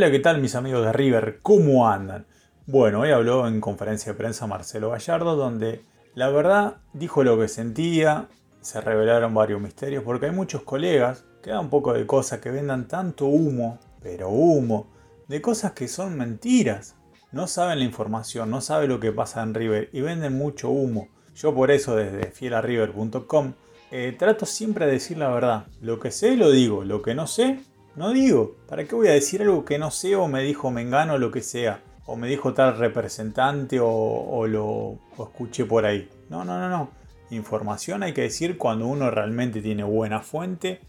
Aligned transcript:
Hola, 0.00 0.10
¿qué 0.10 0.18
tal 0.20 0.40
mis 0.40 0.54
amigos 0.54 0.82
de 0.82 0.94
River? 0.94 1.40
¿Cómo 1.42 1.86
andan? 1.86 2.24
Bueno, 2.64 3.00
hoy 3.00 3.10
habló 3.10 3.46
en 3.46 3.60
conferencia 3.60 4.12
de 4.12 4.16
prensa 4.16 4.46
Marcelo 4.46 4.88
Gallardo, 4.88 5.36
donde 5.36 5.84
la 6.14 6.30
verdad 6.30 6.78
dijo 6.94 7.22
lo 7.22 7.38
que 7.38 7.48
sentía, 7.48 8.26
se 8.62 8.80
revelaron 8.80 9.34
varios 9.34 9.60
misterios, 9.60 10.02
porque 10.02 10.24
hay 10.24 10.32
muchos 10.32 10.62
colegas 10.62 11.26
que 11.42 11.50
dan 11.50 11.58
un 11.58 11.68
poco 11.68 11.92
de 11.92 12.06
cosas 12.06 12.40
que 12.40 12.50
vendan 12.50 12.88
tanto 12.88 13.26
humo, 13.26 13.78
pero 14.02 14.30
humo, 14.30 14.86
de 15.28 15.42
cosas 15.42 15.72
que 15.72 15.86
son 15.86 16.16
mentiras. 16.16 16.96
No 17.30 17.46
saben 17.46 17.80
la 17.80 17.84
información, 17.84 18.50
no 18.50 18.62
saben 18.62 18.88
lo 18.88 19.00
que 19.00 19.12
pasa 19.12 19.42
en 19.42 19.52
River 19.52 19.90
y 19.92 20.00
venden 20.00 20.32
mucho 20.32 20.70
humo. 20.70 21.08
Yo 21.34 21.54
por 21.54 21.70
eso 21.70 21.94
desde 21.94 22.30
fielarriver.com 22.30 23.52
eh, 23.90 24.16
trato 24.18 24.46
siempre 24.46 24.86
de 24.86 24.92
decir 24.92 25.18
la 25.18 25.28
verdad. 25.28 25.66
Lo 25.82 26.00
que 26.00 26.10
sé 26.10 26.36
lo 26.36 26.50
digo, 26.50 26.84
lo 26.84 27.02
que 27.02 27.14
no 27.14 27.26
sé 27.26 27.60
no 27.96 28.12
digo. 28.12 28.56
¿Para 28.68 28.84
qué 28.84 28.94
voy 28.94 29.08
a 29.08 29.12
decir 29.12 29.42
algo 29.42 29.64
que 29.64 29.78
no 29.78 29.90
sé 29.90 30.16
o 30.16 30.28
me 30.28 30.42
dijo 30.42 30.70
Mengano 30.70 31.14
o 31.14 31.18
lo 31.18 31.30
que 31.30 31.42
sea? 31.42 31.82
O 32.06 32.16
me 32.16 32.28
dijo 32.28 32.54
tal 32.54 32.76
representante 32.76 33.78
o, 33.80 34.46
lo 34.46 34.98
escuché 35.24 35.64
por 35.64 35.84
ahí. 35.84 36.08
No, 36.28 36.44
no, 36.44 36.58
no, 36.58 36.68
no. 36.68 36.90
Información 37.30 38.02
hay 38.02 38.12
que 38.12 38.22
decir 38.22 38.58
cuando 38.58 38.86
uno 38.86 39.10
realmente 39.10 39.60
tiene 39.60 39.84
buena 39.84 40.20
fuente, 40.20 40.80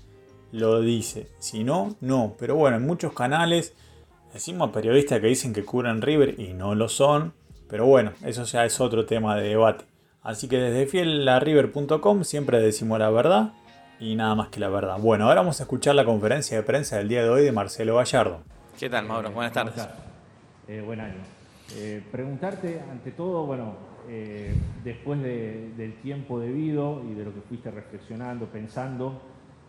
lo 0.52 0.82
dice. 0.82 1.28
Si 1.40 1.64
no, 1.64 1.96
no. 2.02 2.36
Pero 2.40 2.56
bueno, 2.56 2.78
en 2.78 2.86
muchos 2.86 3.14
canales 3.14 3.74
decimos 4.34 4.72
periodistas 4.72 5.20
que 5.20 5.28
dicen 5.28 5.54
que 5.54 5.66
curan 5.66 6.02
River 6.02 6.40
y 6.40 6.54
no 6.54 6.76
lo 6.76 6.90
son. 6.90 7.34
Pero 7.68 7.86
bueno, 7.86 8.14
eso 8.26 8.44
ya 8.46 8.66
es 8.66 8.80
otro 8.82 9.06
tema 9.06 9.36
de 9.36 9.50
debate. 9.50 9.86
Así 10.24 10.48
que 10.48 10.58
desde 10.58 10.88
fielarriver.com 10.88 12.24
siempre 12.24 12.60
decimos 12.60 13.00
la 13.00 13.10
verdad 13.10 13.54
y 14.02 14.16
nada 14.16 14.34
más 14.34 14.50
que 14.50 14.60
la 14.60 14.68
verdad. 14.68 14.98
Bueno, 15.00 15.26
ahora 15.26 15.42
vamos 15.42 15.60
a 15.60 15.64
escuchar 15.64 15.94
la 15.94 16.04
conferencia 16.04 16.58
de 16.58 16.64
prensa 16.64 16.98
del 16.98 17.08
día 17.08 17.22
de 17.22 17.30
hoy 17.30 17.44
de 17.44 17.52
Marcelo 17.52 17.98
Gallardo. 17.98 18.42
¿Qué 18.78 18.90
tal, 18.90 19.06
Mauro? 19.06 19.30
Buenas 19.30 19.54
tardes. 19.54 19.88
Eh, 20.68 20.82
buen 20.84 21.00
año. 21.00 21.22
Eh, 21.76 22.02
preguntarte, 22.12 22.82
ante 22.92 23.12
todo, 23.12 23.46
bueno, 23.46 23.76
eh, 24.10 24.56
después 24.84 25.22
del 25.22 25.94
tiempo 26.02 26.40
debido 26.40 27.04
y 27.08 27.14
de 27.14 27.26
lo 27.26 27.34
que 27.34 27.42
fuiste 27.42 27.70
reflexionando, 27.70 28.48
pensando, 28.48 29.22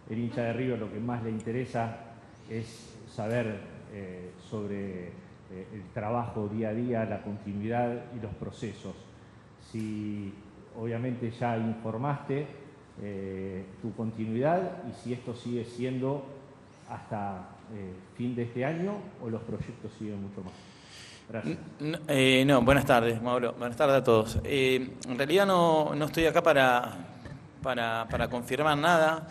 el 0.09 0.19
hincha 0.19 0.45
de 0.45 0.55
River 0.55 0.79
lo 0.79 0.91
que 0.91 0.99
más 0.99 1.23
le 1.23 1.31
interesa 1.31 1.99
es 2.49 2.97
saber 3.15 3.61
sobre 4.49 5.09
el 5.09 5.83
trabajo 5.93 6.49
día 6.49 6.71
a 6.71 6.73
día, 6.73 7.05
la 7.05 7.23
continuidad 7.23 8.05
y 8.17 8.23
los 8.23 8.33
procesos 8.37 8.95
si 9.71 10.33
obviamente 10.79 11.31
ya 11.31 11.59
informaste 11.59 12.47
eh, 13.01 13.65
tu 13.81 13.95
continuidad 13.95 14.83
y 14.89 15.03
si 15.03 15.13
esto 15.13 15.35
sigue 15.35 15.65
siendo 15.65 16.25
hasta 16.89 17.49
eh, 17.75 17.93
fin 18.17 18.35
de 18.35 18.43
este 18.43 18.65
año 18.65 18.97
o 19.23 19.31
los 19.31 19.43
proyectos 19.43 19.91
siguen 19.99 20.23
mucho 20.23 20.43
más. 20.43 20.53
Gracias. 21.29 21.59
Eh, 22.09 22.45
no, 22.47 22.61
buenas 22.63 22.85
tardes, 22.85 23.23
Mauro. 23.23 23.55
Buenas 23.55 23.77
tardes 23.77 23.97
a 23.97 24.05
todos. 24.05 24.39
en 24.45 25.17
realidad 25.17 25.47
no, 25.47 25.95
estoy 26.05 26.27
acá 26.27 26.43
para, 26.43 26.99
para, 27.63 28.29
confirmar 28.29 28.77
nada, 28.77 29.27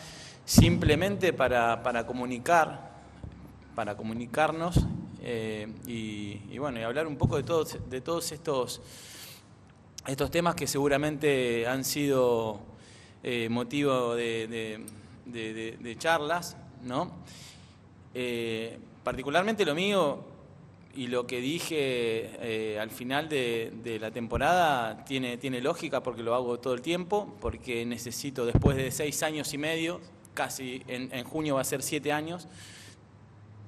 simplemente 0.45 1.33
para, 1.33 1.83
para 1.83 2.07
comunicar, 2.07 2.91
para 3.75 3.95
comunicarnos 3.95 4.79
y, 5.85 6.41
y, 6.49 6.57
bueno, 6.57 6.79
y 6.79 6.83
hablar 6.83 7.05
un 7.05 7.17
poco 7.17 7.37
de 7.37 7.43
todos, 7.43 7.77
de 7.89 8.01
todos 8.01 8.31
estos 8.31 8.81
estos 10.07 10.31
temas 10.31 10.55
que 10.55 10.65
seguramente 10.65 11.67
han 11.67 11.83
sido 11.83 12.59
eh, 13.23 13.49
motivo 13.49 14.15
de, 14.15 14.85
charlas, 15.97 16.57
¿no? 16.83 17.11
Eh, 18.13 18.79
particularmente 19.03 19.65
lo 19.65 19.75
mío 19.75 20.23
y 20.95 21.07
lo 21.07 21.25
que 21.25 21.39
dije 21.39 21.75
eh, 22.41 22.77
al 22.79 22.89
final 22.89 23.29
de, 23.29 23.97
la 24.01 24.11
temporada 24.11 25.05
tiene, 25.05 25.37
tiene 25.37 25.61
lógica 25.61 26.03
porque 26.03 26.23
lo 26.23 26.35
hago 26.35 26.59
todo 26.59 26.73
el 26.73 26.81
tiempo, 26.81 27.35
porque 27.39 27.85
necesito 27.85 28.45
después 28.45 28.75
de 28.75 28.91
seis 28.91 29.23
años 29.23 29.53
y 29.53 29.57
medio, 29.57 30.01
casi 30.33 30.83
en, 30.87 31.23
junio 31.23 31.55
va 31.55 31.61
a 31.61 31.65
ser 31.65 31.83
siete 31.83 32.11
años, 32.11 32.47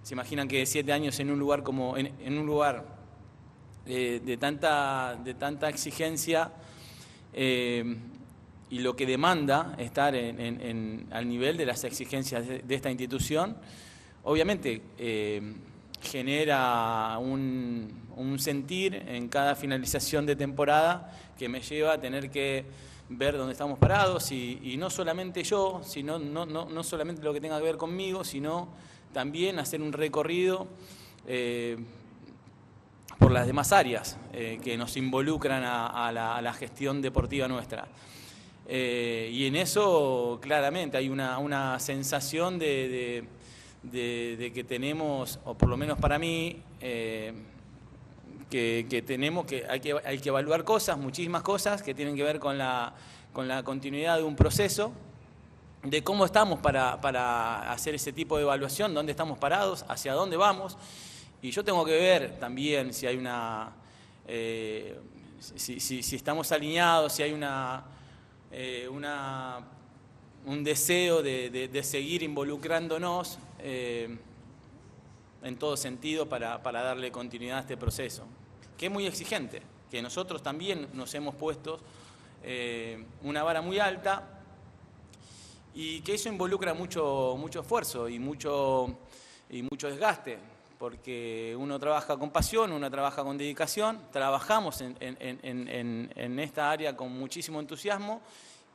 se 0.02 0.16
imaginan 0.16 0.47
que 0.47 0.66
siete 0.66 0.92
años 0.92 1.19
en 1.19 1.31
un 1.31 1.40
lugar 1.40 1.63
como 1.63 1.96
en 1.97 2.38
un 2.38 2.46
lugar 2.46 2.86
de, 3.86 4.38
tanta, 4.40 5.16
de 5.24 5.34
tanta 5.34 5.69
exigencia 5.69 6.52
y 8.74 8.80
lo 8.80 8.96
que 8.96 9.06
demanda 9.06 9.76
estar 9.78 10.16
al 10.16 11.30
nivel 11.30 11.58
de 11.58 11.66
las 11.68 11.84
exigencias 11.84 12.48
de, 12.48 12.64
esta 12.70 12.90
institución, 12.90 13.56
obviamente 14.24 14.82
eh, 14.98 15.54
genera 16.02 17.20
un, 17.20 18.36
sentir 18.40 18.96
en 18.96 19.30
cada 19.30 19.54
finalización 19.54 20.26
de 20.26 20.36
temporada 20.36 21.16
que 21.38 21.48
me 21.48 21.62
lleva 21.62 21.94
a 21.94 22.02
tener 22.02 22.32
que 22.32 22.66
ver 23.10 23.38
dónde 23.38 23.52
estamos 23.52 23.78
parados 23.78 24.32
y, 24.32 24.76
no 24.80 24.90
solamente 24.90 25.44
yo, 25.44 25.82
sino 25.84 26.18
no, 26.18 26.48
no, 26.48 26.84
solamente 26.84 27.22
lo 27.22 27.32
que 27.32 27.42
tenga 27.42 27.60
que 27.60 27.66
ver 27.66 27.78
conmigo, 27.78 28.24
sino 28.24 28.70
también 29.14 29.60
hacer 29.60 29.84
un 29.84 29.94
recorrido 29.94 30.68
eh, 31.28 31.78
por 33.20 33.32
las 33.32 33.46
demás 33.46 33.72
áreas 33.72 34.18
eh, 34.34 34.60
que 34.64 34.76
nos 34.78 34.98
involucran 34.98 35.64
a, 35.64 36.12
la, 36.12 36.54
gestión 36.54 37.04
deportiva 37.04 37.48
nuestra. 37.48 37.88
Eh, 38.68 39.29
y 39.31 39.46
en 39.46 39.56
eso 39.56 40.40
claramente 40.41 40.97
hay 40.97 41.09
una, 41.09 41.79
sensación 41.79 42.57
de, 42.59 43.25
que 43.91 44.66
tenemos, 44.68 45.40
o 45.46 45.56
por 45.56 45.69
lo 45.69 45.78
menos 45.78 45.97
para 46.00 46.18
mí, 46.18 46.62
eh, 46.81 47.34
que, 48.50 49.03
tenemos 49.06 49.46
que 49.46 49.66
hay, 49.68 49.79
que 49.79 49.96
hay 50.06 50.19
que 50.19 50.29
evaluar 50.29 50.63
cosas, 50.63 50.97
muchísimas 50.97 51.41
cosas 51.41 51.81
que 51.81 51.94
tienen 51.94 52.16
que 52.16 52.24
ver 52.24 52.40
con 52.40 52.57
la, 52.57 52.94
con 53.34 53.47
la 53.47 53.63
continuidad 53.63 54.18
de 54.18 54.24
un 54.24 54.35
proceso, 54.35 54.91
de 55.81 56.03
cómo 56.03 56.24
estamos 56.24 56.59
para, 56.59 57.01
para 57.01 57.72
hacer 57.72 57.95
ese 57.95 58.13
tipo 58.13 58.38
de 58.38 58.44
evaluación, 58.44 58.94
dónde 58.94 59.12
estamos 59.12 59.38
parados, 59.38 59.84
hacia 59.90 60.13
dónde 60.13 60.38
vamos. 60.38 60.78
Y 61.41 61.51
yo 61.51 61.63
tengo 61.63 61.84
que 61.84 61.91
ver 61.91 62.40
también 62.40 62.94
si 62.94 63.06
hay 63.06 63.18
una, 63.18 63.74
eh, 64.28 64.97
si, 65.40 66.16
estamos 66.16 66.51
alineados, 66.53 67.12
si 67.12 67.24
hay 67.24 67.34
una, 67.34 67.84
eh, 68.53 68.88
una 68.88 69.62
un 70.46 70.64
deseo 70.64 71.24
de, 71.24 71.81
seguir 71.84 72.22
involucrándonos 72.22 73.40
eh, 73.59 74.18
en 75.41 75.58
todo 75.58 75.75
sentido 75.75 76.28
para, 76.28 76.59
darle 76.59 77.12
continuidad 77.12 77.58
a 77.58 77.62
este 77.62 77.78
proceso, 77.78 78.25
que 78.78 78.88
es 78.88 78.92
muy 78.92 79.08
exigente, 79.08 79.62
que 79.90 80.02
nosotros 80.02 80.44
también 80.44 80.88
nos 80.94 81.13
hemos 81.16 81.36
puesto 81.36 81.80
una 83.24 83.42
vara 83.42 83.62
muy 83.62 83.80
alta 83.80 84.42
y 85.74 86.02
que 86.02 86.16
eso 86.16 86.28
involucra 86.28 86.74
mucho, 86.74 87.36
mucho 87.40 87.62
esfuerzo 87.62 88.09
y 88.09 88.19
mucho, 88.19 88.97
y 89.50 89.63
mucho 89.63 89.90
desgaste 89.90 90.53
porque 90.78 91.56
uno 91.58 91.80
trabaja 91.80 92.18
con 92.18 92.32
pasión, 92.32 92.72
uno 92.72 92.90
trabaja 92.90 93.24
con 93.24 93.38
dedicación, 93.38 94.00
trabajamos 94.12 94.82
en, 94.82 96.40
esta 96.40 96.72
área 96.72 96.96
con 96.96 97.12
muchísimo 97.12 97.60
entusiasmo 97.60 98.22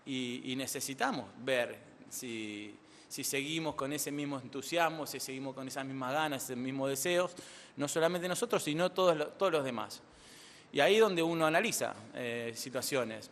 y, 0.07 0.55
necesitamos 0.57 1.27
ver 1.45 1.79
si, 2.09 2.75
seguimos 3.09 3.75
con 3.75 3.93
ese 3.93 4.11
mismo 4.11 4.39
entusiasmo, 4.39 5.07
si 5.07 5.21
seguimos 5.21 5.55
con 5.55 5.69
esas 5.69 5.85
mismas 5.85 6.13
ganas, 6.13 6.45
esos 6.45 6.57
mismos 6.57 6.91
deseos, 6.91 7.35
no 7.77 7.89
solamente 7.89 8.29
nosotros, 8.29 8.63
sino 8.63 8.91
todos, 8.91 9.53
los 9.53 9.65
demás. 9.65 10.03
Y 10.73 10.81
ahí 10.81 10.97
es 10.97 11.01
donde 11.01 11.23
uno 11.23 11.47
analiza 11.47 11.95
eh, 12.15 12.53
situaciones. 12.55 13.31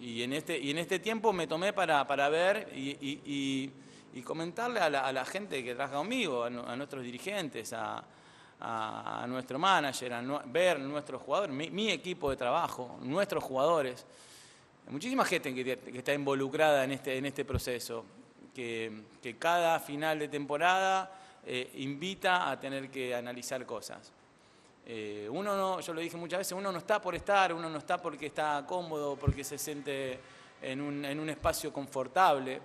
Y 0.00 0.22
en, 0.22 0.32
este, 0.32 0.58
y 0.58 0.70
en 0.70 0.78
este 0.78 0.98
tiempo 0.98 1.32
me 1.32 1.46
tomé 1.46 1.72
para, 1.72 2.28
ver 2.28 2.68
y 2.74 3.70
y 3.91 3.91
comentarle 4.20 4.80
a 4.80 4.90
la, 4.90 5.24
gente 5.24 5.64
que 5.64 5.74
trabaja 5.74 5.96
conmigo, 5.96 6.44
a, 6.44 6.50
nuestros 6.50 7.02
dirigentes, 7.02 7.72
a, 7.72 8.04
nuestro 9.26 9.58
manager, 9.58 10.12
a 10.12 10.22
ver 10.44 10.78
nuestros 10.78 11.22
jugadores, 11.22 11.54
mi, 11.54 11.90
equipo 11.90 12.28
de 12.28 12.36
trabajo, 12.36 12.98
nuestros 13.00 13.42
jugadores, 13.42 14.04
muchísima 14.88 15.24
gente 15.24 15.54
que, 15.54 15.98
está 15.98 16.12
involucrada 16.12 16.84
en 16.84 16.92
este, 16.92 17.26
este 17.26 17.44
proceso, 17.46 18.04
que, 18.54 19.04
cada 19.38 19.80
final 19.80 20.18
de 20.18 20.28
temporada 20.28 21.10
eh, 21.46 21.70
invita 21.76 22.50
a 22.50 22.60
tener 22.60 22.90
que 22.90 23.14
analizar 23.14 23.64
cosas. 23.64 24.12
Eh, 24.84 25.28
uno 25.30 25.56
no, 25.56 25.80
yo 25.80 25.94
lo 25.94 26.00
dije 26.00 26.16
muchas 26.18 26.40
veces, 26.40 26.52
uno 26.52 26.70
no 26.70 26.78
está 26.78 27.00
por 27.00 27.14
estar, 27.14 27.52
uno 27.54 27.70
no 27.70 27.78
está 27.78 27.96
porque 27.96 28.26
está 28.26 28.64
cómodo, 28.66 29.16
porque 29.16 29.42
se 29.42 29.56
siente 29.56 30.20
en 30.60 30.80
un 30.80 31.28
espacio 31.28 31.72
confortable 31.72 32.60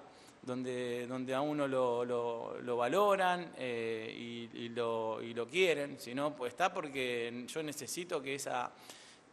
donde, 0.47 1.05
donde 1.07 1.35
a 1.35 1.41
uno 1.41 1.67
lo, 1.67 2.77
valoran 2.77 3.51
eh, 3.57 4.49
y, 4.53 4.69
lo, 4.69 5.47
quieren, 5.51 5.97
sino 5.99 6.33
pues 6.33 6.53
está 6.53 6.73
porque 6.73 7.45
yo 7.47 7.61
necesito 7.61 8.21
que 8.21 8.35
esa, 8.35 8.71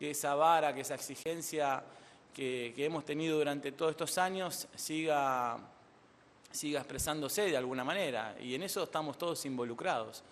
esa 0.00 0.34
vara, 0.34 0.74
que 0.74 0.80
esa 0.80 0.96
exigencia 0.96 1.82
que, 2.34 2.74
hemos 2.76 3.04
tenido 3.04 3.38
durante 3.38 3.70
todos 3.72 3.92
estos 3.92 4.18
años 4.18 4.66
siga, 4.74 5.56
siga 6.50 6.80
expresándose 6.80 7.42
de 7.42 7.56
alguna 7.56 7.84
manera, 7.84 8.36
y 8.40 8.56
en 8.56 8.64
eso 8.64 8.82
estamos 8.82 9.16
todos 9.16 9.46
involucrados. 9.46 10.24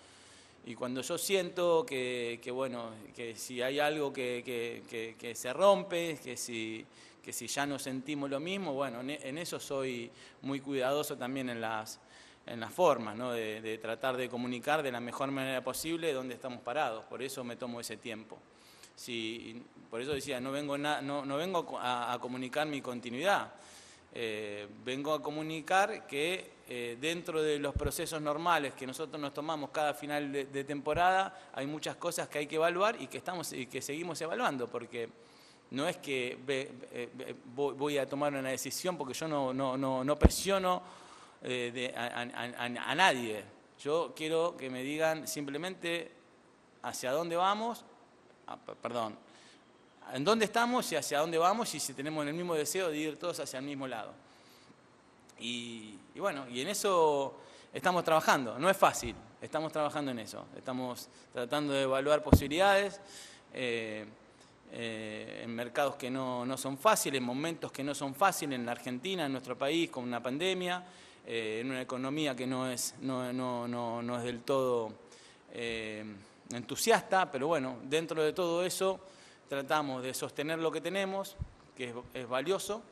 y 0.66 0.74
cuando 0.74 1.00
yo 1.02 1.16
siento 1.16 1.86
que, 1.86 2.40
bueno, 2.52 2.90
que 3.14 3.36
si 3.36 3.62
hay 3.62 3.78
algo 3.78 4.12
que, 4.12 5.32
se 5.34 5.52
rompe, 5.52 6.18
que 6.22 6.36
si, 6.36 6.84
que 7.22 7.32
si 7.32 7.46
ya 7.46 7.66
no 7.66 7.78
sentimos 7.78 8.28
lo 8.28 8.40
mismo, 8.40 8.72
bueno, 8.72 9.00
en, 9.00 9.38
eso 9.38 9.60
soy 9.60 10.10
muy 10.42 10.60
cuidadoso 10.60 11.16
también 11.16 11.48
en 11.48 11.60
las, 11.60 12.00
en 12.46 12.60
las 12.60 12.72
formas, 12.72 13.16
¿no? 13.16 13.32
de, 13.32 13.78
tratar 13.80 14.16
de 14.16 14.28
comunicar 14.28 14.82
de 14.82 14.90
la 14.90 15.00
mejor 15.00 15.30
manera 15.30 15.62
posible 15.62 16.12
dónde 16.12 16.34
estamos 16.34 16.60
parados, 16.60 17.04
por 17.04 17.22
eso 17.22 17.44
me 17.44 17.56
tomo 17.56 17.80
ese 17.80 17.96
tiempo. 17.96 18.38
Si, 18.96 19.62
por 19.88 20.00
eso 20.00 20.12
decía, 20.12 20.40
no 20.40 20.52
vengo, 20.52 20.76
no, 20.76 21.00
no 21.00 21.36
vengo 21.36 21.78
a, 21.80 22.18
comunicar 22.20 22.66
mi 22.66 22.80
continuidad, 22.80 23.52
eh, 24.14 24.66
vengo 24.84 25.14
a 25.14 25.22
comunicar 25.22 26.06
que 26.06 26.50
eh, 26.68 26.96
dentro 27.00 27.42
de 27.42 27.58
los 27.58 27.74
procesos 27.74 28.20
normales 28.20 28.74
que 28.74 28.86
nosotros 28.86 29.20
nos 29.20 29.32
tomamos 29.32 29.70
cada 29.70 29.94
final 29.94 30.32
de, 30.32 30.64
temporada, 30.64 31.50
hay 31.54 31.66
muchas 31.66 31.96
cosas 31.96 32.28
que 32.28 32.38
hay 32.38 32.46
que 32.46 32.56
evaluar 32.56 33.00
y 33.00 33.06
que, 33.06 33.18
estamos, 33.18 33.52
y 33.52 33.66
que 33.66 33.80
seguimos 33.80 34.20
evaluando, 34.20 34.68
porque 34.68 35.08
no 35.72 35.88
es 35.88 35.96
que 35.96 36.38
eh, 36.48 37.34
voy 37.54 37.98
a 37.98 38.06
tomar 38.06 38.34
una 38.34 38.50
decisión 38.50 38.96
porque 38.96 39.14
yo 39.14 39.26
no, 39.26 39.52
no, 39.54 40.04
no, 40.04 40.18
presiono 40.18 40.82
a, 41.96 42.94
nadie. 42.94 43.42
Yo 43.80 44.12
quiero 44.14 44.56
que 44.56 44.68
me 44.68 44.82
digan 44.82 45.26
simplemente 45.26 46.12
hacia 46.82 47.12
dónde 47.12 47.36
vamos, 47.36 47.84
ah, 48.46 48.58
perdón, 48.80 49.16
en 50.12 50.24
dónde 50.24 50.44
estamos 50.44 50.90
y 50.92 50.96
hacia 50.96 51.20
dónde 51.20 51.38
vamos 51.38 51.74
y 51.74 51.80
si 51.80 51.94
tenemos 51.94 52.26
el 52.26 52.34
mismo 52.34 52.54
deseo 52.54 52.90
de 52.90 52.98
ir 52.98 53.18
todos 53.18 53.40
hacia 53.40 53.58
el 53.58 53.64
mismo 53.64 53.86
lado. 53.86 54.12
Y, 55.38 55.98
bueno, 56.16 56.46
y 56.48 56.60
en 56.60 56.68
eso 56.68 57.38
estamos 57.72 58.04
trabajando. 58.04 58.58
No 58.58 58.68
es 58.68 58.76
fácil, 58.76 59.16
estamos 59.40 59.72
trabajando 59.72 60.10
en 60.10 60.18
eso. 60.18 60.44
Estamos 60.56 61.08
tratando 61.32 61.72
de 61.72 61.82
evaluar 61.82 62.22
posibilidades 62.22 63.00
eh, 63.54 64.06
eh, 64.72 65.42
en 65.44 65.54
mercados 65.54 65.96
que 65.96 66.10
no, 66.10 66.56
son 66.56 66.78
fáciles, 66.78 67.18
en 67.18 67.24
momentos 67.24 67.70
que 67.70 67.84
no 67.84 67.94
son 67.94 68.14
fáciles 68.14 68.58
en 68.58 68.66
la 68.66 68.72
Argentina, 68.72 69.26
en 69.26 69.32
nuestro 69.32 69.56
país, 69.56 69.90
con 69.90 70.04
una 70.04 70.22
pandemia, 70.22 70.84
eh, 71.26 71.58
en 71.60 71.70
una 71.70 71.82
economía 71.82 72.34
que 72.34 72.46
no 72.46 72.70
es, 72.70 72.94
no, 73.00 73.32
no 73.32 74.18
es 74.18 74.24
del 74.24 74.40
todo 74.40 74.92
entusiasta, 76.50 77.30
pero 77.30 77.48
bueno, 77.48 77.76
dentro 77.84 78.22
de 78.22 78.32
todo 78.32 78.64
eso 78.64 79.00
tratamos 79.48 80.02
de 80.02 80.14
sostener 80.14 80.58
lo 80.58 80.72
que 80.72 80.80
tenemos, 80.80 81.36
que 81.76 81.94
es, 82.14 82.28
valioso 82.28 82.82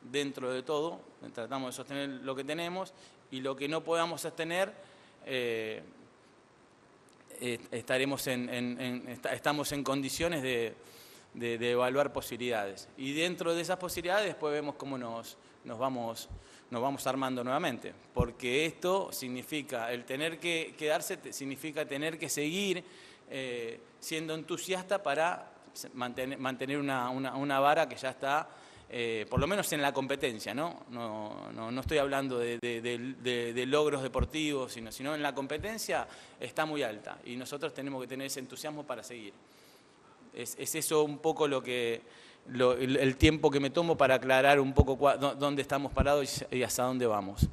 dentro 0.00 0.52
de 0.52 0.62
todo, 0.62 1.00
tratamos 1.34 1.70
de 1.70 1.76
sostener 1.76 2.08
lo 2.08 2.34
que 2.34 2.44
tenemos 2.44 2.92
y 3.30 3.40
lo 3.40 3.56
que 3.56 3.68
no 3.68 3.82
podamos 3.82 4.20
sostener, 4.20 4.72
eh, 5.26 5.82
eh, 7.40 7.58
estaremos 7.72 8.26
en, 8.28 9.18
estamos 9.32 9.72
en 9.72 9.82
condiciones 9.82 10.42
de, 10.42 10.74
evaluar 11.40 12.12
posibilidades. 12.12 12.88
Y 12.96 13.12
dentro 13.12 13.54
de 13.54 13.62
esas 13.62 13.78
posibilidades 13.78 14.26
después 14.26 14.52
vemos 14.52 14.76
cómo 14.76 14.96
nos, 14.98 15.36
nos, 15.64 15.78
vamos, 15.78 16.28
nos 16.70 16.82
vamos 16.82 17.06
armando 17.06 17.42
nuevamente, 17.42 17.92
porque 18.12 18.66
esto 18.66 19.12
significa, 19.12 19.92
el 19.92 20.04
tener 20.04 20.38
que 20.38 20.74
quedarse 20.78 21.32
significa 21.32 21.86
tener 21.86 22.18
que 22.18 22.28
seguir 22.28 22.84
eh, 23.30 23.80
siendo 24.00 24.34
entusiasta 24.34 25.02
para 25.02 25.50
mantener, 25.94 26.38
mantener 26.38 26.78
una, 26.78 27.10
una, 27.10 27.58
vara 27.58 27.88
que 27.88 27.96
ya 27.96 28.10
está, 28.10 28.48
eh, 28.88 29.26
por 29.28 29.40
lo 29.40 29.46
menos 29.46 29.72
en 29.72 29.82
la 29.82 29.92
competencia, 29.92 30.54
¿no? 30.54 30.84
No, 30.90 31.50
no, 31.52 31.70
no 31.70 31.80
estoy 31.80 31.98
hablando 31.98 32.38
de, 32.38 32.58
de, 32.60 33.66
logros 33.66 34.02
deportivos, 34.02 34.72
sino, 34.72 34.92
sino 34.92 35.14
en 35.14 35.22
la 35.22 35.34
competencia 35.34 36.06
está 36.38 36.64
muy 36.66 36.82
alta 36.82 37.18
y 37.24 37.34
nosotros 37.34 37.74
tenemos 37.74 38.00
que 38.02 38.08
tener 38.08 38.26
ese 38.26 38.40
entusiasmo 38.40 38.84
para 38.84 39.02
seguir. 39.02 39.32
Es, 40.34 40.56
es 40.58 40.74
eso 40.74 41.04
un 41.04 41.18
poco 41.18 41.46
lo 41.48 41.62
que, 41.62 42.02
el, 42.52 43.16
tiempo 43.16 43.50
que 43.50 43.60
me 43.60 43.70
tomo 43.70 43.96
para 43.96 44.16
aclarar 44.16 44.60
un 44.60 44.72
poco 44.72 44.98
dónde 45.38 45.62
estamos 45.62 45.92
parados 45.92 46.44
y, 46.50 46.62
hasta 46.62 46.84
dónde 46.84 47.06
vamos. 47.06 47.48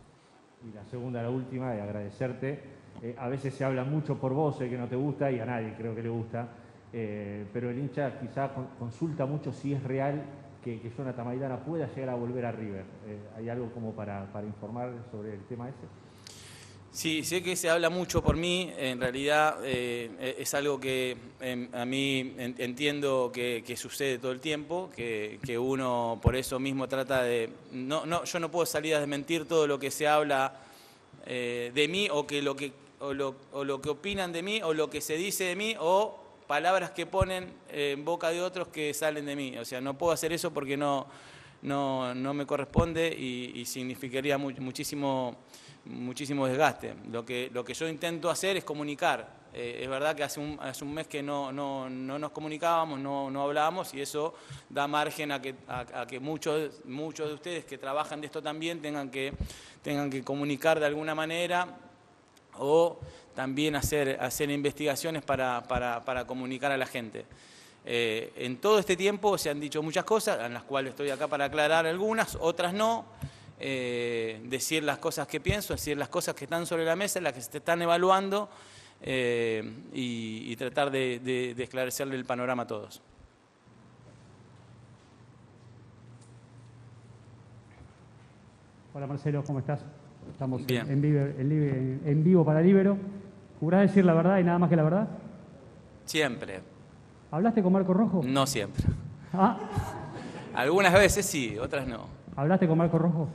Y 0.68 0.74
la 0.74 0.86
segunda, 0.86 1.22
la 1.22 1.30
última, 1.30 1.72
de 1.72 1.82
agradecerte. 1.82 2.64
Eh, 3.02 3.16
a 3.18 3.28
veces 3.30 3.54
se 3.54 3.64
habla 3.64 3.84
mucho 3.84 4.18
por 4.18 4.34
vos, 4.34 4.58
sé 4.58 4.70
que 4.70 4.78
no 4.78 4.88
te 4.88 4.96
gusta 4.96 5.32
y 5.32 5.40
a 5.40 5.46
nadie 5.46 5.74
creo 5.76 5.96
que 5.96 6.04
le 6.04 6.10
gusta, 6.10 6.50
eh, 6.94 7.46
pero 7.52 7.72
el 7.72 7.80
hincha 7.80 8.20
quizá 8.20 8.52
consulta 8.78 9.26
mucho 9.26 9.52
si 9.52 9.74
es 9.74 9.82
real 9.84 10.22
que, 10.64 10.80
que 10.80 10.92
Jonathan 10.96 11.26
Maidana 11.26 11.58
pueda 11.58 11.88
llegar 11.88 12.10
a 12.10 12.16
volver 12.16 12.46
a 12.46 12.52
River. 12.52 12.86
Eh, 13.08 13.20
¿Hay 13.38 13.50
algo 13.50 13.72
como 13.72 13.94
para, 13.94 14.28
informar 14.46 14.92
sobre 15.10 15.34
el 15.34 15.44
tema 15.46 15.70
ese? 15.70 15.88
Sí, 16.94 17.24
sé 17.24 17.42
que 17.42 17.56
se 17.56 17.70
habla 17.70 17.90
mucho 17.90 18.22
por 18.22 18.36
mí, 18.36 18.72
en 18.78 19.00
realidad 19.00 19.60
eh, 19.64 20.36
es 20.38 20.54
algo 20.54 20.78
que 20.80 21.16
em, 21.40 21.70
a 21.74 21.86
mí 21.86 22.34
entiendo 22.38 23.32
que, 23.34 23.64
sucede 23.78 24.20
todo 24.20 24.34
el 24.34 24.42
tiempo, 24.42 24.90
que, 24.96 25.58
uno 25.58 26.20
por 26.22 26.36
eso 26.36 26.60
mismo 26.60 26.90
trata 26.90 27.24
de... 27.24 27.50
No, 27.72 28.06
no, 28.06 28.26
yo 28.26 28.40
no 28.40 28.52
puedo 28.52 28.66
salir 28.66 28.96
a 28.96 29.00
desmentir 29.00 29.48
todo 29.48 29.68
lo 29.68 29.80
que 29.80 29.90
se 29.90 30.08
habla 30.08 30.60
de 31.26 31.88
mí 31.90 32.10
o, 32.12 32.28
que 32.28 32.42
lo 32.42 32.56
que, 32.56 32.74
o 33.00 33.14
lo, 33.14 33.36
o 33.54 33.64
lo 33.64 33.82
que 33.82 33.90
opinan 33.90 34.34
de 34.34 34.44
mí 34.44 34.62
o 34.62 34.74
lo 34.74 34.90
que 34.90 35.00
se 35.00 35.16
dice 35.16 35.46
de 35.46 35.56
mí 35.56 35.76
o 35.80 36.20
palabras 36.52 36.92
que 36.92 37.06
ponen 37.06 37.54
en 37.70 38.04
boca 38.04 38.30
de 38.32 38.42
otros 38.42 38.68
que 38.68 38.94
salen 38.94 39.26
de 39.26 39.38
mí. 39.38 39.58
O 39.58 39.64
sea, 39.64 39.80
no 39.80 39.98
puedo 39.98 40.12
hacer 40.12 40.34
eso 40.34 40.52
porque 40.52 40.76
no, 40.76 41.08
no, 41.62 42.34
me 42.34 42.46
corresponde 42.46 43.08
y, 43.08 43.64
significaría 43.66 44.38
muchísimo, 44.38 45.38
muchísimo 45.86 46.48
desgaste. 46.48 46.94
Lo 47.10 47.26
que, 47.26 47.50
lo 47.54 47.64
que 47.64 47.74
yo 47.74 47.88
intento 47.88 48.30
hacer 48.30 48.58
es 48.58 48.64
comunicar. 48.64 49.42
Eh, 49.54 49.80
es 49.84 49.90
verdad 49.90 50.16
que 50.16 50.24
hace 50.24 50.40
un, 50.40 50.58
hace 50.62 50.84
un 50.86 50.94
mes 50.94 51.08
que 51.08 51.22
no, 51.22 51.52
no, 51.52 51.90
nos 51.90 52.32
comunicábamos, 52.32 53.00
no, 53.00 53.30
no, 53.30 53.44
hablábamos 53.44 53.94
y 53.94 54.00
eso 54.00 54.34
da 54.70 54.88
margen 54.88 55.34
a 55.34 55.42
que, 55.42 55.56
a, 55.68 56.08
que 56.08 56.22
muchos, 56.22 56.86
muchos 56.86 57.28
de 57.28 57.34
ustedes 57.34 57.66
que 57.66 57.78
trabajan 57.78 58.22
de 58.22 58.28
esto 58.28 58.42
también 58.42 58.82
tengan 58.82 59.12
que, 59.12 59.34
tengan 59.82 60.10
que 60.10 60.24
comunicar 60.24 60.80
de 60.80 60.86
alguna 60.86 61.14
manera 61.14 61.68
o 62.60 62.98
también 63.36 63.76
hacer, 63.76 64.18
hacer 64.22 64.50
investigaciones 64.50 65.24
para, 65.24 66.24
comunicar 66.26 66.72
a 66.72 66.78
la 66.78 66.86
gente. 66.86 67.26
Eh, 67.84 68.32
en 68.38 68.58
todo 68.58 68.80
este 68.80 68.96
tiempo 68.96 69.38
se 69.38 69.50
han 69.50 69.60
dicho 69.60 69.82
muchas 69.82 70.06
cosas, 70.06 70.46
en 70.46 70.54
las 70.54 70.64
cuales 70.64 70.92
estoy 70.92 71.10
acá 71.10 71.28
para 71.28 71.46
aclarar 71.46 71.86
algunas, 71.86 72.38
otras 72.40 72.74
no. 72.74 73.06
Eh, 73.64 74.42
decir 74.46 74.84
las 74.84 74.98
cosas 74.98 75.28
que 75.28 75.40
pienso, 75.40 75.74
decir 75.74 75.96
las 75.96 76.10
cosas 76.10 76.34
que 76.34 76.46
están 76.46 76.66
sobre 76.66 76.84
la 76.84 76.96
mesa, 76.96 77.22
las 77.22 77.34
que 77.34 77.42
se 77.42 77.60
están 77.60 77.80
evaluando 77.80 78.50
eh, 79.04 79.84
y, 79.94 80.56
tratar 80.56 80.90
de, 80.90 81.20
de, 81.20 81.64
esclarecerle 81.64 82.16
el 82.16 82.26
panorama 82.26 82.64
a 82.64 82.68
todos. 82.68 83.04
Hola 88.96 89.06
Marcelo, 89.06 89.44
¿cómo 89.44 89.60
estás? 89.60 89.80
Estamos 90.32 90.64
en, 90.68 92.02
en, 92.04 92.24
vivo 92.24 92.44
para 92.44 92.62
Libero. 92.62 92.98
¿Jurás 93.60 93.82
decir 93.82 94.06
la 94.06 94.16
verdad 94.16 94.40
y 94.40 94.44
nada 94.44 94.58
más 94.58 94.72
que 94.72 94.76
la 94.76 94.84
verdad? 94.84 95.08
Siempre. 96.06 96.62
¿Hablaste 97.30 97.62
con 97.62 97.74
Marco 97.74 97.94
Rojo? 97.94 98.22
No 98.26 98.48
siempre. 98.48 98.86
¿Ah? 99.34 99.60
Algunas 100.56 100.94
veces 100.94 101.28
sí, 101.28 101.60
otras 101.60 101.86
no. 101.86 102.08
¿Hablaste 102.36 102.68
con 102.68 102.80
Marco 102.80 102.98
Rojo? 102.98 103.30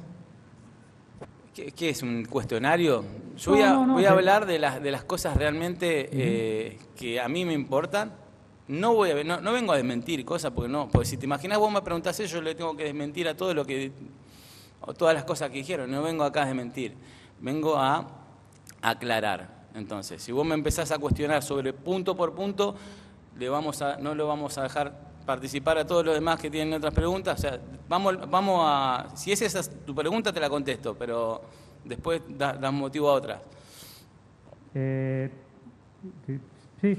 ¿Qué, 1.57 1.89
es 1.89 2.03
un 2.03 2.27
cuestionario? 2.27 3.03
Yo 3.39 3.53
voy, 3.53 3.63
a, 3.63 3.79
voy 3.79 4.05
a 4.05 4.11
hablar 4.11 4.45
de 4.45 4.59
las, 4.59 4.83
de 4.83 4.91
las 4.91 5.05
cosas 5.05 5.39
realmente 5.39 6.11
eh, 6.13 6.79
que 6.95 7.19
a 7.19 7.29
mí 7.29 7.47
me 7.47 7.55
importan. 7.55 8.13
No, 8.69 8.93
voy 8.93 9.13
a, 9.13 9.25
no, 9.25 9.53
vengo 9.53 9.73
a 9.73 9.77
desmentir 9.77 10.23
cosas, 10.27 10.51
porque 10.51 10.71
no, 10.71 10.91
porque 10.91 11.09
si 11.09 11.17
te 11.17 11.25
imaginas 11.25 11.59
vos 11.59 11.73
me 11.73 11.81
preguntás 11.81 12.21
eso, 12.21 12.35
yo 12.35 12.43
le 12.43 12.55
tengo 12.55 12.77
que 12.77 12.85
desmentir 12.85 13.27
a 13.27 13.35
todo 13.35 13.55
lo 13.55 13.65
que 13.65 13.91
o 14.83 14.93
todas 14.93 15.15
las 15.15 15.25
cosas 15.25 15.49
que 15.49 15.57
dijeron. 15.57 15.91
No 15.91 16.03
vengo 16.03 16.25
acá 16.25 16.43
a 16.43 16.53
mentir, 16.53 16.93
vengo 17.41 17.79
a 17.79 18.07
aclarar. 18.83 19.65
Entonces, 19.75 20.23
si 20.23 20.33
vos 20.33 20.47
me 20.47 20.55
empezás 20.55 20.91
a 20.91 20.99
cuestionar 20.99 21.43
sobre 21.43 21.73
punto 21.73 22.15
por 22.15 22.35
punto, 22.35 22.75
le 23.39 23.49
vamos 23.49 23.81
a, 23.81 23.97
no 23.97 24.15
lo 24.15 24.27
vamos 24.27 24.59
a 24.59 24.63
dejar 24.65 25.06
participar 25.27 25.77
a 25.77 25.87
todos 25.87 26.07
los 26.07 26.15
demás 26.15 26.41
que 26.41 26.51
tienen 26.51 26.73
otras 26.75 26.95
preguntas. 26.95 27.39
O 27.39 27.43
sea, 27.43 27.61
vamos, 27.89 28.31
vamos 28.31 28.61
a. 28.65 29.09
Si 29.15 29.33
es 29.33 29.43
esa 29.43 29.63
tu 29.85 29.95
pregunta, 29.95 30.33
te 30.33 30.41
la 30.41 30.49
contesto, 30.49 30.95
pero 30.95 31.43
después 31.85 32.23
das 32.29 32.59
da 32.61 32.71
motivo 32.71 33.11
a 33.11 33.13
otra. 33.13 33.43
Eh, 34.75 35.31
sí. 36.81 36.99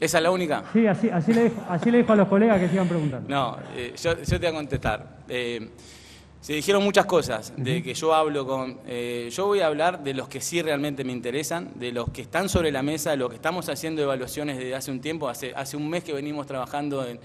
¿Esa 0.00 0.18
es 0.18 0.24
la 0.24 0.30
única? 0.32 0.64
Sí, 0.72 0.86
así, 0.86 1.08
así, 1.08 1.32
le, 1.32 1.52
así 1.68 1.90
le 1.90 1.98
dijo 1.98 2.12
a 2.12 2.16
los 2.16 2.26
colegas 2.26 2.58
que 2.58 2.68
sigan 2.68 2.88
preguntando. 2.88 3.28
No, 3.28 3.56
eh, 3.76 3.94
yo, 4.02 4.16
yo, 4.16 4.24
te 4.24 4.38
voy 4.38 4.46
a 4.46 4.52
contestar. 4.52 5.18
Eh, 5.28 5.70
se 6.40 6.54
dijeron 6.54 6.82
muchas 6.82 7.06
cosas, 7.06 7.52
de 7.56 7.84
que 7.84 7.94
yo 7.94 8.12
hablo 8.12 8.44
con... 8.44 8.80
Eh, 8.84 9.28
yo 9.30 9.46
voy 9.46 9.60
a 9.60 9.68
hablar 9.68 10.02
de 10.02 10.12
los 10.12 10.28
que 10.28 10.40
sí 10.40 10.60
realmente 10.60 11.04
me 11.04 11.12
interesan, 11.12 11.70
de 11.76 11.92
los 11.92 12.10
que 12.10 12.22
están 12.22 12.48
sobre 12.48 12.72
la 12.72 12.82
mesa, 12.82 13.12
de 13.12 13.16
lo 13.16 13.28
que 13.28 13.36
estamos 13.36 13.68
haciendo 13.68 14.02
evaluaciones 14.02 14.58
desde 14.58 14.74
hace 14.74 14.90
un 14.90 15.00
tiempo, 15.00 15.28
hace, 15.28 15.52
hace 15.54 15.76
un 15.76 15.88
mes 15.88 16.02
que 16.02 16.12
venimos 16.12 16.48
trabajando 16.48 17.06
en, 17.06 17.20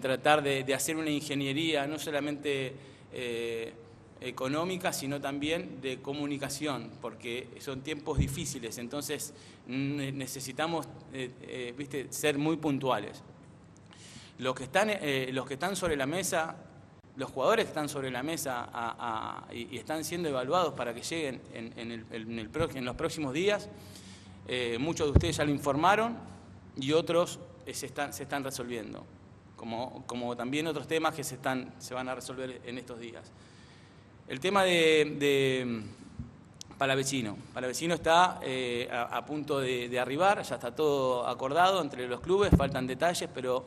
tratar 0.00 0.42
de, 0.42 0.74
hacer 0.74 0.96
una 0.96 1.10
ingeniería, 1.10 1.86
no 1.86 1.98
solamente 1.98 2.74
eh, 3.12 3.72
económica, 4.20 4.92
sino 4.92 5.20
también 5.20 5.80
de 5.80 6.00
comunicación, 6.00 6.90
porque 7.00 7.48
son 7.60 7.82
tiempos 7.82 8.18
difíciles, 8.18 8.78
entonces 8.78 9.34
necesitamos 9.66 10.86
eh, 11.12 11.74
¿viste? 11.76 12.06
ser 12.10 12.38
muy 12.38 12.56
puntuales. 12.56 13.22
Los 14.38 14.54
que, 14.54 14.64
están, 14.64 14.90
los 15.32 15.46
que 15.46 15.54
están 15.54 15.76
sobre 15.76 15.96
la 15.96 16.06
mesa 16.06 16.56
los 17.16 17.30
jugadores 17.30 17.64
que 17.64 17.70
están 17.70 17.88
sobre 17.88 18.10
la 18.10 18.22
mesa 18.22 19.46
y, 19.52 19.76
están 19.76 20.04
siendo 20.04 20.28
evaluados 20.28 20.74
para 20.74 20.94
que 20.94 21.02
lleguen 21.02 21.40
en, 21.54 22.84
los 22.84 22.94
próximos 22.94 23.32
días, 23.32 23.68
eh, 24.48 24.76
muchos 24.78 25.08
de 25.08 25.12
ustedes 25.12 25.36
ya 25.36 25.44
lo 25.44 25.50
informaron 25.50 26.16
y 26.76 26.92
otros 26.92 27.40
eh, 27.64 27.74
se, 27.74 27.86
están, 27.86 28.44
resolviendo, 28.44 29.04
como, 29.56 30.36
también 30.36 30.66
otros 30.66 30.86
temas 30.86 31.14
que 31.14 31.24
se, 31.24 31.36
están, 31.36 31.72
se 31.78 31.94
van 31.94 32.08
a 32.08 32.14
resolver 32.14 32.60
en 32.64 32.78
estos 32.78 33.00
días. 33.00 33.32
El 34.28 34.40
tema 34.40 34.64
de, 34.64 35.16
de 35.18 35.82
Palavecino. 36.78 37.38
Palavecino 37.54 37.94
está 37.94 38.38
eh, 38.42 38.88
a, 38.92 39.24
punto 39.24 39.60
de 39.60 39.98
arribar, 39.98 40.42
ya 40.42 40.56
está 40.56 40.74
todo 40.74 41.26
acordado 41.26 41.80
entre 41.80 42.06
los 42.06 42.20
clubes, 42.20 42.50
faltan 42.56 42.86
detalles, 42.86 43.30
pero 43.34 43.64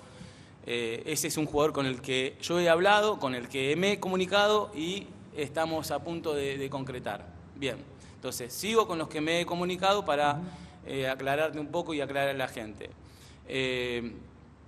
eh, 0.66 1.02
ese 1.08 1.28
es 1.28 1.38
un 1.38 1.48
jugador 1.48 1.74
con 1.74 1.88
el 1.88 2.02
que 2.02 2.38
yo 2.42 2.60
he 2.60 2.70
hablado, 2.70 3.18
con 3.18 3.34
el 3.34 3.50
que 3.50 3.76
me 3.76 3.94
he 3.94 4.00
comunicado 4.00 4.72
y 4.76 5.08
estamos 5.36 5.90
a 5.90 6.04
punto 6.04 6.36
de, 6.36 6.70
concretar. 6.70 7.26
Bien, 7.56 7.78
entonces 8.14 8.54
sigo 8.54 8.86
con 8.88 9.00
los 9.00 9.08
que 9.08 9.22
me 9.22 9.42
he 9.42 9.46
comunicado 9.46 10.06
para 10.06 10.40
eh, 10.86 11.08
aclararte 11.08 11.60
un 11.60 11.68
poco 11.68 11.96
y 11.96 12.02
aclarar 12.02 12.30
a 12.30 12.34
la 12.34 12.48
gente. 12.48 12.92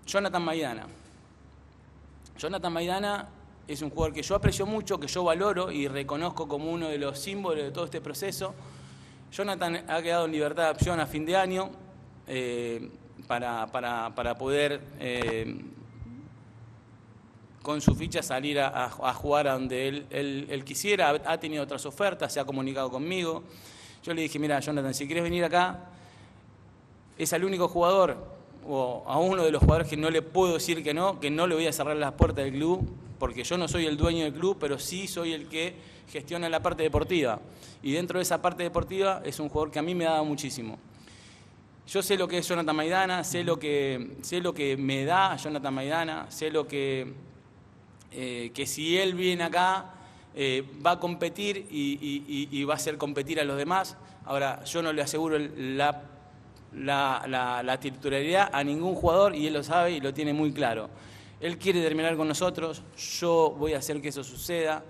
Jonathan 0.08 0.42
Maidana. 0.44 0.88
Jonathan 2.42 2.74
Maidana 2.74 3.30
es 3.68 3.84
un 3.84 3.92
jugador 3.92 4.16
que 4.16 4.24
yo 4.24 4.34
aprecio 4.34 4.66
mucho, 4.66 5.00
que 5.00 5.06
yo 5.06 5.24
valoro 5.24 5.72
y 5.72 5.88
reconozco 5.88 6.48
como 6.48 6.72
uno 6.72 6.88
de 6.88 6.98
los 6.98 7.20
símbolos 7.20 7.64
de 7.64 7.70
todo 7.70 7.86
este 7.86 8.02
proceso. 8.02 8.56
Jonathan 9.32 9.86
ha 9.88 10.02
quedado 10.02 10.26
en 10.26 10.32
libertad 10.32 10.64
de 10.64 10.70
opción 10.72 11.00
a 11.00 11.06
fin 11.06 11.24
de 11.24 11.36
año 11.38 11.70
para, 13.28 13.68
para, 13.68 14.36
poder 14.40 14.82
con 17.62 17.80
su 17.80 17.94
ficha 17.94 18.24
salir 18.24 18.60
a, 18.60 18.90
jugar 18.90 19.48
a 19.48 19.54
donde 19.54 19.88
él, 20.10 20.64
quisiera. 20.66 21.10
Ha 21.10 21.38
tenido 21.40 21.62
otras 21.62 21.86
ofertas, 21.86 22.34
se 22.34 22.40
ha 22.40 22.46
comunicado 22.46 22.90
conmigo. 22.90 23.44
Yo 24.02 24.16
le 24.16 24.24
dije, 24.24 24.40
mira, 24.40 24.60
Jonathan, 24.60 24.96
si 24.96 25.06
quieres 25.06 25.24
venir 25.24 25.44
acá, 25.44 25.92
es 27.20 27.32
al 27.34 27.44
único 27.44 27.68
jugador 27.68 28.41
o 28.68 29.04
a 29.08 29.18
uno 29.20 29.44
de 29.44 29.52
los 29.52 29.62
jugadores 29.62 29.88
que 29.88 29.98
no 29.98 30.10
le 30.10 30.22
puedo 30.22 30.54
decir 30.54 30.84
que 30.84 30.94
no, 30.94 31.20
que 31.20 31.30
no 31.30 31.48
le 31.48 31.56
voy 31.56 31.68
a 31.68 31.74
cerrar 31.74 31.96
las 31.98 32.14
puertas 32.14 32.46
del 32.46 32.54
club, 32.54 32.88
porque 33.20 33.44
yo 33.44 33.58
no 33.58 33.68
soy 33.68 33.86
el 33.86 33.98
dueño 33.98 34.24
del 34.24 34.34
club, 34.34 34.58
pero 34.60 34.80
sí 34.80 35.08
soy 35.08 35.34
el 35.34 35.48
que 35.48 35.76
gestiona 36.12 36.50
la 36.50 36.62
parte 36.62 36.84
deportiva. 36.84 37.40
Y 37.84 37.94
dentro 37.94 38.20
de 38.20 38.24
esa 38.24 38.42
parte 38.42 38.64
deportiva 38.64 39.22
es 39.26 39.40
un 39.40 39.50
jugador 39.50 39.72
que 39.72 39.80
a 39.80 39.82
mí 39.82 39.96
me 39.96 40.06
dado 40.06 40.26
muchísimo. 40.26 40.78
Yo 41.88 42.02
sé 42.02 42.18
lo 42.18 42.28
que 42.28 42.38
es 42.38 42.48
Jonathan 42.48 42.76
Maidana, 42.76 43.24
sé 43.24 43.44
lo 43.44 43.58
que, 43.60 44.18
sé 44.22 44.40
lo 44.40 44.54
que 44.54 44.78
me 44.78 45.04
da 45.06 45.36
Jonathan 45.36 45.74
Maidana, 45.74 46.30
sé 46.30 46.50
lo 46.50 46.68
que 46.68 47.32
eh, 48.14 48.52
que 48.54 48.66
si 48.66 48.98
él 48.98 49.14
viene 49.14 49.46
acá 49.46 49.86
eh, 50.36 50.66
va 50.86 50.92
a 50.92 51.00
competir 51.00 51.66
y, 51.72 52.64
va 52.66 52.74
a 52.74 52.76
hacer 52.76 52.98
competir 52.98 53.40
a 53.40 53.46
los 53.46 53.58
demás. 53.58 53.98
Ahora, 54.26 54.64
yo 54.66 54.82
no 54.82 54.92
le 54.92 55.02
aseguro 55.02 55.38
la, 55.40 56.04
la, 56.74 57.78
titularidad 57.80 58.50
a 58.52 58.64
ningún 58.64 58.96
jugador 58.96 59.36
y 59.36 59.48
él 59.48 59.54
lo 59.54 59.64
sabe 59.64 59.92
y 59.92 60.00
lo 60.00 60.14
tiene 60.14 60.34
muy 60.34 60.52
claro. 60.52 60.90
Él 61.40 61.58
quiere 61.58 61.82
terminar 61.82 62.16
con 62.16 62.28
nosotros, 62.28 62.84
yo 63.20 63.56
voy 63.58 63.74
a 63.74 63.80
hacer 63.80 64.02
que 64.02 64.10
eso 64.10 64.24
suceda. 64.24 64.84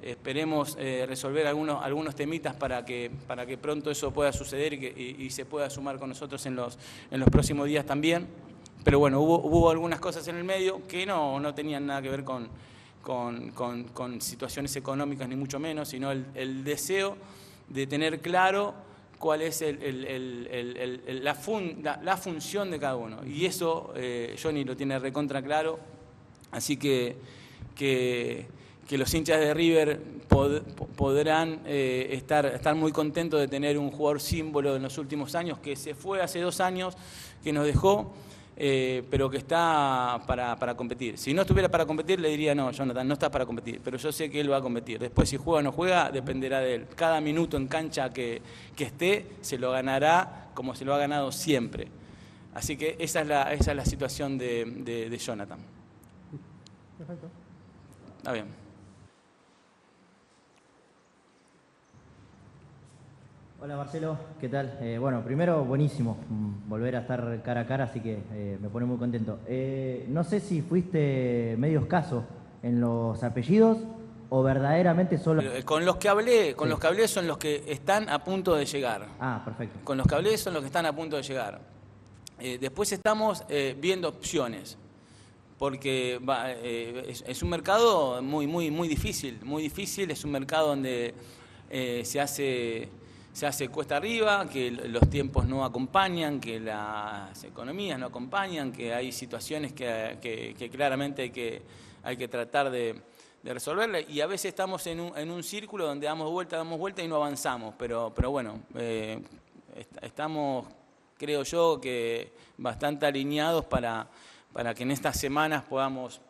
Esperemos 0.00 0.76
eh, 0.78 1.04
resolver 1.08 1.46
algunos, 1.46 1.82
algunos 1.82 2.14
temitas 2.14 2.54
para 2.54 2.84
que, 2.84 3.10
para 3.26 3.44
que 3.44 3.58
pronto 3.58 3.90
eso 3.90 4.12
pueda 4.12 4.32
suceder 4.32 4.72
y, 4.74 5.28
se 5.30 5.44
pueda 5.44 5.68
sumar 5.68 5.98
con 5.98 6.08
nosotros 6.08 6.46
en 6.46 6.54
los, 6.54 6.78
en 7.10 7.18
los 7.18 7.28
próximos 7.28 7.66
días 7.66 7.84
también. 7.84 8.28
Pero 8.84 9.00
bueno, 9.00 9.20
hubo, 9.20 9.40
hubo 9.40 9.70
algunas 9.70 9.98
cosas 9.98 10.26
en 10.28 10.36
el 10.36 10.44
medio 10.44 10.86
que 10.86 11.04
no, 11.04 11.40
no 11.40 11.52
tenían 11.52 11.84
nada 11.84 12.00
que 12.00 12.10
ver 12.10 12.22
con, 12.22 12.48
con, 13.08 14.20
situaciones 14.20 14.76
económicas 14.76 15.28
ni 15.28 15.36
mucho 15.36 15.58
menos, 15.58 15.88
sino 15.88 16.10
el, 16.10 16.64
deseo 16.64 17.16
de 17.68 17.86
tener 17.86 18.20
claro 18.20 18.74
cuál 19.18 19.42
es 19.42 19.64
la, 21.22 21.34
la, 22.02 22.16
función 22.16 22.70
de 22.70 22.78
cada 22.78 22.96
uno. 22.96 23.24
Y 23.26 23.46
eso 23.46 23.92
eh, 23.96 24.36
Johnny 24.40 24.64
lo 24.64 24.76
tiene 24.76 24.98
recontra 24.98 25.42
claro, 25.42 25.78
así 26.50 26.76
que, 26.76 27.16
que, 27.74 28.46
los 28.90 29.12
hinchas 29.12 29.40
de 29.40 29.52
River 29.52 30.00
podrán 30.96 31.60
eh, 31.66 32.08
estar, 32.12 32.46
estar 32.46 32.74
muy 32.74 32.92
contentos 32.92 33.38
de 33.40 33.48
tener 33.48 33.76
un 33.76 33.90
jugador 33.90 34.20
símbolo 34.20 34.76
en 34.76 34.82
los 34.82 34.96
últimos 34.98 35.34
años, 35.34 35.58
que 35.58 35.76
se 35.76 35.94
fue 35.94 36.22
hace 36.22 36.40
dos 36.40 36.60
años, 36.60 36.96
que 37.42 37.52
nos 37.52 37.66
dejó 37.66 38.14
eh, 38.60 39.04
pero 39.08 39.30
que 39.30 39.36
está 39.36 40.20
para, 40.26 40.74
competir. 40.74 41.16
Si 41.16 41.32
no 41.32 41.42
estuviera 41.42 41.68
para 41.68 41.86
competir, 41.86 42.18
le 42.18 42.28
diría, 42.28 42.56
no, 42.56 42.72
Jonathan, 42.72 43.06
no 43.06 43.14
estás 43.14 43.30
para 43.30 43.46
competir, 43.46 43.80
pero 43.84 43.96
yo 43.96 44.10
sé 44.10 44.28
que 44.28 44.40
él 44.40 44.50
va 44.50 44.56
a 44.56 44.60
competir. 44.60 44.98
Después, 44.98 45.28
si 45.28 45.36
juega 45.36 45.60
o 45.60 45.62
no 45.62 45.70
juega, 45.70 46.10
dependerá 46.10 46.58
de 46.58 46.74
él. 46.74 46.86
Cada 46.96 47.20
minuto 47.20 47.56
en 47.56 47.68
cancha 47.68 48.12
que, 48.12 48.42
esté, 48.76 49.26
se 49.42 49.58
lo 49.58 49.70
ganará 49.70 50.48
como 50.54 50.74
se 50.74 50.84
lo 50.84 50.92
ha 50.92 50.98
ganado 50.98 51.30
siempre. 51.30 51.86
Así 52.52 52.76
que 52.76 52.96
esa 52.98 53.20
es 53.20 53.28
la, 53.28 53.52
esa 53.52 53.70
es 53.70 53.76
la 53.76 53.84
situación 53.84 54.36
de, 54.36 54.64
de, 54.64 55.08
de 55.08 55.18
Jonathan. 55.18 55.60
Perfecto. 56.98 57.28
Está 58.18 58.32
bien. 58.32 58.67
Hola 63.60 63.76
Marcelo, 63.76 64.16
¿qué 64.40 64.48
tal? 64.48 64.78
Eh, 64.80 64.98
bueno, 65.00 65.24
primero 65.24 65.64
buenísimo 65.64 66.16
mm, 66.28 66.68
volver 66.68 66.94
a 66.94 67.00
estar 67.00 67.42
cara 67.42 67.62
a 67.62 67.66
cara, 67.66 67.84
así 67.84 67.98
que 67.98 68.22
eh, 68.32 68.56
me 68.60 68.68
pone 68.68 68.86
muy 68.86 68.98
contento. 68.98 69.40
Eh, 69.48 70.06
no 70.10 70.22
sé 70.22 70.38
si 70.38 70.62
fuiste 70.62 71.56
medio 71.58 71.80
escaso 71.80 72.24
en 72.62 72.80
los 72.80 73.20
apellidos 73.24 73.78
o 74.30 74.44
verdaderamente 74.44 75.18
solo... 75.18 75.42
Con 75.64 75.84
los 75.84 75.96
que 75.96 76.08
hablé, 76.08 76.54
con 76.54 76.68
los 76.68 76.78
que 76.78 76.86
hablé 76.86 77.08
son 77.08 77.26
los 77.26 77.36
que 77.36 77.64
están 77.66 78.08
a 78.08 78.22
punto 78.22 78.54
de 78.54 78.64
llegar. 78.64 79.08
Ah, 79.18 79.42
perfecto. 79.44 79.80
Con 79.82 79.98
los 79.98 80.06
que 80.06 80.14
hablé 80.14 80.38
son 80.38 80.54
los 80.54 80.62
que 80.62 80.68
están 80.68 80.86
a 80.86 80.94
punto 80.94 81.16
de 81.16 81.24
llegar. 81.24 81.60
después 82.38 82.92
estamos 82.92 83.44
viendo 83.80 84.08
opciones, 84.08 84.78
porque 85.58 86.20
es, 87.26 87.42
un 87.42 87.50
mercado 87.50 88.22
muy, 88.22 88.46
muy, 88.46 88.70
muy 88.70 88.86
difícil, 88.86 89.40
muy 89.42 89.64
difícil, 89.64 90.12
es 90.12 90.24
un 90.24 90.30
mercado 90.30 90.68
donde 90.68 91.12
se 92.04 92.20
hace 92.20 92.88
se 93.38 93.46
hace 93.46 93.68
cuesta 93.68 93.98
arriba, 93.98 94.48
que 94.48 94.68
los 94.68 95.08
tiempos 95.08 95.46
no 95.46 95.64
acompañan, 95.64 96.40
que 96.40 96.58
las 96.58 97.44
economías 97.44 97.96
no 97.96 98.06
acompañan, 98.06 98.72
que 98.72 98.92
hay 98.92 99.12
situaciones 99.12 99.72
que, 99.72 100.56
claramente 100.72 101.22
hay 101.22 101.30
que, 101.30 101.62
hay 102.02 102.16
que 102.16 102.26
tratar 102.26 102.68
de, 102.68 103.00
de 103.44 104.06
y 104.08 104.20
a 104.22 104.26
veces 104.26 104.46
estamos 104.46 104.84
en 104.88 104.98
un, 104.98 105.16
en 105.16 105.30
un, 105.30 105.44
círculo 105.44 105.86
donde 105.86 106.08
damos 106.08 106.28
vuelta, 106.32 106.56
damos 106.56 106.80
vuelta 106.80 107.00
y 107.00 107.06
no 107.06 107.14
avanzamos, 107.14 107.76
pero, 107.78 108.12
pero 108.12 108.32
bueno, 108.32 108.58
eh, 108.74 109.22
estamos, 110.02 110.66
creo 111.16 111.44
yo, 111.44 111.80
que 111.80 112.32
bastante 112.56 113.06
alineados 113.06 113.64
para, 113.66 114.08
para 114.52 114.74
que 114.74 114.82
en 114.82 114.90
estas 114.90 115.16
semanas 115.16 115.62
podamos... 115.62 116.20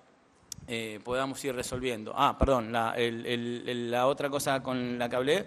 Eh, 0.70 1.00
podamos 1.02 1.42
ir 1.46 1.54
resolviendo. 1.54 2.12
Ah, 2.14 2.36
perdón, 2.38 2.70
la, 2.70 2.94
la 2.98 4.06
otra 4.06 4.28
cosa 4.28 4.62
con 4.62 4.98
la 4.98 5.08
que 5.08 5.16
hablé 5.16 5.46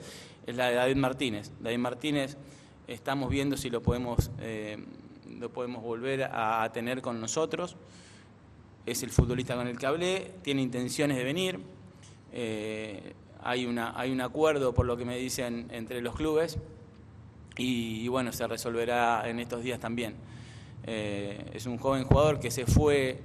es 0.52 0.58
la 0.58 0.68
de 0.68 0.76
David 0.76 0.98
Martínez. 0.98 1.52
David 1.60 1.78
Martínez 1.78 2.38
estamos 2.88 3.30
viendo 3.30 3.58
si 3.58 3.70
lo 3.70 3.82
podemos, 3.82 4.32
eh, 4.40 4.78
lo 5.40 5.50
podemos 5.50 5.82
volver 5.82 6.30
a, 6.32 6.70
tener 6.74 7.02
con 7.02 7.20
nosotros. 7.20 7.76
Es 8.86 9.02
el 9.04 9.10
futbolista 9.10 9.56
con 9.56 9.68
el 9.68 9.78
que 9.78 9.86
hablé, 9.86 10.32
tiene 10.42 10.62
intenciones 10.62 11.18
de 11.18 11.24
venir. 11.24 11.60
Eh, 12.34 13.14
hay, 13.44 13.66
una, 13.66 14.00
hay 14.00 14.12
un 14.12 14.22
acuerdo, 14.22 14.74
por 14.74 14.86
lo 14.86 14.98
que 14.98 15.06
me 15.06 15.18
dicen, 15.18 15.68
entre 15.72 16.02
los 16.02 16.16
clubes 16.16 16.58
y, 17.58 18.08
bueno, 18.08 18.32
se 18.32 18.48
resolverá 18.48 19.28
en 19.30 19.40
estos 19.40 19.64
días 19.64 19.80
también. 19.80 20.16
Eh, 20.86 21.52
es 21.54 21.66
un 21.66 21.78
joven 21.78 22.04
jugador 22.04 22.40
que 22.40 22.52
se 22.52 22.66
fue 22.66 23.20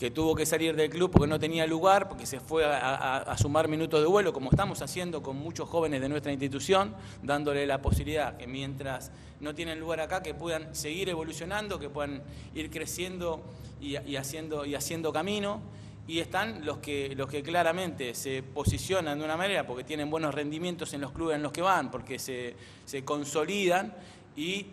que 0.00 0.10
tuvo 0.10 0.34
que 0.34 0.46
salir 0.46 0.74
del 0.76 0.88
club 0.88 1.10
porque 1.10 1.28
no 1.28 1.38
tenía 1.38 1.66
lugar, 1.66 2.08
porque 2.08 2.24
se 2.24 2.40
fue 2.40 2.64
a, 2.64 3.36
sumar 3.36 3.68
minutos 3.68 4.00
de 4.00 4.06
vuelo, 4.06 4.32
como 4.32 4.48
estamos 4.48 4.80
haciendo 4.80 5.22
con 5.22 5.36
muchos 5.36 5.68
jóvenes 5.68 6.00
de 6.00 6.08
nuestra 6.08 6.32
institución, 6.32 6.94
dándole 7.22 7.66
la 7.66 7.82
posibilidad 7.82 8.38
que 8.38 8.46
mientras 8.46 9.10
no 9.40 9.54
tienen 9.54 9.78
lugar 9.78 10.00
acá, 10.00 10.22
que 10.22 10.32
puedan 10.32 10.74
seguir 10.74 11.10
evolucionando, 11.10 11.78
que 11.78 11.90
puedan 11.90 12.22
ir 12.54 12.70
creciendo 12.70 13.42
y, 13.78 14.16
haciendo, 14.16 14.64
y 14.64 14.74
haciendo 14.74 15.12
camino. 15.12 15.60
Y 16.08 16.20
están 16.20 16.64
los 16.64 16.78
que, 16.78 17.14
los 17.14 17.28
que 17.28 17.42
claramente 17.42 18.14
se 18.14 18.42
posicionan 18.42 19.18
de 19.18 19.24
una 19.26 19.36
manera 19.36 19.66
porque 19.66 19.84
tienen 19.84 20.08
buenos 20.08 20.34
rendimientos 20.34 20.94
en 20.94 21.02
los 21.02 21.12
clubes 21.12 21.36
en 21.36 21.42
los 21.42 21.52
que 21.52 21.60
van, 21.60 21.90
porque 21.90 22.18
se, 22.18 22.56
se 22.86 23.04
consolidan 23.04 23.94
y 24.34 24.64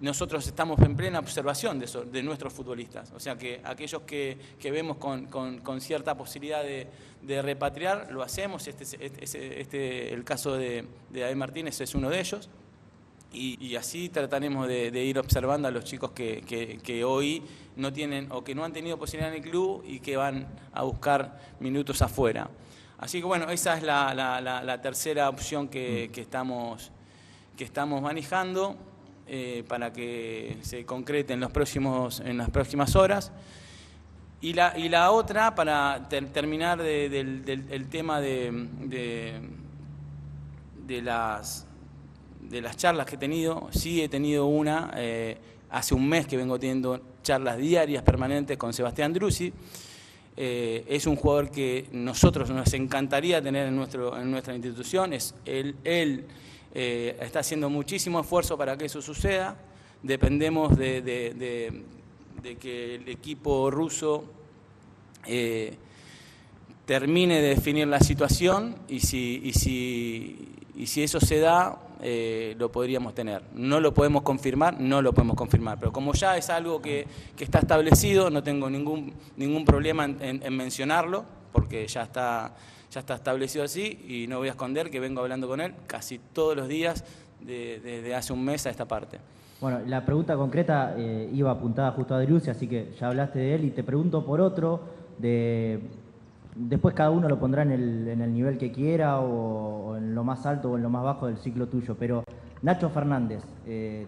nosotros 0.00 0.46
estamos 0.46 0.78
en 0.80 0.96
plena 0.96 1.18
observación 1.18 1.78
de, 1.78 1.86
de 1.86 2.22
nuestros 2.22 2.52
futbolistas. 2.52 3.12
O 3.12 3.20
sea 3.20 3.36
que 3.36 3.60
aquellos 3.64 4.02
que, 4.02 4.38
vemos 4.62 4.96
con, 4.98 5.80
cierta 5.80 6.16
posibilidad 6.16 6.62
de, 6.62 7.42
repatriar, 7.42 8.12
lo 8.12 8.22
hacemos. 8.22 8.66
Este, 8.68 8.84
este, 8.84 9.60
este, 9.60 10.14
el 10.14 10.24
caso 10.24 10.54
de, 10.54 10.84
David 11.10 11.36
Martínez 11.36 11.80
es 11.80 11.94
uno 11.94 12.10
de 12.10 12.20
ellos. 12.20 12.48
Y, 13.32 13.76
así 13.76 14.08
trataremos 14.08 14.66
de, 14.68 15.04
ir 15.04 15.18
observando 15.18 15.68
a 15.68 15.70
los 15.70 15.84
chicos 15.84 16.12
que, 16.12 17.02
hoy 17.04 17.42
no 17.76 17.92
tienen 17.92 18.30
o 18.32 18.42
que 18.42 18.54
no 18.54 18.64
han 18.64 18.72
tenido 18.72 18.98
posibilidad 18.98 19.34
en 19.34 19.42
el 19.42 19.50
club 19.50 19.84
y 19.86 20.00
que 20.00 20.16
van 20.16 20.46
a 20.72 20.82
buscar 20.84 21.40
minutos 21.60 22.02
afuera. 22.02 22.48
Así 22.98 23.20
que 23.20 23.26
bueno, 23.26 23.50
esa 23.50 23.76
es 23.76 23.82
la, 23.82 24.80
tercera 24.82 25.28
opción 25.28 25.68
que, 25.68 26.10
estamos, 26.14 26.90
que 27.56 27.64
estamos 27.64 28.00
manejando. 28.00 28.76
Eh, 29.30 29.62
para 29.68 29.92
que 29.92 30.56
se 30.62 30.86
concrete 30.86 31.34
en, 31.34 31.40
los 31.40 31.50
próximos, 31.50 32.20
en 32.20 32.38
las 32.38 32.48
próximas 32.48 32.96
horas. 32.96 33.30
Y 34.40 34.54
la, 34.54 34.72
y 34.78 34.88
la 34.88 35.10
otra, 35.10 35.54
para 35.54 36.08
terminar 36.08 36.80
del, 36.80 37.86
tema 37.90 38.22
de, 38.22 38.66
de, 40.86 41.02
las, 41.02 41.66
de 42.40 42.62
las 42.62 42.78
charlas 42.78 43.04
que 43.04 43.16
he 43.16 43.18
tenido, 43.18 43.68
sí 43.70 44.00
he 44.00 44.08
tenido 44.08 44.46
una, 44.46 44.92
eh, 44.96 45.36
hace 45.68 45.94
un 45.94 46.08
mes 46.08 46.26
que 46.26 46.38
vengo 46.38 46.58
teniendo 46.58 46.98
charlas 47.22 47.58
diarias, 47.58 48.02
permanentes 48.02 48.56
con 48.56 48.72
Sebastián 48.72 49.12
Drusi. 49.12 49.52
Eh, 50.38 50.86
es 50.88 51.06
un 51.06 51.16
jugador 51.16 51.50
que 51.50 51.86
nosotros 51.92 52.48
nos 52.48 52.72
encantaría 52.72 53.42
tener 53.42 53.66
en, 53.66 53.76
nuestro, 53.76 54.18
en 54.18 54.30
nuestra 54.30 54.54
institución. 54.54 55.12
Es 55.12 55.34
él, 55.44 55.76
él 55.84 56.24
eh, 56.80 57.16
está 57.20 57.40
haciendo 57.40 57.68
muchísimo 57.68 58.20
esfuerzo 58.20 58.56
para 58.56 58.78
que 58.78 58.84
eso 58.84 59.02
suceda. 59.02 59.56
Dependemos 60.00 60.78
de, 60.78 61.82
que 62.60 62.94
el 62.94 63.08
equipo 63.08 63.68
ruso 63.68 64.22
eh, 65.26 65.74
termine 66.86 67.42
de 67.42 67.48
definir 67.48 67.88
la 67.88 67.98
situación 67.98 68.76
y 68.86 69.00
si, 69.00 69.42
eso 71.02 71.18
se 71.18 71.40
da, 71.40 71.80
eh, 72.00 72.54
lo 72.56 72.70
podríamos 72.70 73.12
tener. 73.12 73.42
No 73.54 73.80
lo 73.80 73.92
podemos 73.92 74.22
confirmar, 74.22 74.80
no 74.80 75.02
lo 75.02 75.12
podemos 75.12 75.34
confirmar, 75.34 75.80
pero 75.80 75.92
como 75.92 76.12
ya 76.12 76.36
es 76.36 76.48
algo 76.48 76.80
que, 76.80 77.08
está 77.40 77.58
establecido, 77.58 78.30
no 78.30 78.44
tengo 78.44 78.70
ningún 78.70 79.64
problema 79.64 80.04
en 80.04 80.56
mencionarlo, 80.56 81.24
porque 81.50 81.88
ya 81.88 82.04
está 82.04 82.54
ya 82.90 83.00
está 83.00 83.14
establecido 83.14 83.64
así 83.64 84.04
y 84.08 84.26
no 84.28 84.38
voy 84.38 84.48
a 84.48 84.52
esconder 84.52 84.90
que 84.90 85.00
vengo 85.00 85.20
hablando 85.20 85.48
con 85.48 85.60
él 85.60 85.74
casi 85.86 86.18
todos 86.32 86.56
los 86.56 86.68
días 86.68 87.04
desde 87.40 88.14
hace 88.14 88.32
un 88.32 88.44
mes 88.44 88.66
a 88.66 88.70
esta 88.70 88.86
parte. 88.86 89.18
Bueno, 89.60 89.80
la 89.86 90.04
pregunta 90.04 90.36
concreta 90.36 90.94
eh, 90.96 91.30
iba 91.32 91.50
apuntada 91.50 91.90
justo 91.90 92.14
a 92.14 92.20
Delucia, 92.20 92.52
así 92.52 92.68
que 92.68 92.92
ya 92.98 93.08
hablaste 93.08 93.40
de 93.40 93.54
él 93.56 93.64
y 93.64 93.70
te 93.70 93.82
pregunto 93.82 94.24
por 94.24 94.40
otro, 94.40 94.80
de, 95.18 95.80
después 96.54 96.94
cada 96.94 97.10
uno 97.10 97.28
lo 97.28 97.40
pondrá 97.40 97.62
en 97.62 97.72
el, 97.72 98.32
nivel 98.32 98.56
que 98.56 98.70
quiera 98.70 99.18
o, 99.18 99.96
en 99.96 100.14
lo 100.14 100.22
más 100.22 100.46
alto 100.46 100.70
o 100.70 100.76
en 100.76 100.84
lo 100.84 100.90
más 100.90 101.02
bajo 101.02 101.26
del 101.26 101.38
ciclo 101.38 101.66
tuyo, 101.66 101.96
pero 101.98 102.22
Nacho 102.62 102.88
Fernández, 102.90 103.42
eh, 103.66 104.06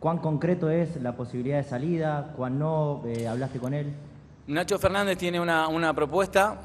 ¿cuán 0.00 0.18
concreto 0.18 0.68
es 0.68 1.00
la 1.00 1.14
posibilidad 1.16 1.58
de 1.58 1.64
salida? 1.64 2.32
¿Cuán 2.36 2.58
no? 2.58 3.02
Eh, 3.06 3.28
¿Hablaste 3.28 3.60
con 3.60 3.74
él? 3.74 3.92
Nacho 4.48 4.80
Fernández 4.80 5.16
tiene 5.16 5.38
una, 5.38 5.68
una 5.68 5.94
propuesta 5.94 6.58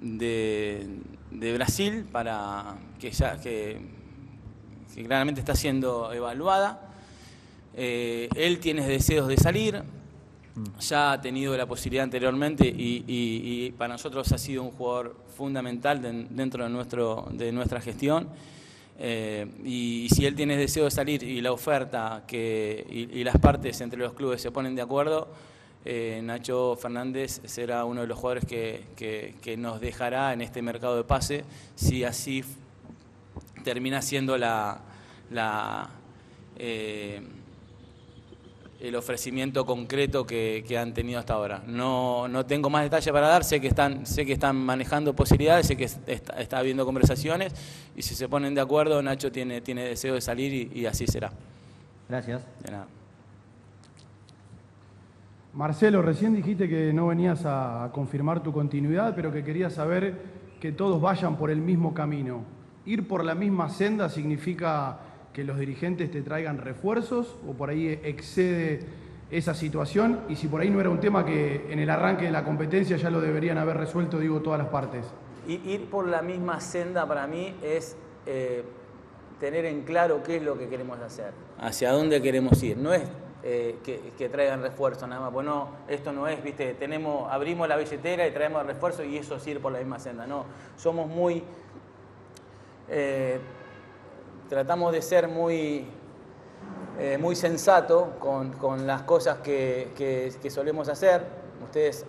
de, 0.00 0.86
Brasil 1.54 2.06
para 2.10 2.76
que 2.98 3.10
ya 3.10 3.40
que, 3.40 3.78
claramente 5.04 5.40
está 5.40 5.54
siendo 5.54 6.12
evaluada. 6.12 6.90
Eh, 7.76 8.28
él 8.36 8.60
tiene 8.60 8.86
deseos 8.86 9.26
de 9.28 9.36
salir, 9.36 9.82
ya 10.80 11.12
ha 11.12 11.20
tenido 11.20 11.56
la 11.56 11.66
posibilidad 11.66 12.04
anteriormente 12.04 12.66
y, 12.66 13.72
para 13.76 13.94
nosotros 13.94 14.30
ha 14.32 14.38
sido 14.38 14.62
un 14.62 14.70
jugador 14.70 15.16
fundamental 15.36 16.00
dentro 16.30 16.64
de, 16.64 16.70
nuestro, 16.70 17.28
de 17.32 17.50
nuestra 17.52 17.80
gestión. 17.80 18.28
Eh, 18.98 19.46
y, 19.64 20.08
si 20.14 20.24
él 20.24 20.36
tiene 20.36 20.56
deseo 20.56 20.84
de 20.84 20.90
salir 20.90 21.22
y 21.22 21.40
la 21.40 21.52
oferta 21.52 22.22
que, 22.26 22.86
y, 22.88 23.24
las 23.24 23.38
partes 23.38 23.80
entre 23.80 23.98
los 23.98 24.14
clubes 24.14 24.40
se 24.40 24.50
ponen 24.50 24.74
de 24.74 24.82
acuerdo, 24.82 25.28
eh, 25.84 26.20
Nacho 26.22 26.76
Fernández 26.76 27.42
será 27.44 27.84
uno 27.84 28.00
de 28.00 28.06
los 28.06 28.18
jugadores 28.18 28.44
que, 28.46 29.56
nos 29.58 29.80
dejará 29.80 30.32
en 30.32 30.40
este 30.40 30.62
mercado 30.62 30.96
de 30.96 31.04
pase 31.04 31.44
si 31.74 32.04
así 32.04 32.42
termina 33.64 34.00
siendo 34.00 34.38
la, 34.38 34.80
eh, 36.56 37.20
el 38.80 38.96
ofrecimiento 38.96 39.66
concreto 39.66 40.26
que, 40.26 40.64
han 40.78 40.94
tenido 40.94 41.18
hasta 41.18 41.34
ahora. 41.34 41.62
No, 41.66 42.28
tengo 42.46 42.70
más 42.70 42.82
detalles 42.82 43.12
para 43.12 43.28
dar, 43.28 43.44
sé 43.44 43.60
que 43.60 43.68
están, 43.68 44.06
sé 44.06 44.24
que 44.24 44.32
están 44.32 44.56
manejando 44.56 45.14
posibilidades, 45.14 45.66
sé 45.66 45.76
que 45.76 45.84
está, 45.84 46.58
habiendo 46.58 46.86
conversaciones 46.86 47.52
y 47.94 48.02
si 48.02 48.14
se 48.14 48.26
ponen 48.28 48.54
de 48.54 48.62
acuerdo, 48.62 49.02
Nacho 49.02 49.30
tiene, 49.30 49.60
tiene 49.60 49.84
deseo 49.84 50.14
de 50.14 50.22
salir 50.22 50.70
y, 50.74 50.80
y 50.80 50.86
así 50.86 51.06
será. 51.06 51.30
Gracias. 52.08 52.42
De 52.62 52.70
nada. 52.70 52.86
Marcelo, 55.54 56.02
recién 56.02 56.34
dijiste 56.34 56.68
que 56.68 56.92
no 56.92 57.06
venías 57.06 57.44
a 57.46 57.90
confirmar 57.92 58.42
tu 58.42 58.52
continuidad, 58.52 59.14
pero 59.14 59.32
que 59.32 59.44
querías 59.44 59.74
saber 59.74 60.16
que 60.60 60.72
todos 60.72 61.00
vayan 61.00 61.36
por 61.36 61.48
el 61.48 61.60
mismo 61.60 61.94
camino. 61.94 62.42
¿Ir 62.84 63.06
por 63.06 63.24
la 63.24 63.36
misma 63.36 63.68
senda 63.68 64.08
significa 64.08 64.98
que 65.32 65.44
los 65.44 65.56
dirigentes 65.56 66.10
te 66.10 66.22
traigan 66.22 66.58
refuerzos 66.58 67.38
o 67.48 67.52
por 67.52 67.70
ahí 67.70 68.00
excede 68.02 68.80
esa 69.30 69.54
situación? 69.54 70.22
Y 70.28 70.34
si 70.34 70.48
por 70.48 70.60
ahí 70.60 70.70
no 70.70 70.80
era 70.80 70.90
un 70.90 70.98
tema 70.98 71.24
que 71.24 71.66
en 71.70 71.78
el 71.78 71.88
arranque 71.88 72.24
de 72.24 72.32
la 72.32 72.42
competencia 72.42 72.96
ya 72.96 73.10
lo 73.10 73.20
deberían 73.20 73.56
haber 73.56 73.76
resuelto, 73.76 74.18
digo, 74.18 74.40
todas 74.40 74.58
las 74.58 74.68
partes. 74.70 75.06
Ir 75.46 75.84
por 75.88 76.08
la 76.08 76.20
misma 76.22 76.58
senda 76.58 77.06
para 77.06 77.28
mí 77.28 77.54
es 77.62 77.96
eh, 78.26 78.64
tener 79.38 79.66
en 79.66 79.82
claro 79.82 80.20
qué 80.24 80.38
es 80.38 80.42
lo 80.42 80.58
que 80.58 80.66
queremos 80.66 80.98
hacer, 80.98 81.32
hacia 81.60 81.92
dónde 81.92 82.20
queremos 82.20 82.60
ir. 82.62 82.76
No 82.76 82.92
es 82.92 83.04
eh, 83.46 83.78
que, 83.84 84.28
traigan 84.30 84.62
refuerzo 84.62 85.06
nada 85.06 85.20
más. 85.20 85.30
Bueno, 85.30 85.68
esto 85.86 86.12
no 86.12 86.26
es, 86.26 86.42
viste, 86.42 86.72
tenemos, 86.72 87.30
abrimos 87.30 87.68
la 87.68 87.76
billetera 87.76 88.26
y 88.26 88.30
traemos 88.30 88.64
refuerzo 88.64 89.04
y 89.04 89.18
eso 89.18 89.38
sirve 89.38 89.60
por 89.60 89.70
la 89.70 89.80
misma 89.80 89.98
senda. 89.98 90.26
No, 90.26 90.46
somos 90.78 91.06
muy, 91.06 91.44
eh, 92.88 93.38
tratamos 94.48 94.92
de 94.92 95.02
ser 95.02 95.28
muy, 95.28 95.86
eh, 96.98 97.18
muy 97.18 97.36
sensato 97.36 98.14
con, 98.18 98.86
las 98.86 99.02
cosas 99.02 99.40
que, 99.40 99.92
que, 99.94 100.50
solemos 100.50 100.88
hacer. 100.88 101.26
Ustedes 101.62 102.06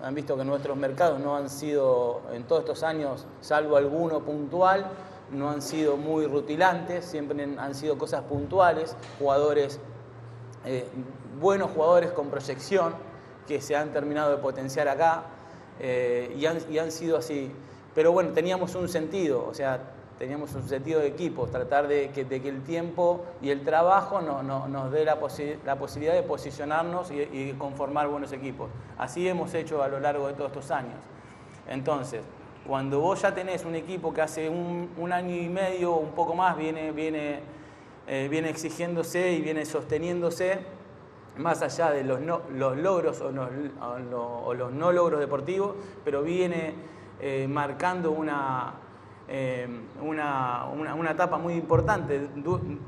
han 0.00 0.14
visto 0.14 0.36
que 0.36 0.44
nuestros 0.44 0.76
mercados 0.76 1.18
no 1.18 1.36
han 1.36 1.50
sido, 1.50 2.22
en 2.32 2.44
todos 2.44 2.60
estos 2.60 2.84
años, 2.84 3.26
salvo 3.40 3.76
alguno 3.76 4.20
puntual, 4.20 4.86
no 5.32 5.50
han 5.50 5.60
sido 5.60 5.96
muy 5.96 6.24
rutilantes, 6.28 7.04
siempre 7.04 7.44
han 7.58 7.74
sido 7.74 7.98
cosas 7.98 8.22
puntuales, 8.22 8.94
jugadores 9.18 9.80
eh, 10.66 10.84
buenos 11.40 11.70
jugadores 11.70 12.10
con 12.10 12.28
proyección 12.28 12.94
que 13.46 13.60
se 13.60 13.76
han 13.76 13.92
terminado 13.92 14.32
de 14.32 14.38
potenciar 14.38 14.88
acá 14.88 15.22
eh, 15.78 16.34
y, 16.36 16.46
han, 16.46 16.90
sido 16.90 17.16
así. 17.16 17.52
Pero 17.94 18.10
bueno, 18.10 18.30
teníamos 18.30 18.74
un 18.74 18.88
sentido, 18.88 19.46
o 19.46 19.54
sea, 19.54 19.78
teníamos 20.18 20.52
un 20.54 20.68
sentido 20.68 21.00
de 21.00 21.06
equipo, 21.06 21.46
tratar 21.46 21.86
de 21.86 22.10
que, 22.10 22.22
el 22.22 22.62
tiempo 22.64 23.24
y 23.40 23.50
el 23.50 23.62
trabajo 23.62 24.20
nos 24.20 24.90
dé 24.90 25.04
la, 25.04 25.20
posibilidad 25.20 26.14
de 26.14 26.22
posicionarnos 26.24 27.12
y, 27.12 27.54
conformar 27.58 28.08
buenos 28.08 28.32
equipos. 28.32 28.68
Así 28.98 29.28
hemos 29.28 29.54
hecho 29.54 29.82
a 29.84 29.88
lo 29.88 30.00
largo 30.00 30.26
de 30.26 30.34
todos 30.34 30.50
estos 30.50 30.70
años. 30.72 30.98
Entonces, 31.68 32.22
cuando 32.66 33.00
vos 33.00 33.22
ya 33.22 33.32
tenés 33.32 33.64
un 33.64 33.76
equipo 33.76 34.12
que 34.12 34.22
hace 34.22 34.48
un, 34.48 34.90
un 34.96 35.12
año 35.12 35.36
y 35.36 35.48
medio, 35.48 35.94
un 35.94 36.10
poco 36.10 36.34
más, 36.34 36.56
viene, 36.56 36.90
viene 36.90 37.40
eh, 38.08 38.28
viene 38.30 38.50
exigiéndose 38.50 39.32
y 39.32 39.40
viene 39.40 39.64
sosteniéndose 39.64 40.60
más 41.38 41.60
allá 41.62 41.90
de 41.90 42.04
los, 42.04 42.20
los 42.20 42.76
logros 42.76 43.20
o, 43.20 43.32
los 43.32 44.72
no 44.72 44.92
logros 44.92 45.18
deportivos, 45.18 45.74
pero 46.04 46.22
viene 46.22 46.74
eh, 47.20 47.48
marcando 47.48 48.16
eh, 49.28 49.68
una, 50.00 50.66
una, 50.72 51.10
etapa 51.10 51.36
muy 51.36 51.54
importante 51.54 52.28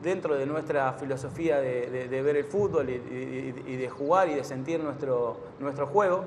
dentro 0.01 0.37
de 0.37 0.47
nuestra 0.47 0.93
filosofía 0.93 1.59
de, 1.59 2.23
ver 2.23 2.37
el 2.37 2.45
fútbol 2.45 2.89
y, 2.89 3.77
de 3.77 3.91
jugar 3.91 4.29
y 4.29 4.35
de 4.35 4.45
sentir 4.45 4.79
nuestro, 4.79 5.41
nuestro 5.59 5.89
juego. 5.89 6.27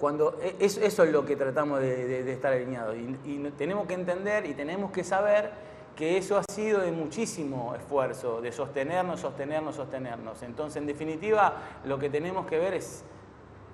cuando 0.00 0.36
e, 0.42 0.56
eso, 0.58 0.82
es 0.82 1.12
lo 1.12 1.24
que 1.24 1.36
tratamos 1.36 1.80
de, 1.80 2.30
estar 2.32 2.52
alineados 2.52 2.96
y 2.96 3.38
tenemos 3.56 3.86
que 3.86 3.94
entender 3.94 4.46
y 4.46 4.54
tenemos 4.54 4.90
que 4.90 5.04
saber 5.04 5.71
que 5.96 6.16
eso 6.16 6.38
ha 6.38 6.42
sido 6.52 6.80
de 6.80 6.92
muchísimo 6.92 7.74
esfuerzo, 7.74 8.40
de 8.40 8.52
sostenernos, 8.52 9.20
sostenernos, 9.20 9.76
sostenernos. 9.76 10.42
Entonces, 10.42 10.76
en 10.76 10.86
definitiva, 10.86 11.54
lo 11.84 11.98
que 11.98 12.08
tenemos 12.08 12.46
que 12.46 12.58
ver 12.58 12.74
es, 12.74 13.04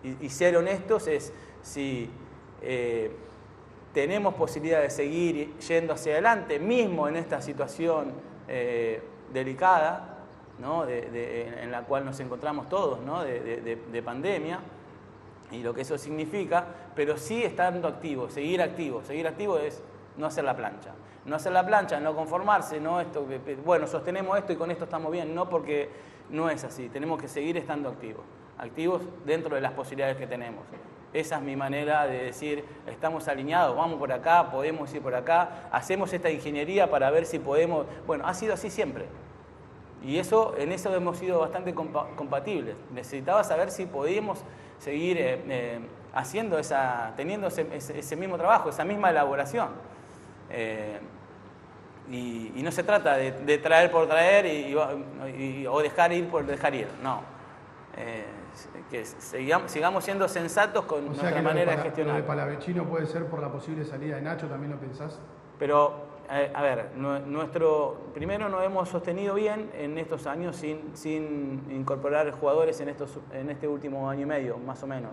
y, 0.02 0.28
ser 0.28 0.56
honestos, 0.56 1.06
es 1.06 1.32
si 1.62 2.10
eh, 2.62 3.10
tenemos 3.92 4.34
posibilidad 4.34 4.80
de 4.80 4.90
seguir 4.90 5.56
yendo 5.58 5.94
hacia 5.94 6.12
adelante, 6.12 6.58
mismo 6.58 7.08
en 7.08 7.16
esta 7.16 7.40
situación 7.40 8.12
delicada, 9.32 10.18
en 10.60 11.70
la 11.70 11.82
cual 11.82 12.04
nos 12.04 12.18
encontramos 12.20 12.68
todos, 12.68 12.98
de, 13.24 14.02
pandemia, 14.04 14.60
y 15.50 15.62
lo 15.62 15.72
que 15.72 15.82
eso 15.82 15.96
significa, 15.96 16.66
pero 16.94 17.16
sí 17.16 17.42
estando 17.42 17.88
activo, 17.88 18.28
seguir 18.28 18.60
activo. 18.60 19.02
Seguir 19.02 19.26
activo 19.26 19.58
es 19.58 19.80
no 20.16 20.26
hacer 20.26 20.44
la 20.44 20.54
plancha. 20.54 20.92
No 21.24 21.36
hacer 21.36 21.52
la 21.52 21.66
plancha, 21.66 22.00
no 22.00 22.14
conformarse, 22.14 22.80
no 22.80 23.00
esto, 23.00 23.26
bueno, 23.64 23.86
sostenemos 23.86 24.38
esto 24.38 24.52
y 24.52 24.56
con 24.56 24.70
esto 24.70 24.84
estamos 24.84 25.12
bien, 25.12 25.34
no 25.34 25.48
porque 25.48 25.88
no 26.30 26.48
es 26.48 26.64
así, 26.64 26.88
tenemos 26.88 27.20
que 27.20 27.28
seguir 27.28 27.56
estando 27.56 27.88
activos, 27.88 28.22
activos 28.58 29.02
dentro 29.26 29.54
de 29.54 29.60
las 29.60 29.72
posibilidades 29.72 30.16
que 30.16 30.26
tenemos. 30.26 30.64
Esa 31.12 31.36
es 31.36 31.42
mi 31.42 31.56
manera 31.56 32.06
de 32.06 32.24
decir, 32.24 32.64
estamos 32.86 33.28
alineados, 33.28 33.74
vamos 33.76 33.98
por 33.98 34.12
acá, 34.12 34.50
podemos 34.50 34.92
ir 34.94 35.00
por 35.00 35.14
acá, 35.14 35.68
hacemos 35.72 36.12
esta 36.12 36.30
ingeniería 36.30 36.90
para 36.90 37.10
ver 37.10 37.24
si 37.24 37.38
podemos, 37.38 37.86
bueno, 38.06 38.26
ha 38.26 38.34
sido 38.34 38.54
así 38.54 38.68
siempre. 38.68 39.06
Y 40.04 40.18
eso, 40.18 40.54
en 40.58 40.70
eso 40.72 40.94
hemos 40.94 41.18
sido 41.18 41.40
bastante 41.40 41.74
compatibles. 41.74 42.76
Necesitaba 42.92 43.42
saber 43.42 43.70
si 43.70 43.86
podíamos 43.86 44.44
seguir 44.78 45.18
eh, 45.18 45.42
eh, 45.48 45.80
haciendo 46.14 46.58
esa, 46.58 47.12
teniendo 47.16 47.48
ese, 47.48 48.16
mismo 48.16 48.36
trabajo, 48.36 48.68
esa 48.68 48.84
misma 48.84 49.10
elaboración. 49.10 49.68
Eh, 50.50 50.98
y, 52.10 52.62
no 52.62 52.72
se 52.72 52.82
trata 52.82 53.16
de, 53.16 53.58
traer 53.58 53.90
por 53.90 54.06
traer 54.06 54.46
y, 54.46 55.66
o 55.66 55.80
dejar 55.80 56.12
ir 56.12 56.28
por 56.28 56.46
dejar 56.46 56.74
ir, 56.74 56.88
no. 57.02 57.22
que 58.90 59.04
sigamos, 59.04 59.70
sigamos, 59.70 60.04
siendo 60.04 60.26
sensatos 60.26 60.84
con 60.86 61.04
nuestra 61.04 61.42
manera 61.42 61.76
de, 61.76 61.82
gestionar. 61.82 62.14
Lo 62.14 62.22
de 62.22 62.26
Palavecino 62.26 62.84
puede 62.84 63.06
ser 63.06 63.26
por 63.26 63.40
la 63.40 63.52
posible 63.52 63.84
salida 63.84 64.16
de 64.16 64.22
Nacho, 64.22 64.46
¿también 64.46 64.72
lo 64.72 64.78
pensás? 64.78 65.20
Pero 65.58 66.08
eh, 66.30 66.50
a 66.54 66.62
ver, 66.62 66.90
nuestro, 66.94 68.10
primero 68.12 68.50
nos 68.50 68.62
hemos 68.62 68.88
sostenido 68.90 69.34
bien 69.34 69.70
en 69.72 69.96
estos 69.96 70.26
años 70.26 70.56
sin, 70.56 70.94
sin 70.94 71.64
incorporar 71.70 72.30
jugadores 72.32 72.78
en, 72.80 72.90
estos, 72.90 73.18
en 73.32 73.48
este 73.48 73.66
último 73.66 74.10
año 74.10 74.22
y 74.22 74.26
medio, 74.26 74.58
más 74.58 74.82
o 74.82 74.86
menos. 74.86 75.12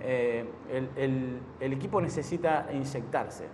Eh, 0.00 0.46
el, 0.96 1.72
equipo 1.72 2.00
necesita 2.00 2.66
inyectarse, 2.72 3.48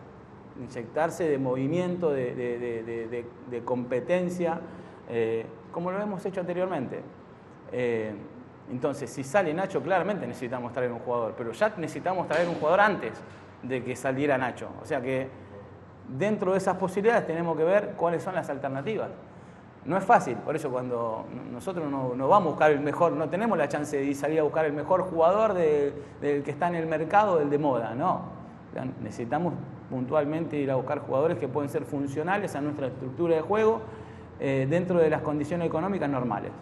inyectarse 0.61 1.29
de 1.29 1.39
movimiento, 1.39 2.11
de, 2.11 3.25
competencia, 3.65 4.61
eh, 5.09 5.47
como 5.73 5.91
lo 5.91 6.01
hemos 6.01 6.25
hecho 6.25 6.41
anteriormente. 6.41 7.03
entonces, 8.71 9.11
si 9.11 9.23
sale 9.23 9.53
Nacho, 9.55 9.83
claramente 9.83 10.27
necesitamos 10.27 10.73
traer 10.73 10.93
un 10.93 10.99
jugador, 11.01 11.35
pero 11.37 11.53
ya 11.53 11.73
necesitamos 11.77 12.27
traer 12.27 12.49
un 12.49 12.55
jugador 12.57 12.81
antes 12.81 13.13
de 13.63 13.83
que 13.83 13.97
saliera 13.97 14.39
Nacho. 14.39 14.69
O 14.83 14.87
sea 14.87 15.01
que 15.01 15.29
dentro 16.09 16.53
de 16.53 16.59
esas 16.59 16.77
posibilidades 16.77 17.27
tenemos 17.27 17.57
que 17.57 17.65
ver 17.65 17.95
cuáles 17.97 18.23
son 18.23 18.35
las 18.35 18.49
alternativas. 18.49 19.11
No 19.85 19.97
es 19.97 20.05
fácil, 20.05 20.37
por 20.39 20.57
eso 20.57 20.69
cuando 20.69 21.27
nosotros 21.53 21.89
no, 21.89 22.29
vamos 22.29 22.49
a 22.49 22.51
buscar 22.51 22.71
el 22.73 22.81
mejor, 22.81 23.13
no 23.13 23.29
tenemos 23.29 23.57
la 23.57 23.69
chance 23.69 23.97
de 23.97 24.15
salir 24.15 24.41
a 24.41 24.43
buscar 24.43 24.65
el 24.65 24.73
mejor 24.73 25.03
jugador 25.03 25.55
del 25.55 26.43
que 26.43 26.51
está 26.51 26.67
en 26.67 26.75
el 26.75 26.87
mercado, 26.87 27.39
del 27.39 27.51
de 27.51 27.59
moda, 27.59 27.95
no. 27.95 28.23
Necesitamos 29.01 29.55
puntualmente 29.91 30.57
ir 30.57 30.71
a 30.71 30.77
buscar 30.77 31.01
jugadores 31.01 31.39
que 31.39 31.49
pueden 31.49 31.71
ser 31.71 31.85
funcionales 31.85 32.55
a 32.55 32.61
nuestra 32.61 32.89
estructura 32.89 33.37
de 33.37 33.43
juego 33.43 33.83
eh, 34.41 34.67
dentro 34.69 34.99
de 34.99 35.11
las 35.11 35.23
condiciones 35.23 35.67
económicas 35.67 36.09
normales. 36.09 36.53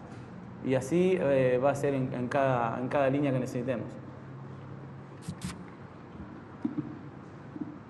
Y 0.65 0.75
así 0.75 1.17
eh, 1.19 1.59
va 1.63 1.71
a 1.71 1.75
ser 1.75 1.93
en, 1.93 2.27
cada, 2.27 2.79
en 2.79 2.87
cada 2.87 3.09
línea 3.09 3.31
que 3.31 3.39
necesitemos. 3.39 3.87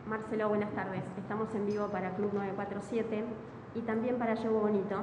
Marcelo, 0.07 0.49
buenas 0.49 0.71
tardes. 0.71 1.03
Estamos 1.17 1.53
en 1.55 1.65
vivo 1.65 1.87
para 1.87 2.15
Club 2.15 2.31
947 2.33 3.23
y 3.75 3.81
también 3.81 4.17
para 4.17 4.35
Yogo 4.35 4.61
Bonito. 4.61 5.01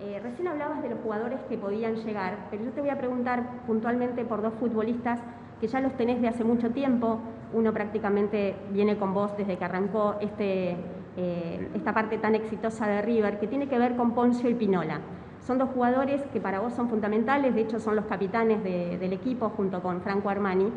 Eh, 0.00 0.20
recién 0.22 0.48
hablabas 0.48 0.82
de 0.82 0.90
los 0.90 0.98
jugadores 1.00 1.40
que 1.48 1.56
podían 1.56 1.96
llegar, 1.96 2.48
pero 2.50 2.64
yo 2.64 2.70
te 2.70 2.80
voy 2.80 2.90
a 2.90 2.98
preguntar 2.98 3.64
puntualmente 3.66 4.24
por 4.24 4.42
dos 4.42 4.52
futbolistas 4.54 5.20
que 5.60 5.68
ya 5.68 5.80
los 5.80 5.96
tenés 5.96 6.20
de 6.20 6.28
hace 6.28 6.44
mucho 6.44 6.70
tiempo. 6.70 7.20
Uno 7.56 7.72
prácticamente 7.72 8.54
viene 8.70 8.98
con 8.98 9.14
vos 9.14 9.36
desde 9.36 9.56
que 9.56 9.64
arrancó 9.64 10.16
este, 10.20 10.76
eh, 11.16 11.68
esta 11.74 11.94
parte 11.94 12.18
tan 12.18 12.34
exitosa 12.34 12.86
de 12.86 13.00
River, 13.00 13.40
que 13.40 13.46
tiene 13.46 13.66
que 13.66 13.78
ver 13.78 13.96
con 13.96 14.12
Poncio 14.12 14.50
y 14.50 14.54
Pinola. 14.54 15.00
Son 15.40 15.56
dos 15.56 15.70
jugadores 15.70 16.22
que 16.32 16.40
para 16.40 16.60
vos 16.60 16.74
son 16.74 16.88
fundamentales, 16.90 17.54
de 17.54 17.62
hecho 17.62 17.80
son 17.80 17.96
los 17.96 18.04
capitanes 18.04 18.62
del 18.62 19.12
equipo 19.12 19.48
junto 19.50 19.80
con 19.80 20.02
Franco 20.02 20.28
Armani 20.28 20.70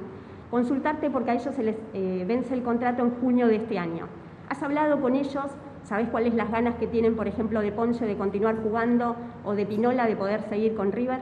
consultarte 0.49 1.09
porque 1.09 1.31
a 1.31 1.33
ellos 1.35 1.53
se 1.53 1.63
les 1.63 1.75
eh, 1.93 2.23
vence 2.27 2.53
el 2.53 2.63
contrato 2.63 3.03
en 3.03 3.11
junio 3.19 3.47
de 3.47 3.57
este 3.57 3.77
año. 3.77 4.07
¿Has 4.47 4.63
hablado 4.63 4.99
con 4.99 5.15
ellos? 5.15 5.45
¿Sabes 5.83 6.09
cuáles 6.09 6.33
las 6.33 6.51
ganas 6.51 6.75
que 6.75 6.87
tienen, 6.87 7.15
por 7.15 7.27
ejemplo, 7.27 7.61
de 7.61 7.71
Ponce 7.71 8.05
de 8.05 8.15
continuar 8.15 8.57
jugando 8.61 9.15
o 9.43 9.53
de 9.53 9.65
Pinola 9.65 10.07
de 10.07 10.15
poder 10.15 10.41
seguir 10.49 10.75
con 10.75 10.91
River? 10.91 11.19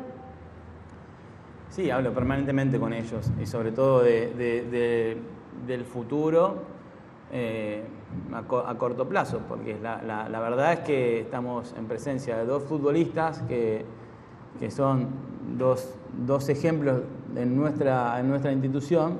Sí, 1.69 1.91
hablo 1.91 2.13
permanentemente 2.13 2.79
con 2.79 2.93
ellos 2.93 3.31
y 3.41 3.45
sobre 3.45 3.71
todo 3.71 4.03
del 5.65 5.85
futuro 5.85 6.55
eh, 7.31 7.83
a, 8.33 8.75
corto 8.75 9.07
plazo, 9.07 9.41
porque 9.49 9.77
la, 9.81 10.39
verdad 10.39 10.73
es 10.73 10.79
que 10.79 11.19
estamos 11.21 11.73
en 11.77 11.85
presencia 11.85 12.37
de 12.37 12.45
dos 12.45 12.63
futbolistas 12.63 13.41
que, 13.43 13.83
que 14.59 14.71
son 14.71 15.07
dos, 15.57 15.93
dos 16.25 16.47
ejemplos 16.49 17.01
en 17.35 17.55
nuestra, 17.55 18.19
en 18.19 18.29
nuestra 18.29 18.51
institución 18.51 19.19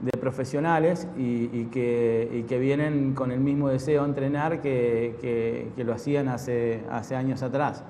de 0.00 0.12
profesionales 0.18 1.08
y, 1.16 1.64
que, 1.66 2.44
que, 2.48 2.58
vienen 2.58 3.14
con 3.14 3.32
el 3.32 3.40
mismo 3.40 3.68
deseo 3.68 4.02
de 4.02 4.08
entrenar 4.08 4.60
que, 4.60 5.72
que, 5.74 5.84
lo 5.84 5.94
hacían 5.94 6.28
hace, 6.28 6.82
hace 6.90 7.16
años 7.16 7.42
atrás. 7.42 7.82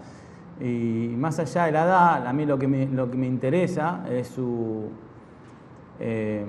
Y 0.60 1.14
más 1.16 1.38
allá 1.38 1.66
de 1.66 1.72
la 1.72 1.84
edad, 1.84 2.26
a 2.26 2.32
mí 2.32 2.46
lo 2.46 2.58
que 2.58 2.66
me, 2.66 2.86
lo 2.86 3.10
que 3.10 3.16
me 3.16 3.26
interesa 3.26 4.06
es 4.10 4.28
su, 4.28 4.88
eh, 6.00 6.44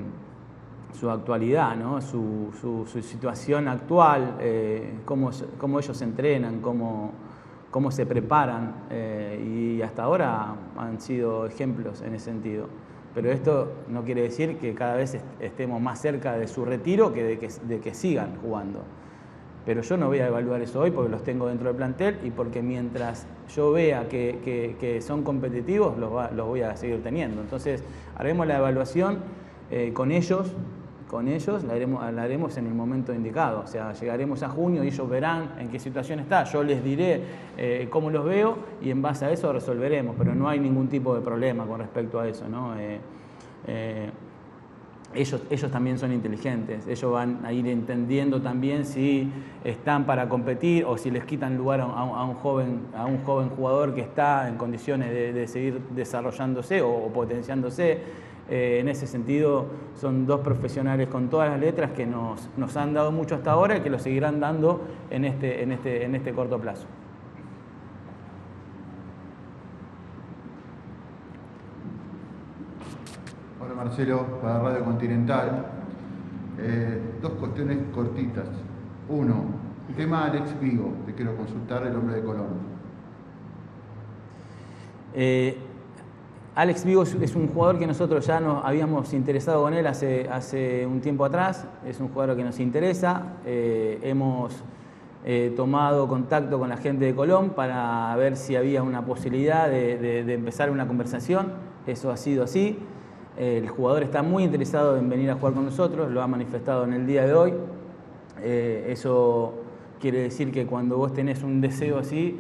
su 0.94 1.10
actualidad, 1.10 1.76
¿no? 1.76 2.02
su, 2.02 2.52
su, 2.60 3.02
situación 3.02 3.68
actual, 3.68 4.38
eh, 4.40 5.00
cómo, 5.06 5.32
cómo, 5.58 5.80
ellos 5.80 6.02
entrenan, 6.02 6.62
cómo, 6.62 7.12
cómo 7.70 7.92
se 7.92 8.06
preparan 8.06 8.86
eh, 8.90 9.76
y 9.78 9.82
hasta 9.82 10.04
ahora 10.04 10.56
han 10.78 11.00
sido 11.00 11.46
ejemplos 11.46 12.02
en 12.02 12.16
ese 12.16 12.26
sentido. 12.26 12.68
Pero 13.14 13.32
esto 13.32 13.72
no 13.90 14.04
quiere 14.04 14.22
decir 14.22 14.58
que 14.58 14.74
cada 14.74 14.96
vez 14.96 15.18
estemos 15.40 15.82
más 15.82 16.00
cerca 16.00 16.38
de 16.38 16.48
su 16.48 16.66
retiro 16.66 17.14
que 17.14 17.24
de 17.24 17.40
que, 17.40 17.50
de 17.68 17.80
que 17.80 17.94
sigan 17.94 18.38
jugando. 18.42 18.84
Pero 19.66 19.82
yo 19.82 19.98
no 19.98 20.08
voy 20.08 20.20
a 20.20 20.28
evaluar 20.28 20.62
eso 20.62 20.80
hoy 20.80 20.92
porque 20.92 21.12
los 21.12 21.24
tengo 21.24 21.48
dentro 21.48 21.68
del 21.68 21.76
plantel 21.76 22.20
y 22.24 22.32
porque 22.32 22.62
mientras 22.62 23.28
yo 23.54 23.72
vea 23.72 24.08
que, 24.08 24.78
que, 24.80 25.02
son 25.02 25.24
competitivos, 25.24 25.98
los, 25.98 26.32
los, 26.32 26.48
voy 26.48 26.62
a 26.62 26.78
seguir 26.78 27.04
teniendo. 27.04 27.42
Entonces, 27.42 27.84
haremos 28.16 28.48
la 28.48 28.60
evaluación 28.60 29.20
eh, 29.70 29.92
con 29.94 30.14
ellos 30.14 30.54
con 31.08 31.28
ellos 31.28 31.64
la 31.64 31.74
haremos, 31.74 32.58
en 32.58 32.68
el 32.68 32.74
momento 32.74 33.14
indicado. 33.14 33.62
O 33.62 33.68
sea, 33.68 33.94
llegaremos 33.94 34.44
a 34.44 34.50
junio 34.50 34.84
y 34.84 34.88
ellos 34.88 35.10
verán 35.10 35.54
en 35.58 35.70
qué 35.70 35.80
situación 35.80 36.20
está. 36.20 36.44
Yo 36.44 36.64
les 36.64 36.84
diré 36.84 37.22
eh, 37.58 37.88
cómo 37.90 38.10
los 38.10 38.26
veo 38.26 38.58
y 38.82 38.92
en 38.92 39.02
base 39.02 39.26
a 39.26 39.32
eso 39.32 39.52
resolveremos, 39.54 40.16
pero 40.18 40.36
no 40.36 40.50
hay 40.50 40.60
ningún 40.60 40.90
tipo 40.90 41.16
de 41.16 41.22
problema 41.22 41.66
con 41.66 41.80
respecto 41.80 42.20
a 42.20 42.28
eso. 42.28 42.46
Eh, 42.78 43.00
eh, 43.68 44.10
ellos, 45.14 45.42
ellos 45.50 45.72
también 45.72 45.98
son 45.98 46.12
inteligentes, 46.12 46.86
ellos 46.86 47.12
van 47.12 47.40
a 47.46 47.54
ir 47.54 47.66
entendiendo 47.68 48.42
también 48.42 48.86
si 48.86 49.32
están 49.64 50.06
para 50.06 50.28
competir 50.28 50.84
o 50.86 50.98
si 50.98 51.10
les 51.10 51.24
quitan 51.24 51.58
lugar 51.58 51.80
a, 51.80 51.86
un, 51.86 52.34
joven, 52.36 52.82
a 52.94 53.06
un 53.06 53.24
joven 53.24 53.50
jugador 53.50 53.96
que 53.96 54.02
está 54.02 54.50
en 54.50 54.58
condiciones 54.58 55.10
de, 55.12 55.48
seguir 55.48 55.82
desarrollándose 55.96 56.82
o 56.82 57.08
potenciándose 57.08 58.27
eh, 58.50 58.80
en 58.80 58.88
ese 58.90 59.08
sentido, 59.08 59.66
son 59.96 60.26
dos 60.26 60.40
profesionales 60.42 61.10
con 61.10 61.30
todas 61.30 61.50
las 61.50 61.60
letras 61.60 61.92
que 61.92 62.06
nos, 62.06 62.50
nos, 62.58 62.78
han 62.78 62.94
dado 62.94 63.12
mucho 63.12 63.36
hasta 63.36 63.52
ahora 63.52 63.78
y 63.78 63.82
que 63.82 63.90
lo 63.90 64.00
seguirán 64.00 64.40
dando 64.40 64.82
en 65.10 65.26
este, 65.26 65.64
en 65.64 65.72
este, 65.72 66.06
en 66.06 66.16
este 66.16 66.34
corto 66.34 66.60
plazo. 66.60 66.88
Hola 73.60 73.74
Marcelo, 73.76 74.40
para 74.42 74.60
Radio 74.60 74.86
Continental. 74.86 75.66
Eh, 76.60 77.02
dos 77.22 77.34
cuestiones 77.34 77.78
cortitas. 77.94 78.48
Uno, 79.10 79.46
tema 79.98 80.26
Alex 80.26 80.60
Vigo, 80.62 80.94
te 81.06 81.14
quiero 81.14 81.36
consultar 81.36 81.86
el 81.88 81.96
hombre 81.96 82.18
de 82.18 82.24
Colón. 82.24 82.78
Eh, 85.14 85.58
Alex 86.58 86.86
Vigo 86.86 87.04
es 87.04 87.36
un 87.36 87.50
jugador 87.50 87.78
que 87.78 87.86
nosotros 87.86 88.26
ya 88.26 88.40
nos 88.40 88.66
habíamos 88.66 89.14
interesado 89.14 89.62
con 89.62 89.76
él 89.76 89.86
hace, 89.86 90.28
hace 90.28 90.88
un 90.88 91.02
tiempo 91.02 91.24
atrás, 91.24 91.68
es 91.86 92.00
un 92.00 92.08
jugador 92.10 92.36
que 92.36 92.44
nos 92.44 92.60
interesa, 92.60 93.36
eh, 93.46 94.00
hemos 94.02 94.56
eh, 95.24 95.54
tomado 95.56 96.08
contacto 96.08 96.58
con 96.58 96.70
la 96.70 96.78
gente 96.78 97.06
de 97.06 97.14
Colón 97.14 97.52
para 97.52 98.16
ver 98.16 98.36
si 98.36 98.56
había 98.56 98.82
una 98.82 99.06
posibilidad 99.06 99.70
de, 99.70 100.34
empezar 100.34 100.72
una 100.72 100.88
conversación, 100.88 101.54
eso 101.86 102.10
ha 102.10 102.18
sido 102.18 102.44
así, 102.44 102.80
el 103.38 103.70
jugador 103.70 104.02
está 104.02 104.24
muy 104.24 104.44
interesado 104.44 104.98
en 104.98 105.10
venir 105.10 105.30
a 105.30 105.36
jugar 105.36 105.54
con 105.54 105.64
nosotros, 105.64 106.12
lo 106.12 106.24
ha 106.24 106.28
manifestado 106.28 106.86
en 106.86 106.94
el 106.94 107.06
día 107.06 107.28
de 107.28 107.36
hoy, 107.36 107.54
eh, 108.42 108.88
eso 108.90 109.54
quiere 110.02 110.22
decir 110.22 110.52
que 110.52 110.66
cuando 110.66 110.98
vos 110.98 111.14
tenés 111.14 111.44
un 111.44 111.62
deseo 111.62 112.00
así, 112.00 112.36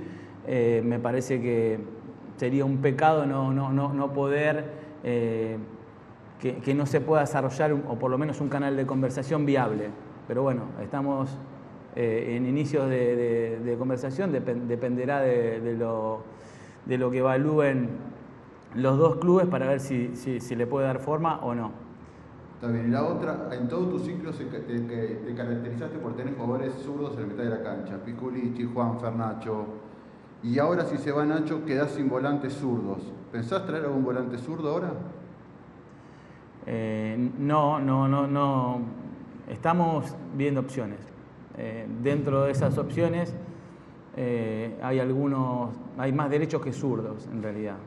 me 0.47 0.97
parece 0.97 1.39
que 1.39 1.96
sería 2.37 2.63
un 2.63 2.77
pecado 2.77 3.25
no, 3.25 3.51
no, 3.51 3.71
no, 3.71 3.93
no 3.93 4.13
poder, 4.13 4.65
eh, 5.03 5.57
que, 6.39 6.75
no 6.75 6.85
se 6.85 7.01
pueda 7.01 7.21
desarrollar, 7.21 7.73
o 7.73 7.95
por 7.97 8.11
lo 8.11 8.17
menos 8.17 8.39
un 8.41 8.47
canal 8.47 8.77
de 8.77 8.85
conversación 8.85 9.45
viable. 9.45 9.89
Pero 10.27 10.43
bueno, 10.43 10.63
estamos 10.81 11.35
eh, 11.95 12.35
en 12.37 12.45
inicios 12.45 12.89
de, 12.89 13.75
conversación, 13.79 14.31
dependerá 14.31 15.21
de, 15.21 15.75
lo, 15.77 16.21
de 16.85 16.97
lo 16.97 17.09
que 17.09 17.17
evalúen 17.19 17.89
los 18.75 18.97
dos 18.99 19.17
clubes 19.17 19.47
para 19.47 19.67
ver 19.67 19.79
si, 19.79 20.15
si, 20.15 20.55
le 20.55 20.67
puede 20.67 20.85
dar 20.85 20.99
forma 20.99 21.39
o 21.39 21.55
no. 21.55 21.71
Está 22.55 22.67
bien, 22.67 22.87
y 22.87 22.91
la 22.91 23.03
otra, 23.03 23.49
en 23.51 23.67
todo 23.67 23.87
tu 23.87 23.99
ciclo 23.99 24.31
te, 24.31 24.45
te, 24.45 25.35
caracterizaste 25.35 25.97
por 25.99 26.15
tener 26.15 26.35
jugadores 26.35 26.73
zurdos 26.73 27.15
en 27.15 27.21
la 27.21 27.27
mitad 27.27 27.43
de 27.43 27.49
la 27.49 27.63
cancha, 27.63 27.97
Piculichi, 28.03 28.69
Juan, 28.73 28.99
Fernacho, 28.99 29.65
y 30.43 30.59
ahora 30.59 30.85
si 30.85 30.97
se 30.97 31.11
va 31.11 31.25
Nacho 31.25 31.65
quedás 31.65 31.91
sin 31.91 32.09
volantes 32.09 32.53
zurdos. 32.53 32.99
¿Pensás 33.31 33.65
traer 33.65 33.85
algún 33.85 34.03
volante 34.03 34.37
zurdo 34.37 34.69
ahora? 34.69 34.93
Eh, 36.65 37.31
no, 37.39 37.79
no, 37.79 38.07
no, 38.07 38.27
no. 38.27 38.79
Estamos 39.49 40.13
viendo 40.35 40.61
opciones. 40.61 40.99
Eh, 41.57 41.87
dentro 42.03 42.43
de 42.43 42.51
esas 42.51 42.77
opciones 42.77 43.33
eh, 44.15 44.77
hay 44.81 44.99
algunos, 44.99 45.71
hay 45.97 46.11
más 46.11 46.29
derechos 46.29 46.61
que 46.61 46.71
zurdos 46.71 47.27
en 47.31 47.41
realidad. 47.41 47.77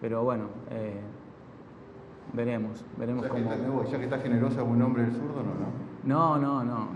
Pero 0.00 0.22
bueno, 0.22 0.44
veremos, 2.34 2.84
veremos 2.98 3.22
ya 3.24 3.28
cómo. 3.30 3.82
Que 3.82 3.90
ya 3.90 3.98
que 3.98 4.04
está 4.04 4.18
generoso 4.18 4.58
algún 4.60 4.78
nombre 4.78 5.04
del 5.04 5.12
zurdo, 5.12 5.42
¿no? 5.42 5.56
No, 6.04 6.38
no, 6.38 6.62
no. 6.62 6.88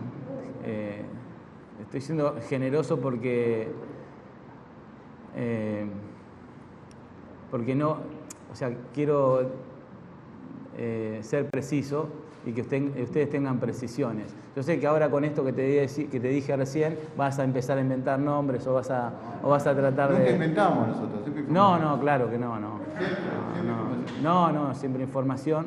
estoy 1.80 2.00
siendo 2.00 2.36
generoso 2.48 3.00
porque 3.00 3.72
eh, 5.36 5.86
porque 7.50 7.74
no, 7.74 7.98
o 8.52 8.54
sea, 8.54 8.70
quiero 8.94 9.50
eh, 10.76 11.20
ser 11.22 11.48
preciso 11.50 12.08
y 12.46 12.52
que 12.52 12.62
ustedes 12.62 13.28
tengan 13.28 13.58
precisiones. 13.58 14.34
Yo 14.56 14.62
sé 14.62 14.80
que 14.80 14.86
ahora 14.86 15.10
con 15.10 15.24
esto 15.24 15.44
que 15.44 15.52
te, 15.52 15.86
que 15.86 16.20
te 16.20 16.28
dije 16.28 16.56
recién 16.56 16.96
vas 17.16 17.38
a 17.38 17.44
empezar 17.44 17.78
a 17.78 17.80
inventar 17.80 18.18
nombres 18.18 18.66
o 18.66 18.74
vas 18.74 18.90
a, 18.90 19.12
o 19.42 19.50
vas 19.50 19.66
a 19.66 19.74
tratar 19.74 20.12
de... 20.16 20.32
inventamos 20.32 20.88
nosotros, 20.88 21.22
No, 21.48 21.78
no, 21.78 22.00
claro 22.00 22.30
que 22.30 22.38
no, 22.38 22.58
no. 22.58 22.80
no, 24.22 24.52
no, 24.52 24.74
siempre 24.74 25.02
información. 25.02 25.66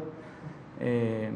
Eh, 0.79 1.29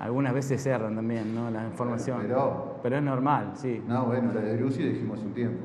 algunas 0.00 0.34
veces 0.34 0.62
cerran 0.62 0.96
también, 0.96 1.34
¿no? 1.34 1.50
La 1.50 1.64
información. 1.64 2.18
Pero, 2.22 2.78
pero 2.82 2.96
es 2.96 3.02
normal, 3.02 3.52
sí. 3.54 3.82
No, 3.86 4.06
bueno, 4.06 4.32
la 4.34 4.40
de 4.40 4.56
Brusi 4.56 4.82
dijimos 4.82 5.20
un 5.20 5.32
tiempo. 5.32 5.60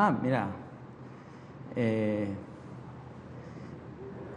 Ah, 0.00 0.16
mira. 0.22 0.46
Eh, 1.74 2.28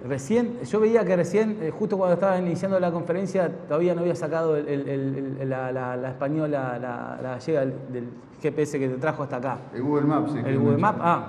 recién, 0.10 0.60
yo 0.64 0.80
veía 0.80 1.06
que 1.06 1.16
recién, 1.16 1.60
eh, 1.62 1.70
justo 1.70 2.00
cuando 2.00 2.16
estaba 2.16 2.40
iniciando 2.40 2.80
la 2.80 2.92
conferencia, 2.92 3.48
todavía 3.68 3.94
no 3.94 4.02
había 4.02 4.16
sacado 4.16 4.58
la, 4.60 6.10
española, 6.10 6.80
la, 6.80 7.20
gallega 7.22 7.62
del 7.62 8.10
GPS 8.42 8.80
que 8.80 8.90
te 8.90 8.98
trajo 8.98 9.22
hasta 9.22 9.36
acá. 9.36 9.60
El 9.76 9.84
Google 9.84 10.08
Maps, 10.08 10.32
sí. 10.32 10.40
El 10.44 10.58
Google 10.58 10.78
Maps, 10.80 11.00
ah. 11.00 11.28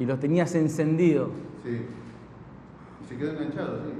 Y 0.00 0.04
los 0.04 0.18
tenías 0.18 0.52
encendido. 0.56 1.30
Sí. 1.62 1.86
Y 3.04 3.08
se 3.08 3.16
quedó 3.16 3.30
enganchado, 3.34 3.78
sí. 3.84 3.92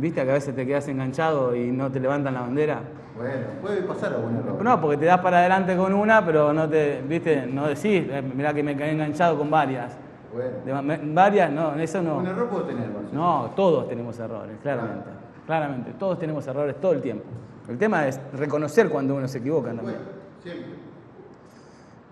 ¿Viste 0.00 0.24
que 0.24 0.30
a 0.30 0.34
veces 0.34 0.54
te 0.54 0.66
quedas 0.66 0.88
enganchado 0.88 1.54
y 1.54 1.70
no 1.70 1.90
te 1.90 2.00
levantan 2.00 2.32
la 2.32 2.40
bandera? 2.40 2.80
Bueno, 3.16 3.34
puede 3.60 3.82
pasar 3.82 4.14
algún 4.14 4.36
error. 4.36 4.62
No, 4.62 4.80
porque 4.80 4.96
te 4.96 5.04
das 5.04 5.20
para 5.20 5.40
adelante 5.40 5.76
con 5.76 5.92
una, 5.92 6.24
pero 6.24 6.54
no 6.54 6.66
te, 6.66 7.02
viste, 7.06 7.44
no 7.46 7.66
decís, 7.68 8.06
eh, 8.08 8.22
mirá 8.34 8.54
que 8.54 8.62
me 8.62 8.74
quedé 8.74 8.92
enganchado 8.92 9.36
con 9.36 9.50
varias. 9.50 9.92
Bueno. 10.32 11.02
varias, 11.12 11.50
no, 11.50 11.74
eso 11.74 12.00
no. 12.00 12.16
Un 12.18 12.26
error 12.28 12.48
puedo 12.48 12.64
tener, 12.64 12.88
No, 13.12 13.50
todos 13.54 13.88
tenemos 13.88 14.18
errores, 14.18 14.56
claramente. 14.62 15.10
Claramente, 15.44 15.92
todos 15.98 16.18
tenemos 16.18 16.46
errores 16.46 16.80
todo 16.80 16.92
el 16.92 17.02
tiempo. 17.02 17.24
El 17.68 17.76
tema 17.76 18.08
es 18.08 18.18
reconocer 18.32 18.88
cuando 18.88 19.16
uno 19.16 19.28
se 19.28 19.38
equivoca 19.38 19.68
también. 19.68 19.98
Bueno, 19.98 20.10
siempre. 20.42 20.74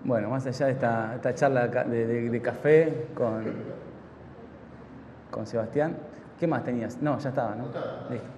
Bueno, 0.05 0.29
más 0.29 0.47
allá 0.47 0.67
de 0.67 0.73
esta, 0.73 1.15
esta 1.15 1.35
charla 1.35 1.69
de, 1.69 2.29
de, 2.29 2.43
café 2.43 3.07
con, 3.15 3.45
con 5.31 5.47
Sebastián, 5.47 5.97
¿qué 6.39 6.47
más 6.47 6.65
tenías? 6.65 7.01
No, 7.03 7.19
ya 7.19 7.29
estaba, 7.31 7.55
¿no? 7.55 7.65
Listo. 7.65 8.29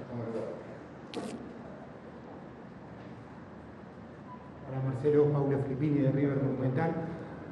Hola 4.69 4.83
Marcelo, 4.87 5.25
Paula 5.27 5.59
Flippini 5.59 5.99
de 6.01 6.13
River 6.13 6.39
Monumental. 6.43 6.93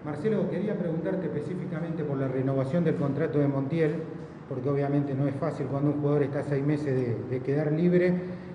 Marcelo, 0.04 0.48
quería 0.48 0.78
preguntarte 0.78 1.26
específicamente 1.26 2.04
por 2.04 2.18
la 2.18 2.28
renovación 2.28 2.84
del 2.84 2.94
contrato 2.94 3.38
de 3.40 3.48
Montiel, 3.48 3.96
porque 4.48 4.68
obviamente 4.68 5.14
no 5.14 5.26
es 5.26 5.34
fácil 5.34 5.66
cuando 5.66 5.90
un 5.90 6.00
jugador 6.00 6.22
está 6.22 6.42
seis 6.44 6.64
meses 6.64 7.28
de, 7.28 7.40
quedar 7.40 7.72
libre, 7.72 8.14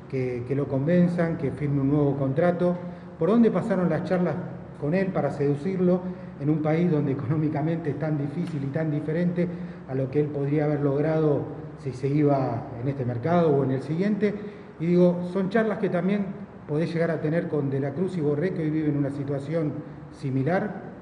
que, 0.10 0.45
lo 0.56 0.67
convenzan, 0.67 1.38
que 1.38 1.51
firme 1.51 1.82
un 1.82 1.91
nuevo 1.91 2.17
contrato. 2.17 2.75
¿Por 3.19 3.29
dónde 3.29 3.51
pasaron 3.51 3.89
las 3.89 4.06
charlas 4.06 4.36
con 4.79 4.93
él 4.93 5.08
para 5.08 5.32
seducirlo 5.32 6.01
en 6.39 6.49
un 6.49 6.62
país 6.62 6.89
donde 6.89 7.12
económicamente 7.12 7.91
es 7.91 7.99
tan 7.99 8.17
difícil 8.17 8.63
y 8.63 8.67
tan 8.67 8.89
diferente 8.89 9.47
a 9.89 9.95
lo 9.95 10.10
que 10.10 10.21
él 10.21 10.27
podría 10.27 10.65
haber 10.65 10.79
logrado 10.79 11.62
si 11.79 11.91
se 11.91 12.07
iba 12.07 12.67
en 12.81 12.88
este 12.88 13.05
mercado 13.05 13.49
o 13.49 13.63
en 13.63 13.71
el 13.71 13.81
siguiente? 13.81 14.33
Y 14.79 14.88
digo, 14.88 15.29
son 15.31 15.49
charlas 15.49 15.79
que 15.79 15.89
también 15.89 16.25
podés 16.67 16.93
llegar 16.93 17.12
a 17.12 17.21
tener 17.21 17.47
con 17.47 17.69
De 17.69 17.79
la 17.79 17.91
Cruz 17.91 18.17
y 18.17 18.21
Borré, 18.21 18.53
que 18.53 18.62
hoy 18.62 18.69
viven 18.69 18.97
una 18.97 19.12
situación 19.12 19.73
similar? 20.12 20.93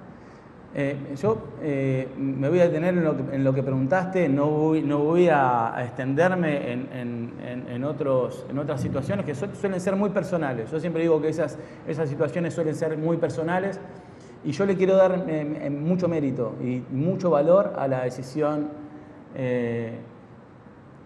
Eh, 0.73 1.15
yo 1.21 1.49
eh, 1.62 2.07
me 2.17 2.47
voy 2.47 2.60
a 2.62 2.67
detener 2.67 2.93
en 2.93 3.43
lo 3.43 3.53
que, 3.53 3.62
preguntaste, 3.62 4.29
no 4.29 4.47
voy, 4.47 4.81
no 4.81 4.99
voy 4.99 5.27
a, 5.29 5.75
extenderme 5.84 6.71
en, 6.71 7.84
otros, 7.84 8.45
en 8.49 8.57
otras 8.57 8.81
situaciones 8.81 9.25
que 9.25 9.36
suelen 9.36 9.81
ser 9.81 9.97
muy 9.97 10.12
personales. 10.12 10.71
Yo 10.71 10.79
siempre 10.79 11.01
digo 11.01 11.21
que 11.21 11.27
esas, 11.27 11.57
esas 11.88 12.07
situaciones 12.07 12.53
suelen 12.53 12.75
ser 12.75 12.97
muy 12.97 13.17
personales 13.17 13.81
y 14.45 14.51
yo 14.51 14.65
le 14.65 14.77
quiero 14.77 14.95
dar 14.95 15.25
eh, 15.27 15.69
mucho 15.69 16.07
mérito 16.07 16.55
y 16.63 16.84
mucho 16.89 17.29
valor 17.29 17.73
a 17.77 17.88
la 17.88 18.05
decisión 18.05 18.69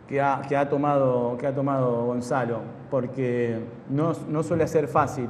que 0.08 0.22
ha, 0.22 0.70
tomado, 0.70 1.36
que 1.38 1.48
ha 1.48 1.56
tomado 1.56 2.06
Gonzalo, 2.06 2.60
porque 2.92 3.60
no, 3.90 4.14
suele 4.44 4.68
ser 4.68 4.88
fácil, 4.88 5.28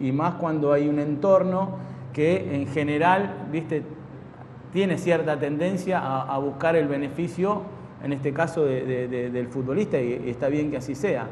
y, 0.00 0.12
más 0.12 0.34
cuando 0.34 0.72
hay 0.72 0.88
un 0.88 0.98
entorno 0.98 1.76
que 2.12 2.54
en 2.54 2.66
general 2.66 3.46
¿viste? 3.50 3.82
tiene 4.72 4.98
cierta 4.98 5.38
tendencia 5.38 6.00
a, 6.00 6.38
buscar 6.38 6.76
el 6.76 6.88
beneficio, 6.88 7.62
en 8.04 8.12
este 8.12 8.32
caso 8.32 8.64
del 8.64 9.48
futbolista, 9.48 9.98
y, 9.98 10.28
está 10.28 10.48
bien 10.48 10.70
que 10.70 10.76
así 10.76 10.94
sea. 10.94 11.26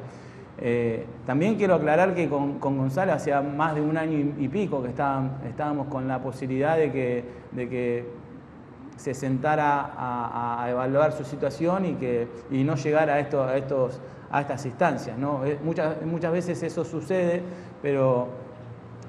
Eh, 0.58 1.04
también 1.26 1.56
quiero 1.56 1.74
aclarar 1.74 2.14
que 2.14 2.30
con, 2.30 2.58
Gonzalo 2.58 3.12
hacía 3.12 3.42
más 3.42 3.74
de 3.74 3.82
un 3.82 3.98
año 3.98 4.32
y, 4.38 4.48
pico 4.48 4.82
que 4.82 4.88
estábamos 4.88 5.88
con 5.88 6.08
la 6.08 6.22
posibilidad 6.22 6.78
de 6.78 6.90
que, 6.90 7.24
de 7.52 7.68
que 7.68 8.04
se 8.96 9.14
sentara 9.14 9.92
a, 9.96 10.66
evaluar 10.70 11.12
su 11.12 11.24
situación 11.24 11.84
y, 11.84 11.94
que, 11.94 12.28
y 12.50 12.64
no 12.64 12.76
llegara 12.76 13.14
a, 13.14 13.20
esto, 13.20 13.42
a, 13.42 13.56
estos, 13.56 14.00
a 14.30 14.40
estas 14.40 14.64
instancias. 14.66 15.16
Eh, 15.44 15.58
muchas, 15.62 16.02
muchas 16.02 16.32
veces 16.32 16.62
eso 16.62 16.84
sucede, 16.84 17.42
pero, 17.82 18.28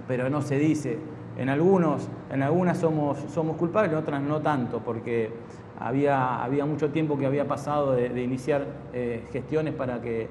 pero 0.08 0.30
no 0.30 0.42
se 0.42 0.58
dice. 0.58 1.00
En, 1.38 1.50
algunos, 1.50 2.10
en 2.32 2.44
algunas 2.44 2.80
somos, 2.80 3.18
somos 3.34 3.58
culpables, 3.58 3.92
en 3.92 3.98
otras 3.98 4.22
no 4.22 4.42
tanto, 4.42 4.80
porque 4.80 5.32
había, 5.80 6.44
había 6.44 6.66
mucho 6.66 6.90
tiempo 6.90 7.18
que 7.18 7.26
había 7.26 7.48
pasado 7.48 7.94
de, 7.94 8.22
iniciar 8.22 8.66
eh, 8.94 9.26
gestiones 9.32 9.74
para 9.74 10.02
que, 10.02 10.28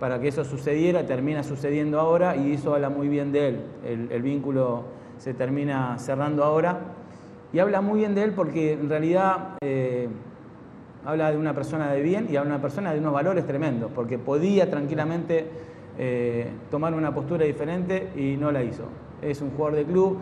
para 0.00 0.18
que 0.18 0.28
eso 0.28 0.44
sucediera, 0.44 1.06
termina 1.06 1.42
sucediendo 1.42 2.00
ahora 2.00 2.36
y 2.36 2.54
eso 2.54 2.74
habla 2.74 2.88
muy 2.88 3.08
bien 3.08 3.32
de 3.32 3.48
él. 3.48 3.64
El 3.84 4.22
vínculo 4.22 4.84
se 5.18 5.34
termina 5.34 5.98
cerrando 5.98 6.42
ahora 6.42 6.78
y 7.52 7.58
habla 7.58 7.80
muy 7.80 8.00
bien 8.00 8.14
de 8.14 8.22
él 8.24 8.32
porque 8.32 8.72
en 8.72 8.88
realidad 8.88 9.56
eh, 9.62 10.08
habla 11.04 11.30
de 11.30 11.38
una 11.38 11.54
persona 11.54 11.90
de 11.92 12.02
bien 12.02 12.28
y 12.30 12.36
habla 12.36 12.50
de 12.50 12.56
una 12.56 12.62
persona 12.62 12.92
de 12.92 13.00
unos 13.00 13.12
valores 13.12 13.46
tremendos, 13.46 13.90
porque 13.94 14.18
podía 14.18 14.70
tranquilamente 14.70 15.46
eh, 15.98 16.48
tomar 16.70 16.94
una 16.94 17.14
postura 17.14 17.44
diferente 17.44 18.10
y 18.16 18.36
no 18.36 18.52
la 18.52 18.62
hizo. 18.62 18.84
Es 19.22 19.40
un 19.40 19.50
jugador 19.50 19.76
de 19.76 19.84
club 19.84 20.18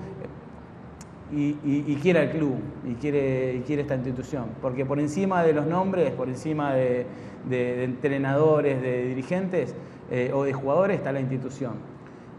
y, 1.30 1.94
quiere 1.96 2.22
el 2.22 2.30
club 2.30 2.56
y 2.86 2.94
quiere, 2.94 3.62
quiere 3.66 3.82
esta 3.82 3.94
institución, 3.94 4.46
porque 4.62 4.86
por 4.86 4.98
encima 4.98 5.42
de 5.42 5.52
los 5.52 5.66
nombres, 5.66 6.10
por 6.12 6.28
encima 6.28 6.72
de, 6.72 7.06
entrenadores, 7.50 8.80
de 8.80 9.08
dirigentes 9.08 9.74
eh, 10.10 10.30
o 10.32 10.44
de 10.44 10.52
jugadores 10.52 10.96
está 10.96 11.12
la 11.12 11.20
institución. 11.20 11.74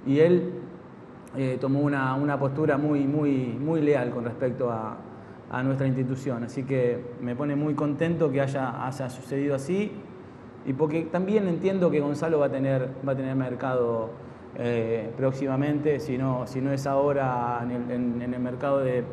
Y 0.07 0.19
él 0.19 0.53
eh, 1.37 1.57
tomó 1.59 1.81
una, 1.81 2.39
postura 2.39 2.77
muy, 2.77 3.01
muy, 3.01 3.57
muy 3.59 3.81
leal 3.81 4.09
con 4.11 4.25
respecto 4.25 4.71
a, 4.71 4.97
nuestra 5.63 5.87
institución. 5.87 6.43
Así 6.43 6.63
que 6.63 7.03
me 7.21 7.35
pone 7.35 7.55
muy 7.55 7.73
contento 7.73 8.31
que 8.31 8.39
haya, 8.39 8.85
haya 8.85 9.09
sucedido 9.09 9.55
así 9.55 9.91
y 10.65 10.73
porque 10.73 11.03
también 11.03 11.47
entiendo 11.47 11.89
que 11.89 11.99
Gonzalo 11.99 12.37
va 12.37 12.47
a 12.47 12.51
tener, 12.51 12.89
va 13.07 13.13
a 13.13 13.15
tener 13.15 13.35
mercado 13.35 14.11
eh, 14.57 15.09
próximamente, 15.17 15.99
si 15.99 16.17
no, 16.17 16.45
si 16.45 16.61
no 16.61 16.71
es 16.71 16.85
ahora 16.85 17.63
en 17.63 18.21
el, 18.21 18.39
mercado 18.39 18.79
de, 18.79 19.03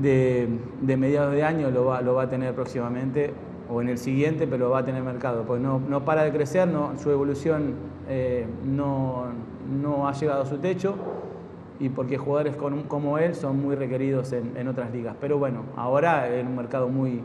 de, 0.00 0.96
mediados 0.96 1.32
de 1.32 1.44
año 1.44 1.70
lo 1.70 1.86
va, 1.86 2.00
lo 2.02 2.14
va 2.14 2.24
a 2.24 2.28
tener 2.28 2.54
próximamente 2.54 3.32
o 3.70 3.80
en 3.80 3.88
el 3.88 3.98
siguiente, 3.98 4.46
pero 4.46 4.70
va 4.70 4.80
a 4.80 4.84
tener 4.84 5.02
mercado, 5.02 5.44
pues 5.44 5.60
no, 5.60 5.80
no 5.80 6.04
para 6.04 6.24
de 6.24 6.32
crecer, 6.32 6.68
no, 6.68 6.98
su 6.98 7.10
evolución 7.10 7.74
eh, 8.08 8.46
no, 8.64 9.26
no, 9.72 10.08
ha 10.08 10.12
llegado 10.12 10.42
a 10.42 10.46
su 10.46 10.58
techo 10.58 10.94
y 11.80 11.88
porque 11.88 12.18
jugadores 12.18 12.56
como 12.56 13.18
él 13.18 13.34
son 13.34 13.60
muy 13.60 13.74
requeridos 13.74 14.32
en, 14.32 14.56
en 14.56 14.68
otras 14.68 14.92
ligas. 14.92 15.16
Pero 15.20 15.38
bueno, 15.38 15.62
ahora 15.76 16.28
es 16.28 16.44
un 16.44 16.54
mercado 16.54 16.88
muy, 16.88 17.22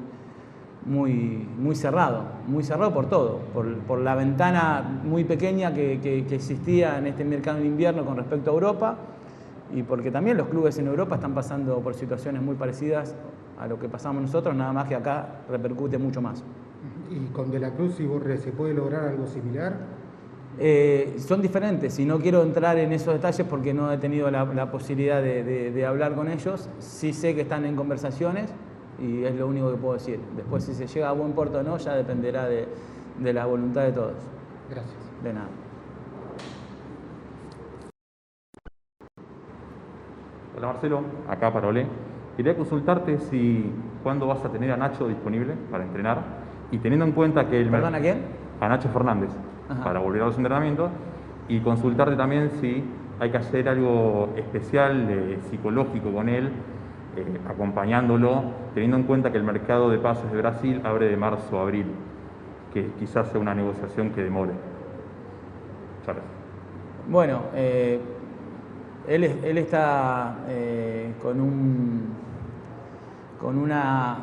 muy, 0.85 1.47
muy 1.59 1.75
cerrado, 1.75 2.23
muy 2.47 2.63
cerrado 2.63 2.93
por 2.93 3.07
todo, 3.07 3.39
por, 3.53 3.99
la 3.99 4.15
ventana 4.15 5.01
muy 5.03 5.23
pequeña 5.25 5.73
que, 5.73 5.99
que, 6.01 6.25
que, 6.25 6.35
existía 6.35 6.97
en 6.97 7.07
este 7.07 7.25
mercado 7.25 7.59
de 7.59 7.65
invierno 7.65 8.05
con 8.05 8.17
respecto 8.17 8.51
a 8.51 8.53
Europa 8.53 8.95
y 9.73 9.83
porque 9.83 10.11
también 10.11 10.37
los 10.37 10.47
clubes 10.47 10.77
en 10.79 10.87
Europa 10.87 11.15
están 11.15 11.33
pasando 11.33 11.79
por 11.79 11.93
situaciones 11.93 12.41
muy 12.41 12.55
parecidas 12.55 13.15
a 13.59 13.67
lo 13.67 13.79
que 13.79 13.89
pasamos 13.89 14.21
nosotros, 14.21 14.55
nada 14.55 14.71
más 14.71 14.87
que 14.87 14.95
acá 14.95 15.41
repercute 15.49 15.97
mucho 15.97 16.21
más. 16.21 16.43
¿Y 17.09 17.25
con 17.33 17.51
De 17.51 17.59
la 17.59 17.71
Cruz 17.71 17.99
y 17.99 18.05
Borre 18.05 18.37
se 18.37 18.51
puede 18.51 18.73
lograr 18.73 19.07
algo 19.07 19.27
similar? 19.27 19.96
Eh, 20.59 21.17
son 21.19 21.41
diferentes 21.41 21.99
y 21.99 22.05
no 22.05 22.17
quiero 22.19 22.41
entrar 22.41 22.79
en 22.79 22.91
esos 22.91 23.13
detalles 23.13 23.45
porque 23.47 23.75
no 23.75 23.91
he 23.91 23.97
tenido 23.99 24.31
la, 24.31 24.43
la 24.45 24.71
posibilidad 24.71 25.21
de, 25.21 25.43
de, 25.43 25.71
de, 25.71 25.85
hablar 25.85 26.15
con 26.15 26.29
ellos. 26.29 26.67
Sí 26.79 27.13
sé 27.13 27.35
que 27.35 27.41
están 27.41 27.65
en 27.65 27.75
conversaciones 27.75 28.51
y 28.99 29.23
es 29.23 29.35
lo 29.35 29.47
único 29.47 29.69
que 29.69 29.77
puedo 29.77 29.93
decir. 29.93 30.19
Después 30.35 30.63
si 30.63 30.73
se 30.73 30.87
llega 30.87 31.09
a 31.09 31.11
buen 31.11 31.33
puerto 31.33 31.59
o 31.59 31.63
no 31.63 31.77
ya 31.77 31.95
dependerá 31.95 32.47
de, 32.47 32.67
de 33.19 33.33
la 33.33 33.45
voluntad 33.45 33.83
de 33.83 33.91
todos. 33.91 34.15
Gracias. 34.69 34.97
De 35.23 35.33
nada. 35.33 35.49
Hola 40.57 40.67
Marcelo, 40.67 41.01
acá 41.27 41.53
para 41.53 41.67
Olé. 41.67 41.85
Quería 42.35 42.55
consultarte 42.55 43.19
si 43.19 43.71
cuándo 44.01 44.25
vas 44.25 44.43
a 44.43 44.51
tener 44.51 44.71
a 44.71 44.77
Nacho 44.77 45.07
disponible 45.07 45.53
para 45.69 45.83
entrenar 45.83 46.23
y 46.71 46.79
teniendo 46.79 47.05
en 47.05 47.11
cuenta 47.11 47.47
que 47.47 47.61
el 47.61 47.69
¿Perdón 47.69 47.93
a 47.93 47.99
quién? 47.99 48.21
A 48.59 48.67
Nacho 48.67 48.89
Fernández 48.89 49.29
Ajá. 49.69 49.83
para 49.83 49.99
volver 49.99 50.21
a 50.21 50.25
los 50.27 50.37
entrenamientos 50.37 50.89
y 51.49 51.59
consultarte 51.59 52.15
también 52.15 52.51
si 52.61 52.83
hay 53.19 53.31
que 53.31 53.37
hacer 53.37 53.67
algo 53.67 54.29
especial 54.35 55.07
eh, 55.09 55.39
psicológico 55.49 56.11
con 56.11 56.29
él, 56.29 56.51
eh, 57.15 57.39
acompañándolo, 57.49 58.43
teniendo 58.73 58.97
en 58.97 59.03
cuenta 59.03 59.31
que 59.31 59.37
el 59.37 59.43
mercado 59.43 59.89
de 59.89 59.97
pases 59.97 60.31
de 60.31 60.37
Brasil 60.37 60.81
abre 60.83 61.07
de 61.07 61.17
marzo 61.17 61.57
a 61.57 61.63
abril, 61.63 61.87
que 62.73 62.91
quizás 62.99 63.29
sea 63.29 63.39
una 63.39 63.55
negociación 63.55 64.11
que 64.11 64.23
demore. 64.23 64.51
Gracias. 66.05 66.25
Bueno, 67.09 67.41
eh, 67.55 67.99
él, 69.07 69.23
él, 69.23 69.57
está 69.57 70.35
con 71.21 71.39
un 71.39 72.13
con 73.39 73.57
una 73.57 74.17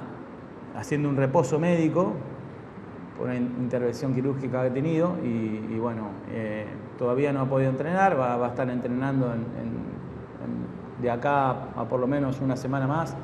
haciendo 0.76 1.08
un 1.08 1.16
reposo 1.16 1.58
médico 1.58 2.14
por 3.16 3.26
una 3.26 3.36
intervención 3.36 4.14
quirúrgica 4.14 4.62
que 4.62 4.68
ha 4.68 4.72
tenido 4.72 5.16
y, 5.22 5.78
bueno, 5.78 6.08
eh, 6.30 6.66
todavía 6.98 7.32
no 7.32 7.40
ha 7.40 7.46
podido 7.46 7.70
entrenar, 7.70 8.18
va, 8.18 8.36
va 8.36 8.46
a 8.46 8.48
estar 8.50 8.68
entrenando 8.68 9.26
en, 9.26 9.40
en, 9.40 9.68
en, 10.44 11.02
de 11.02 11.10
acá 11.10 11.50
a 11.76 11.88
por 11.88 12.00
lo 12.00 12.06
menos 12.06 12.40
una 12.40 12.56
semana 12.56 12.86
más, 12.86 13.16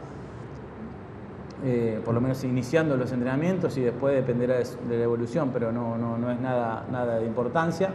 eh, 1.64 2.00
por 2.04 2.14
lo 2.14 2.20
menos 2.20 2.42
iniciando 2.44 2.96
los 2.96 3.12
entrenamientos 3.12 3.76
y 3.76 3.82
después 3.82 4.14
dependerá 4.14 4.58
de, 4.58 4.96
la 4.96 5.04
evolución, 5.04 5.50
pero 5.52 5.72
no, 5.72 5.98
no, 5.98 6.16
no 6.16 6.30
es 6.30 6.40
nada, 6.40 6.86
nada 6.90 7.18
de 7.18 7.26
importancia. 7.26 7.90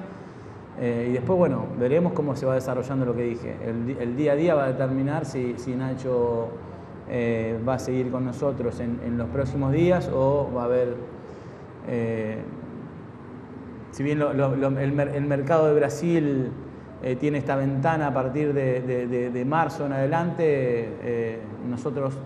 Eh, 0.79 1.08
y 1.10 1.13
después, 1.13 1.39
bueno, 1.39 1.65
veremos 1.79 2.12
cómo 2.13 2.36
se 2.36 2.45
va 2.45 2.55
desarrollando 2.55 3.05
lo 3.05 3.15
que 3.15 3.23
dije. 3.23 3.55
El, 3.65 4.17
día 4.17 4.34
a 4.34 4.36
día 4.36 4.55
va 4.55 4.65
a 4.65 4.67
determinar 4.67 5.25
si, 5.25 5.58
si 5.58 5.73
Nacho 5.73 6.49
va 7.67 7.75
a 7.75 7.79
seguir 7.79 8.12
con 8.12 8.25
nosotros 8.25 8.79
en, 8.79 9.17
los 9.17 9.29
próximos 9.29 9.71
días 9.71 10.10
o 10.13 10.51
va 10.53 10.63
a 10.63 10.65
haber, 10.65 10.95
eh, 11.87 12.37
si 13.91 14.03
bien 14.03 14.21
el, 14.21 15.21
mercado 15.27 15.67
de 15.67 15.75
Brasil 15.75 16.51
eh, 17.01 17.15
tiene 17.15 17.37
esta 17.37 17.55
ventana 17.55 18.07
a 18.07 18.13
partir 18.13 18.53
de, 18.53 19.45
marzo 19.47 19.85
en 19.85 19.93
adelante, 19.93 20.45
eh, 21.01 21.39
nosotros 21.69 22.17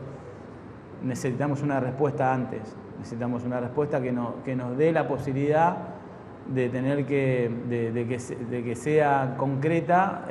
necesitamos 1.04 1.62
una 1.62 1.80
respuesta 1.80 2.34
antes, 2.34 2.76
necesitamos 2.98 3.44
una 3.44 3.60
respuesta 3.60 4.02
que, 4.02 4.16
que 4.44 4.56
nos 4.56 4.78
dé 4.78 4.92
la 4.92 5.08
posibilidad 5.08 5.78
de 6.48 6.70
tener 6.70 7.06
que, 7.06 7.52
de, 7.70 8.08
que, 8.08 8.64
que 8.64 8.76
sea 8.76 9.36
concreta 9.38 10.26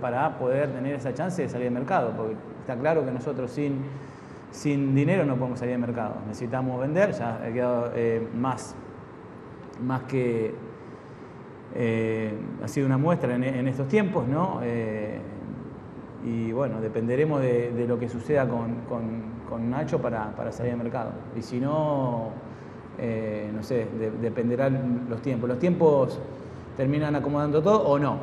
para 0.00 0.36
poder 0.38 0.70
tener 0.72 0.94
esa 0.94 1.14
chance 1.14 1.40
de 1.40 1.48
salir 1.48 1.68
al 1.68 1.74
mercado, 1.74 2.12
porque 2.14 2.34
está 2.60 2.76
claro 2.76 3.04
que 3.04 3.10
nosotros 3.10 3.50
sin, 3.50 3.82
sin 4.52 4.94
dinero 4.94 5.24
no 5.24 5.36
podemos 5.36 5.58
salir 5.58 5.74
al 5.74 5.80
mercado, 5.80 6.16
necesitamos 6.28 6.80
vender, 6.80 7.12
ya 7.12 7.36
ha 7.42 7.52
quedado 7.52 7.90
eh, 7.96 8.28
más, 8.34 8.76
más 9.82 10.02
que 10.02 10.54
eh, 11.74 12.34
ha 12.62 12.68
sido 12.68 12.86
una 12.86 12.98
muestra 12.98 13.34
en, 13.34 13.66
estos 13.66 13.88
tiempos, 13.88 14.28
¿no? 14.28 14.60
Eh, 14.62 15.18
y 16.24 16.52
bueno, 16.52 16.80
dependeremos 16.80 17.40
de, 17.40 17.86
lo 17.88 17.98
que 17.98 18.08
suceda 18.08 18.46
con, 18.46 19.32
Nacho 19.68 20.00
para, 20.00 20.52
salir 20.52 20.72
al 20.72 20.78
mercado. 20.78 21.10
Y 21.36 21.42
si 21.42 21.60
no, 21.60 22.30
no 22.98 23.62
sé, 23.62 23.86
de, 23.98 24.10
dependerán 24.10 25.06
los 25.10 25.20
tiempos. 25.20 25.48
¿Los 25.48 25.58
tiempos 25.58 26.20
terminan 26.76 27.16
acomodando 27.16 27.62
todo 27.62 27.82
o 27.82 27.98
no? 27.98 28.16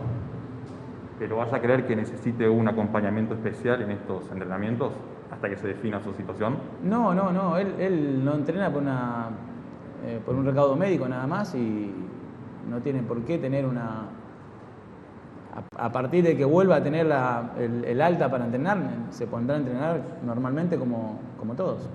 ¿Pero 1.19 1.37
vas 1.37 1.53
a 1.53 1.61
creer 1.61 1.85
que 1.85 1.95
necesite 1.95 2.49
un 2.49 2.67
acompañamiento 2.67 3.35
especial 3.35 3.81
en 3.83 3.91
estos 3.91 4.31
entrenamientos 4.31 4.93
hasta 5.31 5.49
que 5.49 5.57
se 5.57 5.67
defina 5.67 6.01
su 6.01 6.13
situación? 6.13 6.57
No, 6.83 7.13
no, 7.13 7.31
no. 7.31 7.57
Él, 7.57 7.75
él 7.79 8.25
no 8.25 8.33
entrena 8.33 8.71
por, 8.71 8.81
una, 8.81 9.29
eh, 10.05 10.19
por 10.25 10.35
un 10.35 10.45
recaudo 10.45 10.75
médico 10.75 11.07
nada 11.07 11.27
más 11.27 11.53
y 11.55 11.93
no 12.69 12.81
tiene 12.81 13.03
por 13.03 13.21
qué 13.23 13.37
tener 13.37 13.65
una... 13.65 14.05
A, 15.77 15.85
a 15.85 15.91
partir 15.91 16.23
de 16.23 16.37
que 16.37 16.45
vuelva 16.45 16.77
a 16.77 16.83
tener 16.83 17.05
la, 17.05 17.51
el, 17.57 17.83
el, 17.85 18.01
alta 18.01 18.29
para 18.29 18.45
entrenar, 18.45 18.77
se 19.09 19.27
pondrá 19.27 19.55
a 19.55 19.59
entrenar 19.59 20.01
normalmente 20.23 20.77
como, 20.77 21.19
como 21.39 21.53
todos. 21.53 21.89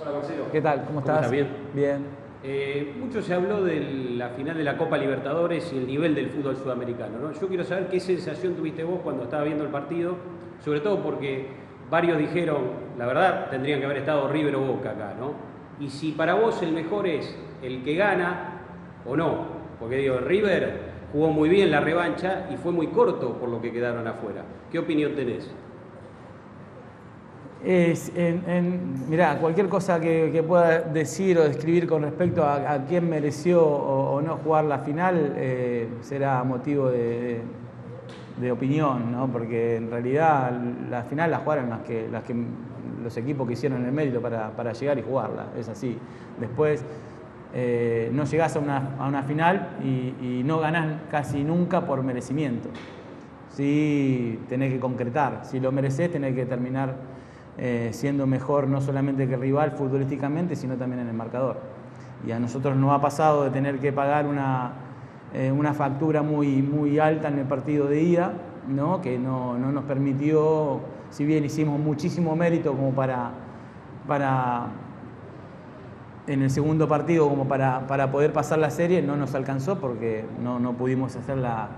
Hola 0.00 0.12
Marcelo. 0.12 0.44
¿Qué 0.50 0.60
tal? 0.60 0.84
¿Cómo 0.86 1.00
estás? 1.00 1.26
¿Cómo 1.26 1.34
estás? 1.34 1.48
Bien. 1.48 1.48
Bien. 1.74 2.23
Eh, 2.46 2.92
mucho 3.00 3.22
se 3.22 3.32
habló 3.32 3.64
de 3.64 3.80
la 4.18 4.28
final 4.28 4.58
de 4.58 4.64
la 4.64 4.76
Copa 4.76 4.98
Libertadores 4.98 5.72
y 5.72 5.78
el 5.78 5.86
nivel 5.86 6.14
del 6.14 6.28
fútbol 6.28 6.54
sudamericano. 6.54 7.18
¿no? 7.18 7.32
Yo 7.32 7.48
quiero 7.48 7.64
saber 7.64 7.88
qué 7.88 7.98
sensación 7.98 8.54
tuviste 8.54 8.84
vos 8.84 9.00
cuando 9.02 9.22
estaba 9.22 9.44
viendo 9.44 9.64
el 9.64 9.70
partido, 9.70 10.16
sobre 10.62 10.80
todo 10.80 11.02
porque 11.02 11.46
varios 11.90 12.18
dijeron, 12.18 12.64
la 12.98 13.06
verdad, 13.06 13.48
tendrían 13.48 13.80
que 13.80 13.86
haber 13.86 13.96
estado 13.96 14.28
River 14.28 14.56
o 14.56 14.60
Boca 14.60 14.90
acá, 14.90 15.14
¿no? 15.18 15.32
Y 15.80 15.88
si 15.88 16.12
para 16.12 16.34
vos 16.34 16.62
el 16.62 16.72
mejor 16.72 17.06
es 17.06 17.34
el 17.62 17.82
que 17.82 17.94
gana 17.94 18.60
o 19.06 19.16
no, 19.16 19.46
porque 19.80 19.96
digo, 19.96 20.18
River 20.18 20.80
jugó 21.12 21.30
muy 21.30 21.48
bien 21.48 21.70
la 21.70 21.80
revancha 21.80 22.46
y 22.52 22.56
fue 22.56 22.72
muy 22.72 22.88
corto 22.88 23.38
por 23.38 23.48
lo 23.48 23.62
que 23.62 23.72
quedaron 23.72 24.06
afuera. 24.06 24.42
¿Qué 24.70 24.78
opinión 24.78 25.14
tenés? 25.14 25.50
Es, 27.64 28.12
en, 28.14 29.08
mirá, 29.08 29.38
cualquier 29.38 29.70
cosa 29.70 29.98
que, 29.98 30.44
pueda 30.46 30.80
decir 30.80 31.38
o 31.38 31.44
describir 31.44 31.86
con 31.86 32.02
respecto 32.02 32.44
a, 32.44 32.84
quién 32.86 33.08
mereció 33.08 33.64
o, 33.66 34.20
no 34.20 34.36
jugar 34.36 34.64
la 34.64 34.80
final 34.80 35.32
eh, 35.36 35.88
será 36.02 36.44
motivo 36.44 36.90
de, 36.90 37.40
opinión, 38.52 39.12
¿no? 39.12 39.28
porque 39.28 39.76
en 39.76 39.90
realidad 39.90 40.52
la 40.90 41.04
final 41.04 41.30
la 41.30 41.38
jugaron 41.38 41.70
las 41.70 41.80
que, 41.80 42.06
los 43.02 43.16
equipos 43.16 43.46
que 43.46 43.54
hicieron 43.54 43.82
el 43.86 43.92
mérito 43.92 44.20
para, 44.20 44.72
llegar 44.74 44.98
y 44.98 45.02
jugarla, 45.02 45.46
es 45.58 45.70
así. 45.70 45.96
Después 46.38 46.84
eh, 47.54 48.10
no 48.12 48.24
llegás 48.24 48.56
a 48.56 48.58
una, 48.58 48.96
a 48.98 49.08
una 49.08 49.22
final 49.22 49.68
y, 49.82 50.14
y, 50.20 50.42
no 50.44 50.58
ganás 50.58 51.00
casi 51.10 51.42
nunca 51.42 51.86
por 51.86 52.02
merecimiento. 52.02 52.68
Sí, 53.48 54.38
tenés 54.50 54.70
que 54.70 54.80
concretar, 54.80 55.40
si 55.44 55.60
lo 55.60 55.72
mereces 55.72 56.10
tenés 56.10 56.34
que 56.34 56.44
terminar 56.44 57.13
eh, 57.56 57.90
siendo 57.92 58.26
mejor 58.26 58.66
no 58.66 58.80
solamente 58.80 59.28
que 59.28 59.36
rival 59.36 59.72
futbolísticamente, 59.72 60.56
sino 60.56 60.76
también 60.76 61.02
en 61.02 61.08
el 61.08 61.14
marcador. 61.14 61.58
Y 62.26 62.32
a 62.32 62.40
nosotros 62.40 62.76
nos 62.76 62.92
ha 62.92 63.00
pasado 63.00 63.44
de 63.44 63.50
tener 63.50 63.78
que 63.78 63.92
pagar 63.92 64.26
una, 64.26 64.72
eh, 65.32 65.52
una 65.52 65.72
factura 65.72 66.22
muy, 66.22 66.62
muy 66.62 66.98
alta 66.98 67.28
en 67.28 67.38
el 67.38 67.46
partido 67.46 67.86
de 67.86 68.02
ida, 68.02 68.32
¿no? 68.68 69.00
que 69.00 69.18
no, 69.18 69.58
no, 69.58 69.70
nos 69.70 69.84
permitió, 69.84 70.80
si 71.10 71.24
bien 71.24 71.44
hicimos 71.44 71.78
muchísimo 71.78 72.34
mérito 72.34 72.72
como 72.72 72.90
para, 72.92 73.30
para 74.08 74.66
en 76.26 76.42
el 76.42 76.50
segundo 76.50 76.88
partido 76.88 77.28
como 77.28 77.46
para, 77.46 77.86
para 77.86 78.10
poder 78.10 78.32
pasar 78.32 78.58
la 78.58 78.70
serie, 78.70 79.02
no 79.02 79.16
nos 79.16 79.34
alcanzó 79.34 79.78
porque 79.78 80.24
no, 80.42 80.58
no 80.58 80.72
pudimos 80.72 81.14
hacer 81.14 81.36
la, 81.36 81.68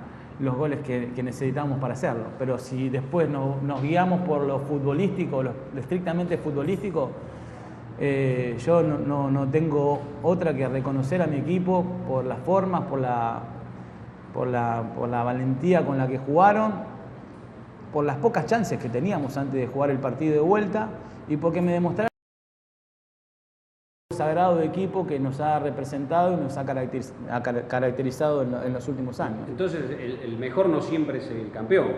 los 0.41 0.55
goles 0.57 0.81
que, 0.81 1.13
que, 1.15 1.23
necesitamos 1.23 1.79
para 1.79 1.95
hacerlo. 1.95 2.25
Pero 2.39 2.59
si 2.59 2.89
después 2.89 3.29
no, 3.29 3.57
nos 3.63 3.83
guiamos 3.83 4.21
por 4.23 4.43
lo 4.43 4.61
futbolístico, 4.61 5.43
lo, 5.43 5.53
lo 5.75 5.81
estrictamente 5.81 6.37
futbolístico, 6.39 7.11
eh, 7.99 8.57
yo 8.65 8.83
no, 8.83 8.99
no, 8.99 9.31
no, 9.31 9.49
tengo 9.49 10.01
otra 10.23 10.55
que 10.55 10.69
reconocer 10.69 11.23
a 11.23 11.27
mi 11.27 11.37
equipo 11.37 11.85
por 12.07 12.27
las 12.27 12.39
formas, 12.41 12.83
por 12.83 13.01
la, 13.01 13.41
por 14.35 14.49
la, 14.49 14.83
por 14.95 15.09
la 15.09 15.23
valentía 15.23 15.85
con 15.87 15.97
la 15.97 16.07
que 16.07 16.19
jugaron, 16.19 16.73
por 17.93 18.05
las 18.05 18.17
pocas 18.17 18.45
chances 18.45 18.79
que 18.79 18.91
teníamos 18.91 19.39
antes 19.39 19.55
de 19.55 19.67
jugar 19.67 19.91
el 19.91 19.99
partido 19.99 20.35
de 20.35 20.41
vuelta 20.41 20.89
y 21.29 21.39
porque 21.39 21.63
me 21.63 21.73
demostraron 21.73 22.16
sagrado 24.17 24.61
equipo 24.61 25.07
que 25.07 25.19
nos 25.19 25.41
ha 25.41 25.59
representado 25.59 26.33
y 26.33 26.37
nos 26.37 26.57
ha 26.57 26.65
caracterizado 26.65 28.43
en, 28.43 28.73
los 28.73 28.89
últimos 28.89 29.21
años. 29.21 29.49
Entonces, 29.49 29.83
el, 30.25 30.37
mejor 30.39 30.69
no 30.69 30.81
siempre 30.81 31.19
es 31.19 31.31
el 31.31 31.51
campeón, 31.51 31.89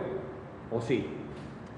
¿o 0.72 0.80
sí? 0.80 1.06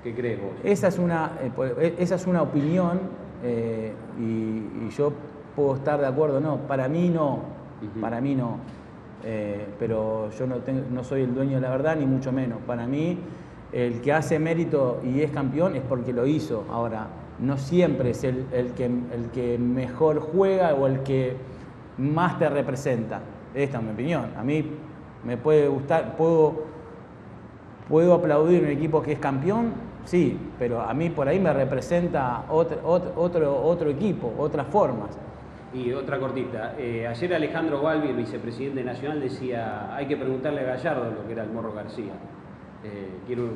¿Qué 0.03 0.15
crees 0.15 0.41
vos? 0.41 0.53
Esa 0.65 0.89
es 0.89 0.99
una, 0.99 1.33
eh, 1.41 1.95
esa 1.99 2.15
es 2.15 2.27
una 2.27 2.43
opinión 2.43 3.01
eh, 3.43 3.93
y, 4.19 4.89
yo 4.91 5.13
puedo 5.55 5.77
estar 5.77 6.01
de 6.01 6.07
acuerdo, 6.07 6.41
no, 6.41 6.57
para 6.67 6.89
mí 6.89 7.09
no, 7.09 7.41
para 8.01 8.21
mí 8.21 8.35
no, 8.35 8.59
eh, 9.25 9.67
pero 9.79 10.31
yo 10.31 10.47
no, 10.47 10.57
no 10.91 11.05
soy 11.05 11.23
el 11.23 11.35
dueño 11.35 11.57
de 11.57 11.61
la 11.61 11.71
verdad, 11.71 11.97
ni 11.97 12.07
mucho 12.07 12.33
menos. 12.33 12.59
Para 12.67 12.87
mí, 12.87 13.19
el 13.73 14.01
que 14.01 14.13
hace 14.13 14.39
mérito 14.39 15.01
y 15.05 15.21
es 15.21 15.31
campeón 15.31 15.77
es 15.77 15.83
porque 15.83 16.13
lo 16.13 16.27
hizo. 16.27 16.65
Ahora, 16.71 17.07
no 17.41 17.57
siempre 17.57 18.11
es 18.11 18.25
el, 18.25 18.47
que, 18.77 18.85
el 18.85 19.31
que 19.33 19.59
mejor 19.59 20.21
juega 20.21 20.75
o 20.75 20.87
el 20.87 21.01
que 21.01 21.37
más 21.99 22.39
te 22.39 22.49
representa. 22.49 23.21
Esta 23.55 23.79
es 23.79 23.85
mi 23.85 23.91
opinión. 23.91 24.31
A 24.37 24.43
mí 24.43 24.65
me 25.25 25.37
puede 25.37 25.69
gustar, 25.69 26.17
puedo, 26.17 26.65
puedo 27.89 28.15
aplaudir 28.15 28.63
un 28.63 28.71
equipo 28.71 29.03
que 29.03 29.13
es 29.13 29.19
campeón, 29.19 29.73
sí, 30.05 30.39
pero 30.59 30.81
a 30.81 30.93
mí 30.95 31.11
por 31.11 31.29
ahí 31.29 31.41
me 31.41 31.53
representa 31.53 32.45
otro, 32.49 32.81
otro, 33.17 33.63
otro 33.63 33.91
equipo, 33.91 34.33
otras 34.39 34.67
formas. 34.69 35.19
Y 35.73 35.93
otra 35.93 36.19
cortita. 36.19 36.75
Eh, 36.79 37.07
ayer 37.07 37.35
Alejandro 37.35 37.81
Balbi, 37.81 38.09
el 38.09 38.17
vicepresidente 38.17 38.83
nacional, 38.83 39.21
decía, 39.21 39.95
hay 39.95 40.07
que 40.07 40.17
preguntarle 40.17 40.63
a 40.63 40.75
Gallardo 40.75 41.11
lo 41.13 41.27
que 41.27 41.33
era 41.33 41.45
el 41.45 41.51
Morro 41.51 41.73
García. 41.73 42.13
Eh, 42.83 43.21
quiero 43.27 43.51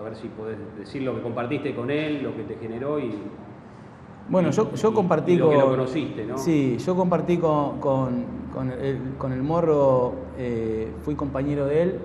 a 0.00 0.02
ver 0.02 0.16
si 0.16 0.28
podés 0.28 0.56
decir 0.78 1.02
lo 1.02 1.14
que 1.14 1.20
compartiste 1.20 1.74
con 1.74 1.90
él, 1.90 2.22
lo 2.22 2.34
que 2.34 2.44
te 2.44 2.56
generó 2.56 2.98
y... 2.98 3.12
Bueno, 4.30 4.50
yo, 4.50 4.72
yo 4.74 4.94
compartí 4.94 5.38
con... 5.38 5.52
lo 5.52 5.68
conociste, 5.68 6.24
¿no? 6.24 6.38
Sí, 6.38 6.78
yo 6.78 6.96
compartí 6.96 7.36
con, 7.36 7.80
con, 7.80 8.24
con, 9.18 9.32
el, 9.32 9.42
Morro, 9.42 10.14
eh, 10.38 10.90
fui 11.02 11.14
compañero 11.16 11.66
de 11.66 11.82
él. 11.82 11.98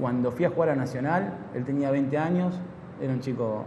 cuando 0.00 0.30
fui 0.30 0.44
a 0.44 0.50
jugar 0.50 0.70
a 0.70 0.76
Nacional, 0.76 1.34
él 1.54 1.64
tenía 1.64 1.90
20 1.90 2.16
años, 2.16 2.54
era 3.02 3.12
un 3.12 3.20
chico 3.20 3.64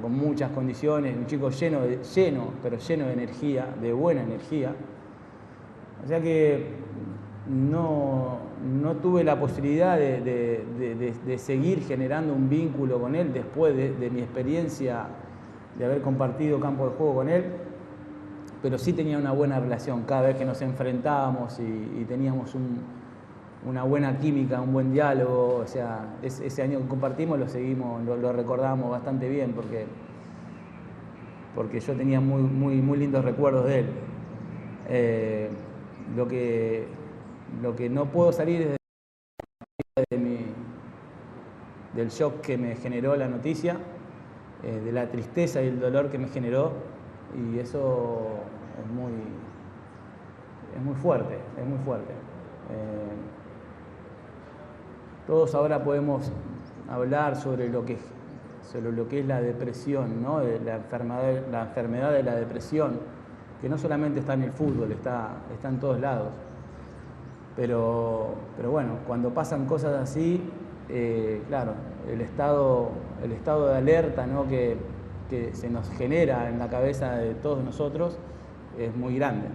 con 0.00 0.12
muchas 0.12 0.50
condiciones, 0.52 1.16
un 1.16 1.26
chico 1.26 1.50
lleno, 1.50 1.80
de, 1.80 1.98
lleno, 2.14 2.52
pero 2.62 2.78
lleno 2.78 3.06
de 3.06 3.12
energía, 3.12 3.66
de 3.82 3.92
buena 3.92 4.22
energía. 4.22 4.74
O 6.02 6.06
sea 6.06 6.22
que 6.22 6.68
no, 7.48 8.49
tuve 9.02 9.24
la 9.24 9.38
posibilidad 9.38 9.96
de, 9.96 11.38
seguir 11.38 11.82
generando 11.82 12.34
un 12.34 12.48
vínculo 12.48 13.00
con 13.00 13.14
él 13.14 13.32
después 13.32 13.76
de, 13.76 14.10
mi 14.10 14.20
experiencia 14.20 15.06
de 15.78 15.84
haber 15.84 16.02
compartido 16.02 16.60
campo 16.60 16.88
de 16.88 16.96
juego 16.96 17.14
con 17.16 17.28
él, 17.28 17.44
pero 18.62 18.78
sí 18.78 18.92
tenía 18.92 19.18
una 19.18 19.32
buena 19.32 19.60
relación 19.60 20.02
cada 20.02 20.22
vez 20.22 20.36
que 20.36 20.44
nos 20.44 20.60
enfrentábamos 20.62 21.58
y 21.60 22.04
teníamos 22.04 22.54
un, 22.54 22.80
una 23.66 23.82
buena 23.82 24.18
química, 24.18 24.60
un 24.60 24.72
buen 24.72 24.92
diálogo. 24.92 25.56
O 25.56 25.66
sea, 25.66 26.16
ese 26.22 26.62
año 26.62 26.80
que 26.80 26.86
compartimos 26.86 27.38
lo 27.38 27.48
seguimos, 27.48 28.02
lo, 28.04 28.32
recordamos 28.32 28.90
bastante 28.90 29.28
bien 29.28 29.52
porque, 29.52 29.86
porque 31.54 31.80
yo 31.80 31.94
tenía 31.94 32.20
muy, 32.20 32.42
muy, 32.42 32.76
muy 32.76 32.98
lindos 32.98 33.24
recuerdos 33.24 33.66
de 33.66 33.80
él. 33.80 33.86
Eh, 34.88 35.50
lo, 36.16 36.26
que, 36.26 36.86
lo 37.62 37.76
que 37.76 37.88
no 37.88 38.06
puedo 38.06 38.32
salir 38.32 38.62
es 38.62 38.68
de 38.68 38.76
del 41.94 42.08
shock 42.08 42.40
que 42.40 42.56
me 42.56 42.76
generó 42.76 43.16
la 43.16 43.28
noticia, 43.28 43.76
eh, 44.62 44.80
de 44.84 44.92
la 44.92 45.08
tristeza 45.08 45.62
y 45.62 45.68
el 45.68 45.80
dolor 45.80 46.10
que 46.10 46.18
me 46.18 46.28
generó, 46.28 46.72
y 47.34 47.58
eso 47.58 48.28
es 48.80 48.92
muy, 48.92 49.12
es 50.76 50.82
muy 50.82 50.94
fuerte, 50.94 51.38
es 51.58 51.66
muy 51.66 51.78
fuerte. 51.78 52.12
Eh, 52.12 53.10
todos 55.26 55.54
ahora 55.54 55.82
podemos 55.82 56.30
hablar 56.88 57.36
sobre 57.36 57.68
lo 57.68 57.84
que, 57.84 57.98
sobre 58.62 58.92
lo 58.92 59.08
que 59.08 59.20
es 59.20 59.26
la 59.26 59.40
depresión, 59.40 60.22
¿no? 60.22 60.40
la, 60.40 60.76
enfermedad, 60.76 61.42
la 61.50 61.62
enfermedad 61.62 62.12
de 62.12 62.22
la 62.22 62.34
depresión, 62.34 62.98
que 63.60 63.68
no 63.68 63.78
solamente 63.78 64.20
está 64.20 64.34
en 64.34 64.42
el 64.42 64.52
fútbol, 64.52 64.92
está, 64.92 65.30
está 65.52 65.68
en 65.68 65.80
todos 65.80 66.00
lados. 66.00 66.28
Pero, 67.60 68.36
pero 68.56 68.70
bueno, 68.70 69.00
cuando 69.06 69.34
pasan 69.34 69.66
cosas 69.66 69.92
así, 70.00 70.40
eh, 70.88 71.42
claro, 71.46 71.74
el 72.10 72.22
estado, 72.22 72.88
el 73.22 73.32
estado 73.32 73.68
de 73.68 73.76
alerta 73.76 74.26
¿no? 74.26 74.48
que, 74.48 74.78
que 75.28 75.52
se 75.52 75.68
nos 75.68 75.90
genera 75.90 76.48
en 76.48 76.58
la 76.58 76.70
cabeza 76.70 77.16
de 77.16 77.34
todos 77.34 77.62
nosotros 77.62 78.16
es 78.78 78.96
muy 78.96 79.16
grande. 79.16 79.48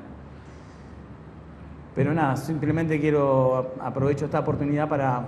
Pero 1.96 2.14
nada, 2.14 2.38
simplemente 2.38 3.00
quiero 3.00 3.74
aprovecho 3.82 4.26
esta 4.26 4.42
oportunidad 4.42 4.88
para, 4.88 5.24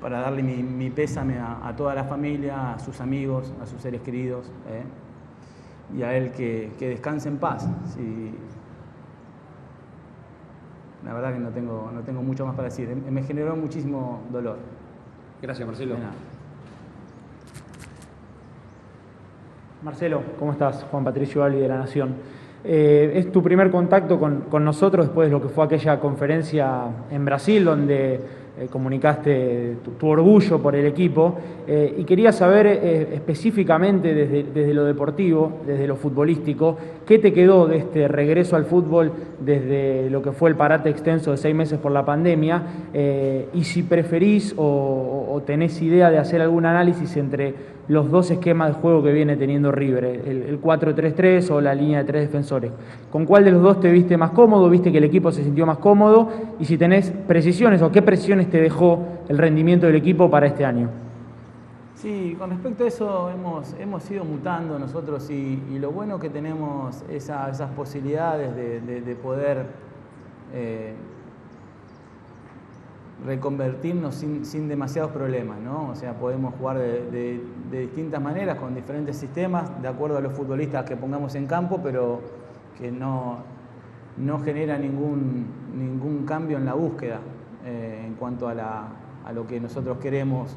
para 0.00 0.20
darle 0.20 0.42
mi, 0.42 0.88
pésame 0.88 1.38
a, 1.38 1.74
toda 1.76 1.94
la 1.94 2.04
familia, 2.04 2.72
a 2.72 2.78
sus 2.78 3.02
amigos, 3.02 3.52
a 3.62 3.66
sus 3.66 3.82
seres 3.82 4.00
queridos, 4.00 4.50
¿eh? 4.66 4.84
y 5.94 6.02
a 6.04 6.16
él 6.16 6.32
que, 6.32 6.72
descanse 6.80 7.28
en 7.28 7.36
paz. 7.36 7.68
La 11.06 11.14
verdad 11.14 11.32
que 11.32 11.38
no 11.38 11.50
tengo, 11.50 11.88
no 11.94 12.00
tengo 12.00 12.20
mucho 12.20 12.44
más 12.44 12.56
para 12.56 12.66
decir. 12.66 12.88
Me 12.88 13.22
generó 13.22 13.54
muchísimo 13.54 14.22
dolor. 14.32 14.58
Gracias, 15.40 15.64
Marcelo. 15.64 15.94
Marcelo, 19.84 20.22
¿cómo 20.36 20.50
estás? 20.50 20.84
Juan 20.90 21.04
Patricio 21.04 21.44
Albi 21.44 21.60
de 21.60 21.68
La 21.68 21.78
Nación. 21.78 22.16
Eh, 22.64 23.12
es 23.14 23.30
tu 23.30 23.40
primer 23.40 23.70
contacto 23.70 24.18
con, 24.18 24.46
con, 24.50 24.64
nosotros 24.64 25.06
después 25.06 25.28
de 25.28 25.32
lo 25.32 25.40
que 25.40 25.48
fue 25.48 25.64
aquella 25.64 26.00
conferencia 26.00 26.88
en 27.12 27.24
Brasil, 27.24 27.64
donde 27.64 28.20
eh, 28.58 28.68
comunicaste 28.70 29.76
tu, 29.98 30.06
orgullo 30.08 30.62
por 30.62 30.74
el 30.74 30.86
equipo 30.86 31.34
eh, 31.66 31.94
y 31.98 32.04
quería 32.04 32.32
saber 32.32 32.66
eh, 32.66 33.08
específicamente 33.12 34.14
desde, 34.14 34.44
desde, 34.44 34.72
lo 34.72 34.86
deportivo, 34.86 35.60
desde 35.66 35.86
lo 35.86 35.96
futbolístico, 35.96 36.78
qué 37.04 37.18
te 37.18 37.34
quedó 37.34 37.66
de 37.66 37.76
este 37.76 38.08
regreso 38.08 38.56
al 38.56 38.64
fútbol 38.64 39.12
desde 39.40 40.08
lo 40.08 40.22
que 40.22 40.32
fue 40.32 40.48
el 40.48 40.56
parate 40.56 40.88
extenso 40.88 41.32
de 41.32 41.36
seis 41.36 41.54
meses 41.54 41.78
por 41.78 41.92
la 41.92 42.06
pandemia 42.06 42.62
y 43.52 43.64
si 43.64 43.82
preferís 43.82 44.54
o, 44.56 45.42
tenés 45.44 45.82
idea 45.82 46.10
de 46.10 46.16
hacer 46.16 46.40
algún 46.40 46.64
análisis 46.64 47.14
entre 47.18 47.54
los 47.88 48.10
dos 48.10 48.30
esquemas 48.30 48.74
de 48.74 48.80
juego 48.80 49.02
que 49.02 49.12
viene 49.12 49.36
teniendo 49.36 49.70
River, 49.70 50.04
el, 50.04 50.42
el 50.42 50.60
4-3-3 50.60 51.50
o 51.50 51.60
la 51.60 51.74
línea 51.74 51.98
de 51.98 52.04
tres 52.04 52.22
defensores. 52.22 52.72
¿Con 53.10 53.24
cuál 53.24 53.44
de 53.44 53.52
los 53.52 53.62
dos 53.62 53.80
te 53.80 53.90
viste 53.90 54.16
más 54.16 54.30
cómodo? 54.30 54.68
¿Viste 54.68 54.90
que 54.90 54.98
el 54.98 55.04
equipo 55.04 55.30
se 55.30 55.44
sintió 55.44 55.66
más 55.66 55.78
cómodo? 55.78 56.28
Y 56.58 56.64
si 56.64 56.76
tenés 56.76 57.10
precisiones 57.10 57.82
o 57.82 57.92
qué 57.92 58.02
precisiones 58.02 58.50
te 58.50 58.60
dejó 58.60 59.04
el 59.28 59.38
rendimiento 59.38 59.86
del 59.86 59.96
equipo 59.96 60.30
para 60.30 60.46
este 60.46 60.64
año. 60.64 60.88
Sí, 61.96 62.36
con 62.38 62.50
respecto 62.50 62.84
a 62.84 62.88
eso 62.88 63.30
hemos, 63.30 63.74
hemos 63.80 64.10
ido 64.10 64.22
mutando 64.24 64.78
nosotros 64.78 65.30
y, 65.30 65.78
lo 65.78 65.90
bueno 65.90 66.20
que 66.20 66.28
tenemos 66.28 67.02
esas 67.10 67.60
posibilidades 67.74 68.54
de, 68.54 69.16
poder 69.16 69.64
eh, 70.52 70.92
reconvertirnos 73.26 74.14
sin, 74.14 74.68
demasiados 74.68 75.10
problemas, 75.10 75.58
¿no? 75.60 75.88
O 75.90 75.94
sea, 75.94 76.14
podemos 76.14 76.54
jugar 76.54 76.78
de, 76.78 77.40
distintas 77.70 78.22
maneras, 78.22 78.58
con 78.58 78.74
diferentes 78.74 79.16
sistemas, 79.16 79.82
de 79.82 79.88
acuerdo 79.88 80.16
a 80.16 80.20
los 80.20 80.32
futbolistas 80.32 80.84
que 80.84 80.96
pongamos 80.96 81.34
en 81.34 81.46
campo, 81.46 81.80
pero 81.82 82.20
que 82.78 82.90
no, 82.90 83.38
no 84.16 84.38
genera 84.40 84.78
ningún, 84.78 85.46
ningún 85.76 86.24
cambio 86.24 86.56
en 86.56 86.64
la 86.64 86.74
búsqueda. 86.74 87.20
Eh, 87.66 88.04
en 88.06 88.14
cuanto 88.14 88.46
a, 88.48 88.92
lo 89.34 89.44
que 89.44 89.58
nosotros 89.58 89.98
queremos 89.98 90.56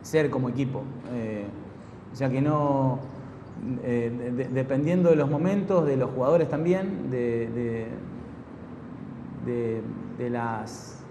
ser 0.00 0.30
como 0.30 0.48
equipo. 0.48 0.84
Eh, 1.12 1.44
o 2.10 2.16
sea 2.16 2.30
que 2.30 2.40
no, 2.40 2.98
eh, 3.82 4.48
dependiendo 4.50 5.10
de 5.10 5.16
los 5.16 5.28
momentos, 5.28 5.84
de 5.84 5.98
los 5.98 6.10
jugadores 6.12 6.48
también, 6.48 7.10
de, 7.10 7.88
de, 9.44 9.82
las 10.30 11.02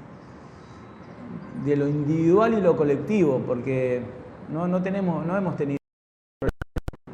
de 1.65 1.75
lo 1.75 1.87
individual 1.87 2.53
y 2.53 2.61
lo 2.61 2.75
colectivo, 2.75 3.41
porque 3.45 4.01
no, 4.49 4.67
no, 4.67 4.81
tenemos, 4.81 5.25
no 5.25 5.37
hemos 5.37 5.55
tenido 5.55 5.77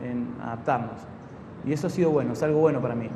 en 0.01 0.35
adaptarnos. 0.41 1.01
Y 1.65 1.73
eso 1.73 1.87
ha 1.87 1.89
sido 1.89 2.11
bueno, 2.11 2.33
es 2.33 2.43
algo 2.43 2.59
bueno 2.59 2.81
para 2.81 2.95
mí. 2.95 3.09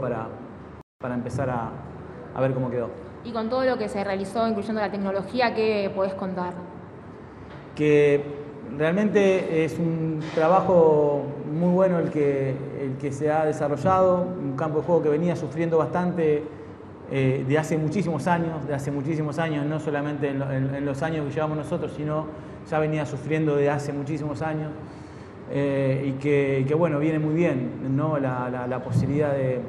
Para, 0.00 0.28
para 0.98 1.14
empezar 1.14 1.50
a, 1.50 1.70
a 2.34 2.40
ver 2.40 2.54
cómo 2.54 2.70
quedó. 2.70 2.88
Y 3.22 3.32
con 3.32 3.50
todo 3.50 3.66
lo 3.66 3.76
que 3.76 3.90
se 3.90 4.02
realizó, 4.02 4.48
incluyendo 4.48 4.80
la 4.80 4.90
tecnología, 4.90 5.54
¿qué 5.54 5.92
podés 5.94 6.14
contar? 6.14 6.54
Que 7.74 8.24
realmente 8.78 9.62
es 9.62 9.78
un 9.78 10.20
trabajo 10.34 11.24
muy 11.52 11.68
bueno 11.70 11.98
el 11.98 12.08
que, 12.08 12.56
el 12.80 12.96
que 12.98 13.12
se 13.12 13.30
ha 13.30 13.44
desarrollado, 13.44 14.22
un 14.22 14.56
campo 14.56 14.78
de 14.78 14.86
juego 14.86 15.02
que 15.02 15.10
venía 15.10 15.36
sufriendo 15.36 15.76
bastante 15.76 16.44
eh, 17.10 17.44
de 17.46 17.58
hace 17.58 17.76
muchísimos 17.76 18.26
años, 18.26 18.66
de 18.66 18.72
hace 18.72 18.90
muchísimos 18.90 19.38
años, 19.38 19.66
no 19.66 19.80
solamente 19.80 20.30
en, 20.30 20.86
los 20.86 21.02
años 21.02 21.26
que 21.26 21.34
llevamos 21.34 21.58
nosotros, 21.58 21.92
sino 21.94 22.24
ya 22.70 22.78
venía 22.78 23.04
sufriendo 23.04 23.54
de 23.54 23.68
hace 23.68 23.92
muchísimos 23.92 24.40
años. 24.40 24.70
Eh, 25.50 26.06
y 26.08 26.12
que, 26.12 26.74
bueno, 26.76 26.98
viene 26.98 27.18
muy 27.18 27.34
bien 27.34 27.94
¿no? 27.94 28.18
la, 28.18 28.80
posibilidad 28.82 29.32
de, 29.32 29.60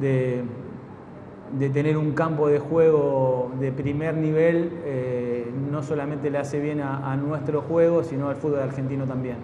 de, 0.00 1.70
tener 1.70 1.96
un 1.96 2.12
campo 2.12 2.48
de 2.48 2.58
juego 2.58 3.52
de 3.60 3.70
primer 3.70 4.16
nivel, 4.16 4.70
eh, 4.84 5.50
no 5.70 5.82
solamente 5.82 6.30
le 6.30 6.38
hace 6.38 6.58
bien 6.58 6.80
a, 6.80 7.14
nuestro 7.16 7.62
juego, 7.62 8.02
sino 8.02 8.28
al 8.28 8.36
fútbol 8.36 8.60
argentino 8.60 9.04
también. 9.04 9.36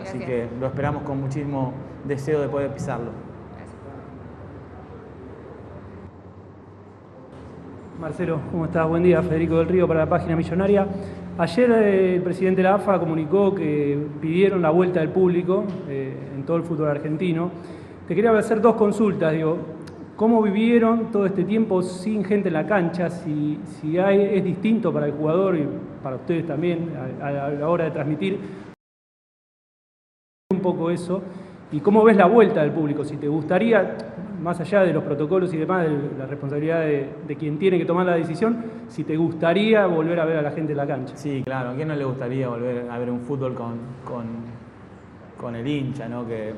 Así 0.00 0.18
que 0.18 0.48
lo 0.60 0.66
esperamos 0.66 1.02
con 1.04 1.20
muchísimo 1.20 1.72
deseo 2.04 2.40
de 2.40 2.48
poder 2.48 2.72
pisarlo. 2.72 3.10
Marcelo, 8.00 8.40
¿cómo 8.50 8.64
estás? 8.64 8.88
Buen 8.88 9.04
día, 9.04 9.22
Federico 9.22 9.58
del 9.58 9.68
Río 9.68 9.86
para 9.86 10.00
la 10.00 10.08
página 10.08 10.34
Millonaria. 10.34 10.88
Ayer 11.38 11.70
eh, 11.70 12.14
el 12.16 12.22
presidente 12.22 12.60
de 12.60 12.68
la 12.68 12.74
AFA 12.74 12.98
comunicó 12.98 13.54
que 13.54 13.98
pidieron 14.20 14.60
la 14.60 14.68
vuelta 14.68 15.00
del 15.00 15.08
público 15.08 15.64
eh, 15.88 16.14
en 16.34 16.44
todo 16.44 16.58
el 16.58 16.62
fútbol 16.62 16.88
argentino. 16.88 17.50
Te 18.06 18.14
quería 18.14 18.36
hacer 18.36 18.60
dos 18.60 18.74
consultas, 18.76 19.32
digo, 19.32 19.56
¿cómo 20.14 20.42
vivieron 20.42 21.10
todo 21.10 21.24
este 21.24 21.44
tiempo 21.44 21.80
sin 21.82 22.22
gente 22.22 22.48
en 22.48 22.54
la 22.54 22.66
cancha? 22.66 23.08
Si, 23.08 23.58
es 23.96 24.44
distinto 24.44 24.92
para 24.92 25.06
el 25.06 25.12
jugador 25.12 25.56
y 25.56 25.66
para 26.02 26.16
ustedes 26.16 26.46
también 26.46 26.90
a 27.22 27.30
la 27.30 27.68
hora 27.68 27.84
de 27.84 27.92
transmitir 27.92 28.38
un 30.52 30.60
poco 30.60 30.90
eso. 30.90 31.22
¿Y 31.70 31.80
cómo 31.80 32.04
ves 32.04 32.18
la 32.18 32.26
vuelta 32.26 32.60
del 32.60 32.72
público? 32.72 33.02
Si 33.04 33.16
te 33.16 33.28
gustaría, 33.28 33.96
más 34.42 34.58
allá 34.60 34.80
de 34.80 34.92
los 34.92 35.04
protocolos 35.04 35.54
y 35.54 35.56
demás, 35.56 35.84
de 35.84 36.18
la 36.18 36.26
responsabilidad 36.26 36.80
de, 36.80 37.36
quien 37.38 37.58
tiene 37.58 37.78
que 37.78 37.84
tomar 37.84 38.04
la 38.04 38.14
decisión, 38.14 38.64
si 38.88 39.04
te 39.04 39.16
gustaría 39.16 39.86
volver 39.86 40.18
a 40.20 40.24
ver 40.24 40.36
a 40.38 40.42
la 40.42 40.50
gente 40.50 40.72
en 40.72 40.78
la 40.78 40.86
cancha. 40.86 41.16
Sí, 41.16 41.42
claro, 41.44 41.70
¿a 41.70 41.74
quién 41.74 41.88
no 41.88 41.94
le 41.94 42.04
gustaría 42.04 42.48
volver 42.48 42.90
a 42.90 42.98
ver 42.98 43.10
un 43.10 43.20
fútbol 43.20 43.54
con, 43.54 43.78
con, 45.38 45.54
el 45.54 45.66
hincha, 45.66 46.08
¿no? 46.08 46.26
Que, 46.26 46.52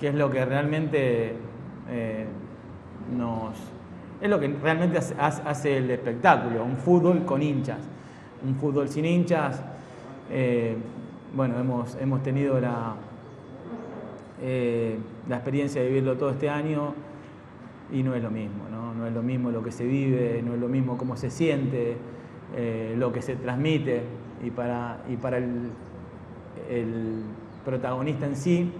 es 0.00 0.14
lo 0.14 0.30
que 0.30 0.44
realmente 0.44 1.34
eh, 1.90 2.26
nos... 3.16 3.54
Es 4.20 4.30
lo 4.30 4.40
que 4.40 4.48
realmente 4.48 4.98
hace, 4.98 5.76
el 5.76 5.90
espectáculo, 5.90 6.64
un 6.64 6.76
fútbol 6.76 7.24
con 7.24 7.42
hinchas. 7.42 7.80
Un 8.46 8.54
fútbol 8.56 8.88
sin 8.88 9.04
hinchas, 9.04 9.62
eh, 10.30 10.76
bueno, 11.34 11.58
hemos, 11.58 11.96
hemos 11.96 12.22
tenido 12.22 12.58
la, 12.60 12.94
eh, 14.42 14.98
la 15.28 15.36
experiencia 15.36 15.80
de 15.80 15.88
vivirlo 15.88 16.16
todo 16.16 16.30
este 16.30 16.50
año 16.50 16.94
y 17.90 18.02
no 18.02 18.14
es 18.14 18.22
lo 18.22 18.30
mismo, 18.30 18.64
¿no? 18.70 19.06
es 19.06 19.14
lo 19.14 19.22
mismo 19.22 19.50
lo 19.50 19.62
que 19.62 19.70
se 19.70 19.84
vive, 19.84 20.42
no 20.44 20.54
es 20.54 20.60
lo 20.60 20.68
mismo 20.68 20.98
cómo 20.98 21.16
se 21.16 21.30
siente, 21.30 21.96
eh, 22.54 22.94
lo 22.98 23.12
que 23.12 23.22
se 23.22 23.36
transmite 23.36 24.02
y 24.44 24.50
para, 24.50 24.98
y 25.08 25.16
para 25.16 25.38
el, 25.38 25.70
protagonista 27.64 28.26
en 28.26 28.36
sí 28.36 28.72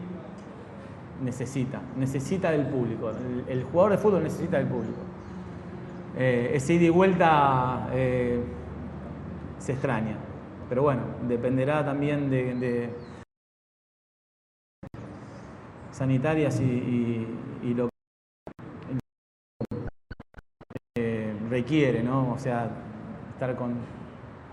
necesita, 1.25 1.81
necesita 1.97 2.51
del 2.51 2.67
público, 2.67 3.11
el, 3.49 3.65
jugador 3.65 3.93
de 3.93 3.99
fútbol 3.99 4.23
necesita 4.23 4.59
del 4.59 4.67
público. 4.67 4.99
Eh, 6.19 6.53
ese 6.55 6.75
ida 6.75 6.85
y 6.85 6.91
vuelta 6.91 7.89
se 9.59 9.73
extraña, 9.73 10.17
pero 10.69 10.83
bueno, 10.83 11.03
dependerá 11.27 11.85
también 11.85 12.31
de 12.31 12.91
sanitarias 15.97 16.61
y, 16.61 17.27
lo 17.75 17.89
que 20.95 21.33
requiere, 21.49 22.03
¿no? 22.03 22.33
O 22.33 22.39
sea, 22.39 22.69
estar 23.33 23.57
con 23.57 23.75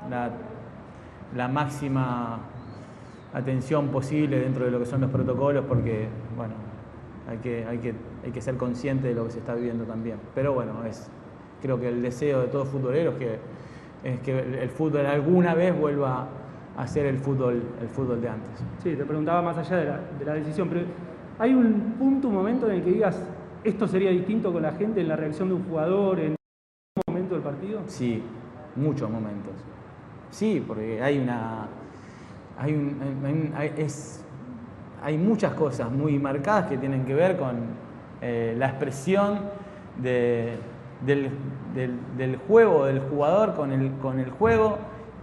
la, 0.10 1.48
máxima 1.50 2.40
atención 3.34 3.90
posible 3.90 4.40
dentro 4.40 4.66
de 4.66 4.72
lo 4.72 4.80
que 4.80 4.86
son 4.86 5.02
los 5.02 5.12
protocolos, 5.12 5.66
porque, 5.68 6.08
bueno, 6.38 6.54
hay 7.28 7.38
que, 7.40 7.66
hay 7.66 7.78
que, 7.80 7.94
hay 8.24 8.32
que 8.32 8.42
ser 8.42 8.56
consciente 8.56 9.10
de 9.10 9.16
lo 9.16 9.26
que 9.26 9.32
se 9.32 9.40
está 9.40 9.54
viviendo 9.54 9.84
también. 9.84 10.20
Pero 10.34 10.54
bueno, 10.54 10.86
es, 10.86 11.10
creo 11.62 11.78
que 11.78 11.90
el 11.90 12.02
deseo 12.02 12.42
de 12.42 12.48
todos 12.48 12.70
futboleros 12.70 13.16
que, 13.16 13.40
es 14.04 14.20
que 14.22 14.40
el 14.40 14.70
fútbol 14.70 15.06
alguna 15.06 15.56
vez 15.56 15.78
vuelva 15.78 16.28
a 16.78 16.88
ser 16.88 17.06
el 17.06 17.20
fútbol, 17.20 17.62
el 17.82 17.90
fútbol 17.90 18.22
de 18.22 18.30
antes. 18.30 18.64
Sí, 18.82 18.96
te 18.96 19.04
preguntaba 19.04 19.42
más 19.42 19.58
allá 19.58 19.76
de 19.78 19.86
la, 19.86 20.00
de 20.20 20.26
la 20.26 20.34
decisión, 20.36 20.70
pero 20.70 20.82
¿Hay 21.40 21.54
un 21.54 21.96
punto, 21.98 22.28
un 22.28 22.36
momento 22.36 22.70
en 22.70 22.78
el 22.78 22.84
que 22.84 22.92
digas, 22.92 23.22
esto 23.64 23.88
sería 23.88 24.12
distinto 24.12 24.54
con 24.54 24.62
la 24.62 24.74
gente 24.74 25.02
en 25.02 25.08
la 25.08 25.16
reacción 25.16 25.50
de 25.50 25.56
un 25.56 25.64
jugador 25.64 26.20
en 26.20 26.32
un 26.32 27.04
momento 27.08 27.36
del 27.36 27.44
partido? 27.44 27.82
Sí, 27.88 28.22
muchos 28.76 29.10
momentos. 29.10 29.54
Sí, 30.30 30.64
porque 30.66 31.02
hay 31.02 31.20
una. 31.20 31.68
Hay, 32.58 32.74
un, 32.74 33.54
es, 33.78 34.24
hay 35.02 35.18
muchas 35.18 35.54
cosas 35.54 35.92
muy 35.92 36.20
marcadas 36.20 36.70
que 36.70 36.78
tienen 36.78 37.04
que 37.06 37.16
ver 37.16 37.38
con 37.38 37.56
eh, 38.22 38.56
la 38.58 38.68
expresión 38.68 39.40
del, 40.02 40.60
del, 41.06 42.38
juego, 42.48 42.86
del 42.86 43.00
jugador 43.00 43.56
con 43.56 43.72
el, 43.72 43.92
con 43.94 44.20
el 44.20 44.30
juego 44.30 44.78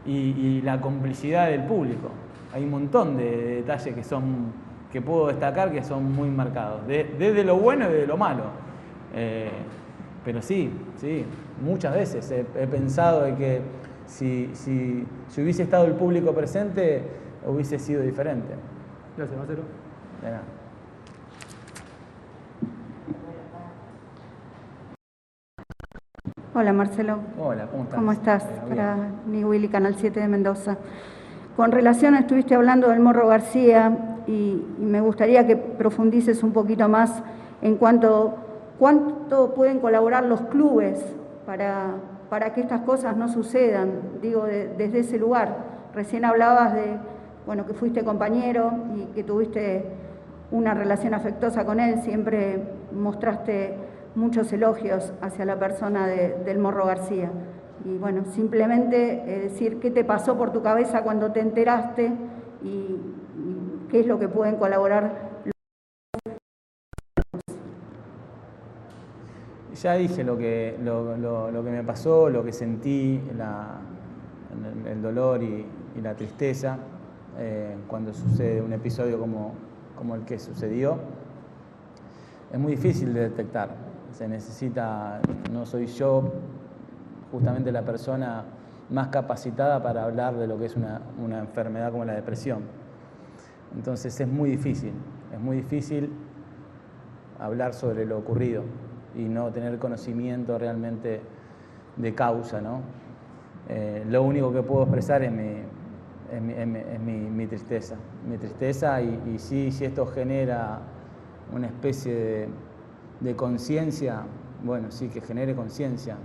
y, 0.04 0.60
la 0.62 0.80
complicidad 0.80 1.48
del 1.48 1.64
público. 1.64 2.10
Hay 2.52 2.64
un 2.64 2.70
montón 2.70 3.16
de 3.16 3.56
detalles 3.56 3.94
que 3.94 4.04
son 4.04 4.52
que 4.92 5.00
puedo 5.00 5.28
destacar 5.28 5.70
que 5.72 5.82
son 5.82 6.12
muy 6.12 6.28
marcados, 6.30 6.86
desde 6.86 7.44
lo 7.44 7.56
bueno 7.56 7.88
y 7.88 7.92
de 7.92 8.06
lo 8.06 8.16
malo. 8.16 8.44
Eh, 9.14 9.50
pero 10.24 10.42
sí, 10.42 10.72
sí, 10.96 11.24
muchas 11.62 11.94
veces 11.94 12.30
he, 12.30 12.66
pensado 12.66 13.22
de 13.22 13.34
que 13.36 13.60
si, 14.06 14.50
si, 14.54 15.06
hubiese 15.40 15.62
estado 15.62 15.86
el 15.86 15.94
público 15.94 16.34
presente, 16.34 17.02
hubiese 17.46 17.78
sido 17.78 18.02
diferente. 18.02 18.54
Gracias, 19.16 19.38
Marcelo. 19.38 19.62
De 20.22 20.30
nada. 20.30 20.42
Hola 26.52 26.72
Marcelo. 26.72 27.20
Hola, 27.38 27.66
¿cómo 27.68 27.84
estás? 27.84 27.94
¿Cómo 27.96 28.12
estás? 28.12 28.42
Para 28.68 28.96
Ni 29.26 29.44
Willy, 29.44 29.68
Canal 29.68 29.94
7 29.96 30.18
de 30.18 30.28
Mendoza. 30.28 30.76
Con 31.56 31.70
relación, 31.72 32.16
estuviste 32.16 32.54
hablando 32.54 32.88
del 32.88 33.00
Morro 33.00 33.28
García 33.28 34.19
y, 34.26 34.64
me 34.78 35.00
gustaría 35.00 35.46
que 35.46 35.56
profundices 35.56 36.42
un 36.42 36.52
poquito 36.52 36.88
más 36.88 37.22
en 37.62 37.76
cuanto 37.76 38.34
cuánto 38.78 39.54
pueden 39.54 39.78
colaborar 39.78 40.24
los 40.24 40.40
clubes 40.42 41.04
para, 41.44 41.94
para 42.30 42.52
que 42.54 42.62
estas 42.62 42.80
cosas 42.82 43.16
no 43.16 43.28
sucedan, 43.28 43.90
digo, 44.22 44.44
desde 44.44 45.00
ese 45.00 45.18
lugar. 45.18 45.56
Recién 45.94 46.24
hablabas 46.24 46.74
de, 46.74 46.96
bueno, 47.46 47.66
que 47.66 47.74
fuiste 47.74 48.04
compañero 48.04 48.72
y 48.96 49.04
que 49.14 49.22
tuviste 49.22 49.84
una 50.50 50.74
relación 50.74 51.14
afectuosa 51.14 51.64
con 51.64 51.78
él, 51.78 52.00
siempre 52.02 52.62
mostraste 52.92 53.74
muchos 54.14 54.52
elogios 54.52 55.12
hacia 55.20 55.44
la 55.44 55.58
persona 55.58 56.06
del 56.06 56.58
Morro 56.58 56.86
García. 56.86 57.30
Y 57.84 57.96
bueno, 57.96 58.24
simplemente 58.24 59.22
eh, 59.26 59.40
decir 59.42 59.78
qué 59.80 59.90
te 59.90 60.04
pasó 60.04 60.36
por 60.36 60.52
tu 60.52 60.62
cabeza 60.62 61.02
cuando 61.02 61.32
te 61.32 61.40
enteraste 61.40 62.12
y, 62.62 62.98
qué 63.90 64.00
es 64.00 64.06
lo 64.06 64.18
que 64.18 64.28
pueden 64.28 64.56
colaborar. 64.56 65.30
Ya 69.74 69.94
dije 69.94 70.24
lo 70.24 70.36
que, 70.36 70.76
lo, 70.82 71.64
que 71.64 71.70
me 71.70 71.82
pasó, 71.82 72.28
lo 72.28 72.44
que 72.44 72.52
sentí, 72.52 73.20
el, 74.86 75.02
dolor 75.02 75.42
y, 75.42 75.66
la 76.02 76.14
tristeza 76.14 76.78
eh, 77.38 77.76
cuando 77.86 78.14
sucede 78.14 78.62
un 78.62 78.72
episodio 78.72 79.18
como, 79.18 79.54
como 79.96 80.14
el 80.14 80.24
que 80.24 80.38
sucedió. 80.38 80.98
Es 82.52 82.58
muy 82.58 82.72
difícil 82.72 83.12
de 83.14 83.20
detectar. 83.20 83.70
Se 84.12 84.28
necesita, 84.28 85.20
no 85.50 85.64
soy 85.64 85.86
yo 85.86 86.32
justamente 87.32 87.72
la 87.72 87.82
persona 87.82 88.44
más 88.90 89.08
capacitada 89.08 89.82
para 89.82 90.04
hablar 90.04 90.36
de 90.36 90.46
lo 90.46 90.58
que 90.58 90.66
es 90.66 90.76
una, 90.76 91.00
una 91.22 91.38
enfermedad 91.38 91.90
como 91.92 92.04
la 92.04 92.14
depresión 92.14 92.79
entonces 93.74 94.18
es 94.20 94.28
muy 94.28 94.50
difícil, 94.50 94.92
es 95.32 95.40
muy 95.40 95.56
difícil 95.58 96.10
hablar 97.38 97.74
sobre 97.74 98.04
lo 98.04 98.18
ocurrido 98.18 98.64
y 99.14 99.24
no 99.24 99.50
tener 99.50 99.78
conocimiento 99.78 100.58
realmente 100.58 101.20
de 101.96 102.14
causa. 102.14 102.60
¿no? 102.60 102.80
Eh, 103.68 104.04
lo 104.08 104.22
único 104.22 104.52
que 104.52 104.62
puedo 104.62 104.82
expresar 104.82 105.22
es 105.22 105.32
mi, 105.32 105.62
mi, 107.30 107.46
tristeza. 107.46 107.96
Mi 108.28 108.36
tristeza 108.36 109.00
y, 109.00 109.22
y 109.34 109.38
sí, 109.38 109.70
si 109.70 109.84
esto 109.84 110.06
genera 110.06 110.80
una 111.52 111.66
especie 111.66 112.48
de 113.20 113.36
conciencia, 113.36 114.22
bueno, 114.62 114.90
sí, 114.90 115.08
que 115.08 115.20
genere 115.20 115.54
conciencia, 115.54 116.16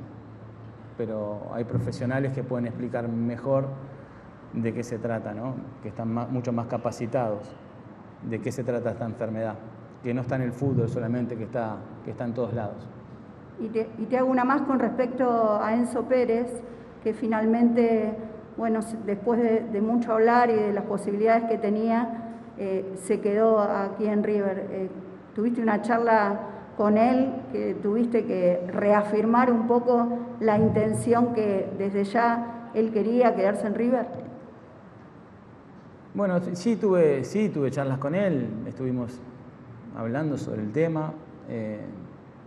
pero 0.98 1.50
hay 1.54 1.64
profesionales 1.64 2.34
que 2.34 2.44
pueden 2.44 2.68
explicar 2.68 3.08
mejor 3.08 3.68
de 4.56 4.74
qué 4.74 4.84
se 4.84 4.98
trata, 4.98 5.34
¿no? 5.34 5.56
que 5.82 5.90
están 5.90 6.14
mucho 6.14 6.52
más 6.52 6.68
capacitados 6.68 7.56
de 8.24 8.42
qué 8.42 8.52
se 8.52 8.64
trata 8.64 8.92
esta 8.92 9.06
enfermedad, 9.06 9.56
que 10.04 10.14
no 10.14 10.22
está 10.22 10.36
en 10.36 10.44
el 10.44 10.52
fútbol 10.52 10.90
solamente, 10.90 11.36
que 11.36 11.44
está, 11.44 11.78
que 12.04 12.12
está 12.12 12.26
en 12.26 12.34
todos 12.34 12.54
lados. 12.54 12.88
Y 13.60 13.70
te, 13.70 14.18
hago 14.18 14.30
una 14.30 14.44
más 14.44 14.64
con 14.64 14.80
respecto 14.80 15.60
a 15.62 15.74
Enzo 15.74 16.04
Pérez, 16.04 16.62
que 17.04 17.14
finalmente, 17.14 18.14
bueno, 18.58 18.80
después 19.06 19.40
de, 19.42 19.82
mucho 19.82 20.14
hablar 20.14 20.50
y 20.50 20.56
de 20.56 20.74
las 20.74 20.86
posibilidades 20.86 21.46
que 21.46 21.58
tenía, 21.58 22.34
eh, 22.58 22.94
se 22.96 23.22
quedó 23.22 23.60
aquí 23.60 24.08
en 24.08 24.24
River. 24.24 24.68
Eh, 24.72 24.90
tuviste 25.36 25.62
una 25.62 25.82
charla 25.82 26.40
con 26.78 26.98
él 26.98 27.34
que 27.52 27.76
tuviste 27.76 28.26
que 28.26 28.68
reafirmar 28.68 29.52
un 29.52 29.68
poco 29.68 30.08
la 30.40 30.58
intención 30.58 31.34
que 31.34 31.70
desde 31.78 32.04
ya 32.04 32.70
él 32.74 32.92
quería 32.92 33.34
quedarse 33.36 33.68
en 33.68 33.76
River? 33.76 34.25
Bueno, 36.16 36.40
sí 36.54 36.78
tuve, 36.78 37.26
sí 37.26 37.50
tuve 37.50 37.70
charlas 37.72 37.98
con 37.98 38.16
él, 38.16 38.48
estuvimos 38.66 39.20
hablando 39.98 40.38
sobre 40.38 40.62
el 40.62 40.72
tema. 40.72 41.12
Eh, 41.50 41.82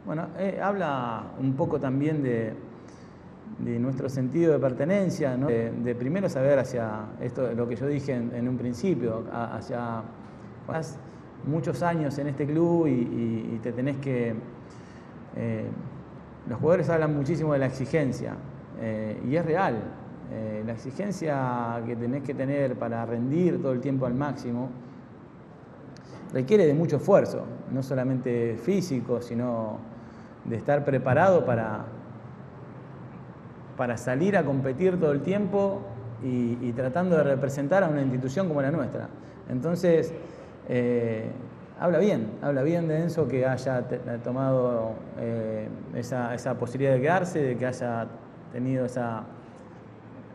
bueno, 0.06 0.28
eh, 0.38 0.58
habla 0.62 1.24
un 1.38 1.52
poco 1.52 1.78
también 1.78 2.22
de, 2.22 2.54
nuestro 3.78 4.08
sentido 4.08 4.54
de 4.54 4.58
pertenencia, 4.58 5.36
de, 5.36 5.94
primero 5.98 6.30
saber 6.30 6.58
hacia 6.58 7.08
esto, 7.20 7.52
lo 7.52 7.68
que 7.68 7.76
yo 7.76 7.86
dije 7.86 8.14
en, 8.14 8.48
un 8.48 8.56
principio, 8.56 9.24
hacia 9.30 10.00
muchos 11.44 11.82
años 11.82 12.16
en 12.16 12.28
este 12.28 12.46
club 12.46 12.86
y, 12.86 13.60
te 13.62 13.72
tenés 13.72 13.98
que... 13.98 14.34
Eh, 15.36 15.66
los 16.48 16.58
jugadores 16.58 16.88
hablan 16.88 17.14
muchísimo 17.14 17.52
de 17.52 17.58
la 17.58 17.66
exigencia 17.66 18.34
y 19.28 19.36
es 19.36 19.44
real. 19.44 19.82
Eh, 20.30 20.62
la 20.66 20.72
exigencia 20.72 21.82
que 21.86 21.96
tenés 21.96 22.22
que 22.22 22.34
tener 22.34 22.76
para 22.76 23.04
rendir 23.06 23.60
todo 23.62 23.72
el 23.72 23.80
tiempo 23.80 24.06
al 24.06 24.14
máximo 24.14 24.68
requiere 26.32 26.66
de 26.66 26.74
mucho 26.74 26.96
esfuerzo, 26.96 27.44
no 27.72 27.82
solamente 27.82 28.56
físico, 28.62 29.22
sino 29.22 29.78
de 30.44 30.56
estar 30.56 30.84
preparado 30.84 31.44
para, 31.46 31.86
para 33.76 33.96
salir 33.96 34.36
a 34.36 34.44
competir 34.44 35.00
todo 35.00 35.12
el 35.12 35.22
tiempo 35.22 35.80
y 36.22 36.72
tratando 36.72 37.16
de 37.16 37.22
representar 37.22 37.84
a 37.84 37.88
una 37.88 38.02
institución 38.02 38.48
como 38.48 38.60
la 38.60 38.72
nuestra. 38.72 39.08
Entonces, 39.48 40.12
eh, 40.68 41.30
habla 41.80 41.98
bien, 41.98 42.32
habla 42.42 42.62
bien 42.62 42.88
de 42.88 43.00
Enzo 43.00 43.26
que 43.26 43.46
haya 43.46 43.84
tomado 44.22 44.92
eh, 45.18 45.68
esa, 45.94 46.54
posibilidad 46.58 46.94
de 46.94 47.00
quedarse, 47.00 47.42
de 47.42 47.56
que 47.56 47.66
haya 47.66 48.06
tenido 48.52 48.84
esa, 48.84 49.24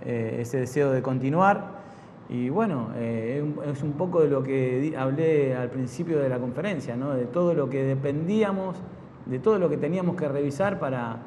eh, 0.06 0.38
ese 0.40 0.60
deseo 0.60 0.92
de 0.92 1.02
continuar. 1.02 1.84
Y 2.30 2.50
bueno, 2.50 2.88
es 2.98 3.84
un 3.84 3.92
poco 3.92 4.22
de 4.22 4.30
lo 4.30 4.42
que 4.42 4.96
hablé 4.98 5.56
al 5.56 5.70
principio 5.70 6.20
de 6.20 6.30
la 6.30 6.40
conferencia, 6.40 6.96
de 6.96 7.26
todo 7.26 7.54
lo 7.54 7.70
que 7.70 7.84
dependíamos, 7.84 8.78
de 9.26 9.40
todo 9.40 9.60
lo 9.60 9.70
que 9.70 9.78
teníamos 9.78 10.16
que 10.16 10.28
revisar 10.30 10.80
para, 10.80 11.18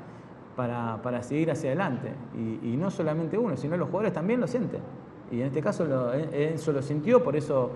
para, 0.56 1.22
seguir 1.22 1.50
hacia 1.50 1.70
adelante. 1.70 2.12
Y, 2.34 2.76
no 2.76 2.90
solamente 2.90 3.38
uno, 3.38 3.56
sino 3.56 3.76
los 3.76 3.88
jugadores 3.88 4.14
también 4.14 4.40
lo 4.40 4.46
sienten. 4.46 4.80
Y 5.30 5.40
en 5.40 5.48
este 5.48 5.60
caso 5.60 6.12
Enzo 6.14 6.72
lo 6.72 6.82
sintió, 6.82 7.22
por 7.22 7.36
eso 7.36 7.70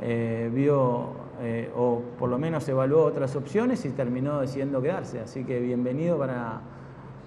eh, 0.00 0.50
vio 0.52 1.10
eh, 1.40 1.70
o 1.76 2.02
por 2.18 2.30
lo 2.30 2.38
menos 2.38 2.68
evaluó 2.68 3.04
otras 3.04 3.36
opciones 3.36 3.84
y 3.84 3.90
terminó 3.90 4.40
decidiendo 4.40 4.80
quedarse. 4.80 5.20
Así 5.20 5.44
que 5.44 5.60
bienvenido 5.60 6.18
para, 6.18 6.60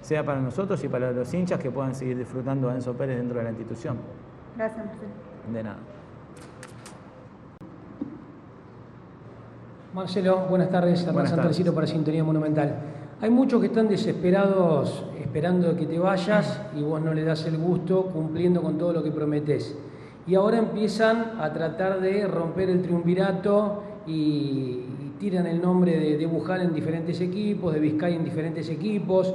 sea 0.05 0.23
para 0.23 0.39
nosotros 0.39 0.83
y 0.83 0.87
para 0.87 1.11
los 1.11 1.33
hinchas 1.33 1.59
que 1.59 1.71
puedan 1.71 1.95
seguir 1.95 2.15
disfrutando 2.15 2.69
a 2.69 2.75
Enzo 2.75 2.93
Pérez 2.93 3.17
dentro 3.17 3.39
de 3.39 3.43
la 3.43 3.49
institución. 3.49 3.97
Gracias, 4.55 4.85
Marcelo. 4.85 5.09
De 5.51 5.63
nada. 5.63 5.77
Marcelo, 9.95 10.45
buenas 10.47 10.69
tardes. 10.69 11.07
Hernán 11.07 11.27
Santarcito 11.27 11.73
para 11.73 11.87
Sintonía 11.87 12.23
Monumental. 12.23 12.75
Hay 13.19 13.31
muchos 13.31 13.59
que 13.59 13.67
están 13.67 13.87
desesperados 13.87 15.05
esperando 15.19 15.75
que 15.75 15.87
te 15.87 15.97
vayas 15.97 16.61
y 16.77 16.83
vos 16.83 17.01
no 17.01 17.11
le 17.11 17.23
das 17.23 17.47
el 17.47 17.57
gusto 17.57 18.05
cumpliendo 18.05 18.61
con 18.61 18.77
todo 18.77 18.93
lo 18.93 19.01
que 19.01 19.09
prometés 19.09 19.75
y 20.27 20.35
ahora 20.35 20.59
empiezan 20.59 21.33
a 21.39 21.51
tratar 21.51 21.99
de 21.99 22.27
romper 22.27 22.69
el 22.69 22.81
triunvirato 22.83 23.81
y, 24.05 24.81
tiran 25.19 25.47
el 25.47 25.61
nombre 25.61 25.97
de, 25.97 26.17
de, 26.17 26.25
Bujal 26.25 26.61
en 26.61 26.73
diferentes 26.73 27.21
equipos, 27.21 27.73
de 27.73 27.79
Vizcay 27.79 28.15
en 28.15 28.25
diferentes 28.25 28.69
equipos. 28.69 29.33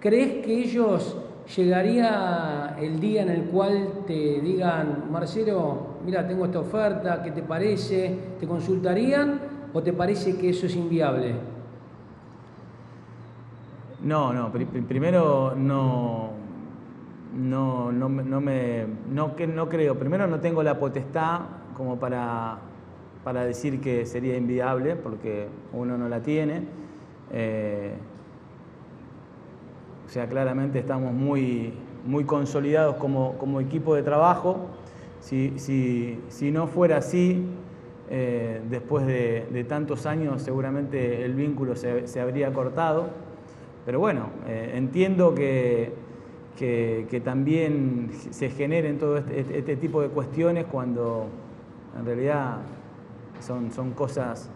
¿Crees 0.00 0.44
que 0.44 0.54
ellos 0.54 1.16
llegaría 1.56 2.76
el 2.78 3.00
día 3.00 3.22
en 3.22 3.30
el 3.30 3.42
cual 3.44 4.04
te 4.06 4.40
digan, 4.40 5.06
Marcelo, 5.10 5.98
mira, 6.04 6.26
tengo 6.26 6.44
esta 6.44 6.60
oferta, 6.60 7.22
¿qué 7.22 7.32
te 7.32 7.42
parece? 7.42 8.16
¿Te 8.38 8.46
consultarían 8.46 9.40
o 9.72 9.82
te 9.82 9.92
parece 9.92 10.36
que 10.36 10.50
eso 10.50 10.66
es 10.66 10.76
inviable? 10.76 11.34
No, 14.02 14.32
no, 14.32 14.52
primero 14.52 15.54
no, 15.56 16.30
no, 17.34 17.90
no, 17.90 18.08
no 18.08 18.40
me, 18.40 18.86
no, 19.10 19.34
no 19.36 19.68
creo, 19.68 19.98
primero 19.98 20.28
no 20.28 20.38
tengo 20.38 20.62
la 20.62 20.78
potestad 20.78 21.40
como 21.76 21.98
para, 21.98 22.58
para 23.24 23.44
decir 23.44 23.80
que 23.80 24.06
sería 24.06 24.36
inviable, 24.36 24.94
porque 24.94 25.48
uno 25.72 25.98
no 25.98 26.08
la 26.08 26.20
tiene. 26.20 26.62
Eh, 27.32 27.94
o 30.08 30.10
sea, 30.10 30.26
claramente 30.26 30.80
estamos 30.80 31.12
muy, 31.12 31.72
muy 32.04 32.24
consolidados 32.24 32.96
como, 32.96 33.34
como 33.38 33.60
equipo 33.60 33.94
de 33.94 34.02
trabajo. 34.02 34.66
Si, 35.20 35.58
si, 35.58 36.18
si 36.28 36.50
no 36.50 36.66
fuera 36.66 36.96
así, 36.96 37.46
eh, 38.10 38.60
después 38.68 39.06
de, 39.06 39.66
tantos 39.68 40.06
años 40.06 40.40
seguramente 40.42 41.24
el 41.24 41.34
vínculo 41.34 41.76
se, 41.76 42.08
se 42.08 42.20
habría 42.20 42.52
cortado. 42.52 43.10
Pero 43.84 44.00
bueno, 44.00 44.30
eh, 44.46 44.72
entiendo 44.74 45.34
que 45.34 45.92
que, 46.58 47.22
también 47.24 48.10
se 48.30 48.50
generen 48.50 48.98
todo 48.98 49.18
este, 49.18 49.40
este, 49.40 49.58
este, 49.58 49.76
tipo 49.76 50.02
de 50.02 50.08
cuestiones 50.08 50.66
cuando 50.66 51.26
en 51.96 52.04
realidad 52.04 52.58
son, 53.40 53.70
son 53.70 53.92
cosas 53.92 54.50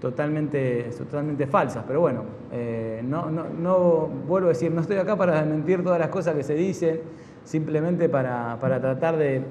totalmente, 0.00 0.90
totalmente 0.96 1.46
falsas. 1.46 1.84
Pero 1.86 2.00
bueno, 2.00 2.22
eh, 2.56 3.02
no, 3.02 3.30
no, 3.30 4.06
vuelvo 4.28 4.46
a 4.46 4.50
decir, 4.50 4.70
no 4.70 4.80
estoy 4.80 4.96
acá 4.98 5.16
para 5.16 5.40
desmentir 5.40 5.82
todas 5.82 5.98
las 5.98 6.08
cosas 6.08 6.36
que 6.36 6.44
se 6.44 6.54
dicen, 6.54 7.00
simplemente 7.42 8.08
para, 8.08 8.58
para 8.60 8.80
tratar 8.80 9.16
de, 9.16 9.42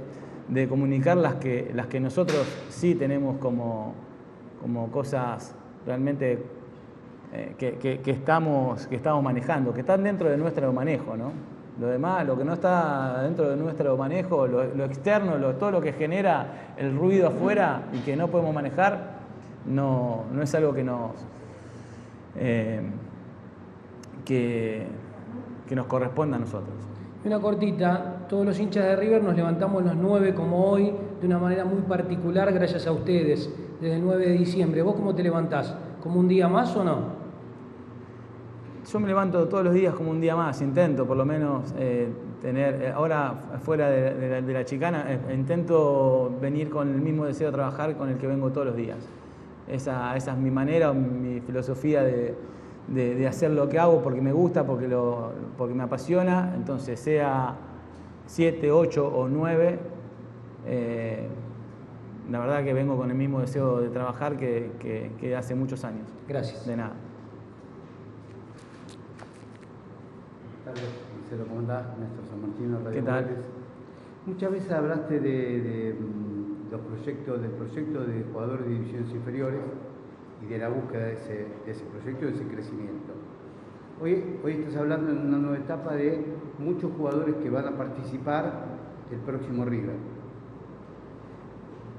de, 0.47 0.69
comunicar 0.69 1.17
las 1.17 1.35
que, 1.35 1.69
las 1.73 1.87
que 1.87 1.99
nosotros 1.99 2.47
sí 2.69 2.95
tenemos 2.95 3.39
como, 3.39 3.93
como 4.61 4.89
cosas 4.89 5.53
realmente 5.85 6.45
eh, 7.33 7.55
que, 7.57 7.73
que, 7.73 7.99
que, 7.99 8.11
estamos, 8.11 8.87
que 8.87 8.95
estamos 8.95 9.21
manejando, 9.21 9.73
que 9.73 9.81
están 9.81 10.01
dentro 10.01 10.29
de 10.29 10.37
nuestro 10.37 10.71
manejo, 10.71 11.17
¿no? 11.17 11.33
Lo 11.81 11.87
demás, 11.87 12.25
lo 12.25 12.37
que 12.37 12.45
no 12.45 12.53
está 12.53 13.21
dentro 13.23 13.49
de 13.49 13.57
nuestro 13.57 13.97
manejo, 13.97 14.47
lo, 14.47 14.85
externo, 14.85 15.35
todo 15.55 15.71
lo 15.71 15.81
que 15.81 15.91
genera 15.91 16.73
el 16.77 16.97
ruido 16.97 17.27
afuera 17.27 17.81
y 17.91 17.97
que 17.99 18.15
no 18.15 18.29
podemos 18.29 18.55
manejar, 18.55 19.19
no, 19.65 20.23
no 20.31 20.41
es 20.41 20.55
algo 20.55 20.73
que 20.73 20.85
nos, 20.85 21.11
eh, 22.35 22.81
que, 24.25 24.87
que 25.67 25.75
nos 25.75 25.85
corresponda 25.87 26.37
a 26.37 26.39
nosotros. 26.39 26.75
Una 27.25 27.39
cortita, 27.39 28.25
todos 28.27 28.45
los 28.45 28.59
hinchas 28.59 28.83
de 28.83 28.95
River 28.95 29.23
nos 29.23 29.35
levantamos 29.35 29.83
los 29.83 29.95
9 29.95 30.33
como 30.33 30.65
hoy, 30.65 30.93
de 31.21 31.27
una 31.27 31.39
manera 31.39 31.63
muy 31.63 31.81
particular 31.81 32.51
gracias 32.51 32.85
a 32.85 32.91
ustedes, 32.91 33.49
desde 33.79 33.95
el 33.95 34.03
9 34.03 34.27
de 34.27 34.33
diciembre. 34.33 34.81
¿Vos 34.81 34.95
cómo 34.95 35.15
te 35.15 35.23
levantás? 35.23 35.73
¿Como 36.01 36.19
un 36.19 36.27
día 36.27 36.47
más 36.47 36.75
o 36.75 36.83
no? 36.83 37.23
yo 38.91 38.99
me 38.99 39.07
levanto 39.07 39.47
todos 39.47 39.63
los 39.63 39.73
días 39.73 39.95
como 39.95 40.11
un 40.11 40.21
día 40.21 40.35
más, 40.35 40.61
intento 40.61 41.05
por 41.05 41.17
lo 41.17 41.25
menos 41.25 41.73
eh, 41.77 42.09
tener, 42.41 42.81
eh, 42.81 42.91
ahora 42.93 43.33
fuera 43.63 43.89
de, 43.89 44.41
la, 44.41 44.65
chicana, 44.65 45.05
eh, 45.07 45.33
intento 45.33 46.31
venir 46.41 46.69
con 46.69 46.93
el 46.93 47.01
mismo 47.01 47.25
deseo 47.25 47.47
de 47.47 47.53
trabajar 47.53 47.95
con 47.95 48.09
el 48.09 48.17
que 48.17 48.27
vengo 48.27 48.51
todos 48.51 48.67
los 48.67 48.75
días. 48.75 48.97
Esa, 49.67 50.15
esa 50.15 50.31
es 50.33 50.37
mi 50.37 50.51
manera, 50.51 50.93
mi 50.93 51.39
filosofía 51.41 52.03
de, 52.03 52.35
de, 52.87 53.27
hacer 53.27 53.51
lo 53.51 53.69
que 53.69 53.79
hago 53.79 54.01
porque 54.01 54.21
me 54.21 54.33
gusta, 54.33 54.65
porque, 54.65 54.87
lo, 54.87 55.31
porque 55.57 55.73
me 55.73 55.83
apasiona, 55.83 56.53
entonces 56.55 56.99
sea 56.99 57.55
7, 58.27 58.71
8 58.71 59.07
o 59.07 59.27
9, 59.29 59.79
la 62.29 62.39
verdad 62.39 62.63
que 62.63 62.73
vengo 62.73 62.97
con 62.97 63.09
el 63.09 63.17
mismo 63.17 63.39
deseo 63.41 63.79
de 63.79 63.89
trabajar 63.89 64.37
que, 64.37 64.71
que, 64.79 65.11
que 65.19 65.35
hace 65.35 65.55
muchos 65.55 65.83
años. 65.83 66.07
Gracias. 66.27 66.65
De 66.65 66.75
nada. 66.75 66.93
Marcelo, 70.65 71.45
¿cómo 71.47 71.59
andás? 71.59 71.85
Néstor 71.97 72.25
San 72.29 72.41
Martino, 72.41 72.79
Radio 72.79 72.91
¿Qué 72.91 73.01
tal? 73.01 73.27
Muchas 74.25 74.51
veces 74.51 74.71
hablaste 74.71 75.19
de, 75.19 75.95
los 76.73 76.81
proyectos, 76.81 77.39
del 77.39 77.51
proyecto 77.51 78.03
de 78.03 78.23
jugadores 78.31 78.65
de 78.65 78.73
divisiones 78.73 79.11
inferiores 79.11 79.61
y 80.41 80.47
de 80.47 80.57
la 80.57 80.69
búsqueda 80.69 81.05
de 81.05 81.13
ese, 81.13 81.33
de 81.65 81.71
ese 81.71 81.85
proyecto, 81.85 82.25
de 82.25 82.31
ese 82.31 82.47
crecimiento. 82.47 83.13
Hoy, 84.01 84.39
hoy 84.43 84.53
estás 84.53 84.77
hablando 84.77 85.11
en 85.11 85.19
una 85.19 85.37
nueva 85.37 85.57
etapa 85.57 85.93
de 85.93 86.25
muchos 86.57 86.91
jugadores 86.97 87.35
que 87.43 87.49
van 87.51 87.67
a 87.67 87.77
participar 87.77 88.65
del 89.11 89.19
próximo 89.19 89.65
River. 89.65 89.95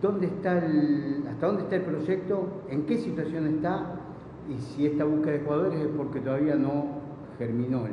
¿Dónde 0.03 0.27
está 0.27 0.59
el, 0.59 1.25
¿Hasta 1.31 1.47
dónde 1.47 1.63
está 1.63 1.77
el 1.77 1.83
proyecto? 1.83 2.63
¿En 2.69 2.85
qué 2.85 2.99
situación 2.99 3.47
está? 3.47 4.01
Y 4.49 4.59
si 4.59 4.87
esta 4.87 5.05
búsqueda 5.05 5.35
de 5.35 5.41
jugadores 5.41 5.81
es 5.81 5.89
porque 5.97 6.19
todavía 6.19 6.57
no 6.57 6.99
germinó 7.39 7.87
el, 7.87 7.93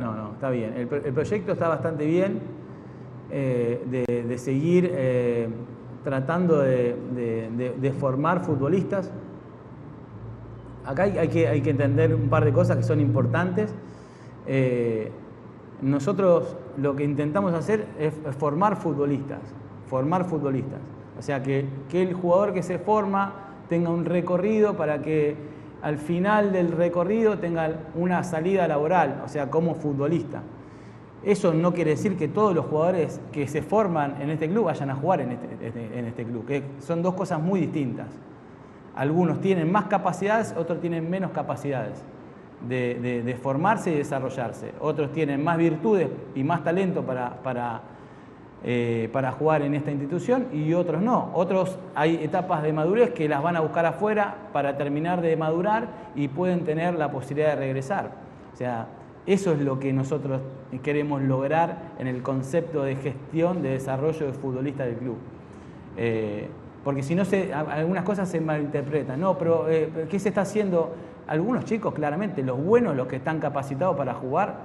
no, 0.00 0.14
no, 0.14 0.32
está 0.32 0.50
bien. 0.50 0.74
El, 0.76 0.86
proyecto 0.88 1.52
está 1.52 1.68
bastante 1.68 2.06
bien 2.06 2.40
eh, 3.30 4.24
de, 4.28 4.38
seguir 4.38 4.90
eh, 4.92 5.48
tratando 6.04 6.60
de, 6.60 7.94
formar 7.98 8.44
futbolistas. 8.44 9.10
Acá 10.84 11.04
hay, 11.04 11.28
que, 11.28 11.48
hay, 11.48 11.60
que, 11.60 11.70
entender 11.70 12.14
un 12.14 12.28
par 12.28 12.44
de 12.44 12.52
cosas 12.52 12.76
que 12.76 12.84
son 12.84 13.00
importantes. 13.00 13.74
Eh, 14.46 15.10
nosotros 15.82 16.56
lo 16.76 16.94
que 16.94 17.02
intentamos 17.02 17.52
hacer 17.52 17.86
es 17.98 18.14
formar 18.36 18.76
futbolistas, 18.76 19.40
formar 19.88 20.24
futbolistas. 20.26 20.78
O 21.18 21.22
sea, 21.22 21.42
que, 21.42 21.66
que 21.88 22.02
el 22.02 22.14
jugador 22.14 22.52
que 22.52 22.62
se 22.62 22.78
forma 22.78 23.32
tenga 23.68 23.90
un 23.90 24.04
recorrido 24.04 24.76
para 24.76 25.02
que 25.02 25.36
al 25.82 25.98
final 25.98 26.52
del 26.52 26.72
recorrido 26.72 27.38
tenga 27.38 27.70
una 27.96 28.22
salida 28.22 28.68
laboral, 28.68 29.22
o 29.24 29.28
sea, 29.28 29.50
como 29.50 29.74
futbolista. 29.74 30.42
Eso 31.22 31.52
no 31.52 31.72
quiere 31.72 31.90
decir 31.90 32.16
que 32.16 32.28
todos 32.28 32.54
los 32.54 32.66
jugadores 32.66 33.20
que 33.32 33.48
se 33.48 33.62
forman 33.62 34.20
en 34.20 34.30
este 34.30 34.48
club 34.48 34.66
vayan 34.66 34.90
a 34.90 34.94
jugar 34.94 35.20
en 35.22 35.32
este, 35.32 35.66
este, 35.66 35.98
en 35.98 36.04
este 36.04 36.24
club, 36.24 36.46
que 36.46 36.62
son 36.80 37.02
dos 37.02 37.14
cosas 37.14 37.40
muy 37.40 37.60
distintas. 37.60 38.08
Algunos 38.94 39.40
tienen 39.40 39.70
más 39.70 39.86
capacidades, 39.86 40.54
otros 40.56 40.80
tienen 40.80 41.10
menos 41.10 41.32
capacidades 41.32 42.02
de, 42.66 43.38
formarse 43.42 43.90
y 43.90 43.96
desarrollarse. 43.96 44.72
Otros 44.80 45.12
tienen 45.12 45.42
más 45.42 45.58
virtudes 45.58 46.08
y 46.34 46.44
más 46.44 46.64
talento 46.64 47.02
para, 47.02 47.42
para 47.42 47.82
eh, 48.64 49.10
para 49.12 49.30
jugar 49.32 49.62
en 49.62 49.74
esta 49.74 49.92
institución 49.92 50.48
y 50.52 50.72
otros 50.72 51.02
no. 51.02 51.30
Otros 51.34 51.78
hay 51.94 52.16
etapas 52.16 52.62
de 52.62 52.72
madurez 52.72 53.10
que 53.10 53.28
las 53.28 53.42
van 53.42 53.54
a 53.54 53.60
buscar 53.60 53.84
afuera 53.86 54.34
para 54.52 54.76
terminar 54.76 55.20
de 55.20 55.36
madurar 55.36 55.86
y 56.16 56.28
pueden 56.28 56.64
tener 56.64 56.94
la 56.94 57.10
posibilidad 57.10 57.50
de 57.50 57.56
regresar. 57.56 58.10
O 58.52 58.56
sea, 58.56 58.86
eso 59.26 59.52
es 59.52 59.60
lo 59.60 59.78
que 59.80 59.92
nosotros 59.92 60.40
queremos 60.82 61.22
lograr 61.22 61.92
en 61.98 62.06
el 62.06 62.22
concepto 62.22 62.82
de 62.82 62.96
gestión 62.96 63.62
de 63.62 63.70
desarrollo 63.70 64.26
de 64.26 64.32
futbolistas 64.32 64.86
del 64.86 64.96
club. 64.96 65.16
Eh, 65.96 66.48
porque 66.84 67.02
si 67.02 67.16
no, 67.16 67.24
se, 67.24 67.52
algunas 67.52 68.04
cosas 68.04 68.28
se 68.28 68.40
malinterpretan. 68.40 69.18
No, 69.20 69.36
pero 69.36 69.68
eh, 69.68 70.06
¿qué 70.08 70.18
se 70.20 70.28
está 70.28 70.42
haciendo? 70.42 70.94
Algunos 71.26 71.64
chicos, 71.64 71.92
claramente, 71.92 72.44
los 72.44 72.62
buenos, 72.62 72.94
los 72.94 73.08
que 73.08 73.16
están 73.16 73.40
capacitados 73.40 73.96
para 73.96 74.14
jugar, 74.14 74.58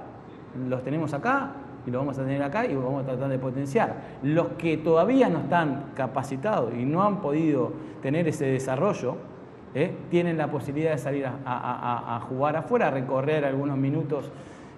los 0.68 0.84
tenemos 0.84 1.12
acá 1.12 1.54
y 1.86 1.90
lo 1.90 1.98
vamos 1.98 2.18
a 2.18 2.22
tener 2.22 2.42
acá 2.42 2.64
y 2.64 2.74
lo 2.74 2.82
vamos 2.82 3.02
a 3.02 3.06
tratar 3.06 3.28
de 3.28 3.38
potenciar. 3.38 3.96
Los 4.22 4.48
que 4.58 4.76
todavía 4.76 5.28
no 5.28 5.40
están 5.40 5.86
capacitados 5.96 6.72
y 6.74 6.84
no 6.84 7.02
han 7.02 7.20
podido 7.20 7.72
tener 8.00 8.28
ese 8.28 8.46
desarrollo, 8.46 9.16
¿eh? 9.74 9.94
tienen 10.10 10.38
la 10.38 10.48
posibilidad 10.50 10.92
de 10.92 10.98
salir 10.98 11.26
a, 11.26 12.20
jugar 12.28 12.56
afuera, 12.56 12.88
a 12.88 12.90
recorrer 12.90 13.44
algunos 13.44 13.76
minutos 13.76 14.30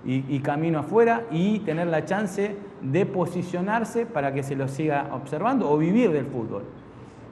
y, 0.06 0.40
camino 0.40 0.80
afuera 0.80 1.22
y 1.30 1.60
tener 1.60 1.86
la 1.86 2.04
chance 2.04 2.56
de 2.82 3.06
posicionarse 3.06 4.04
para 4.04 4.34
que 4.34 4.42
se 4.42 4.54
los 4.54 4.70
siga 4.70 5.08
observando 5.12 5.70
o 5.70 5.78
vivir 5.78 6.12
del 6.12 6.26
fútbol. 6.26 6.64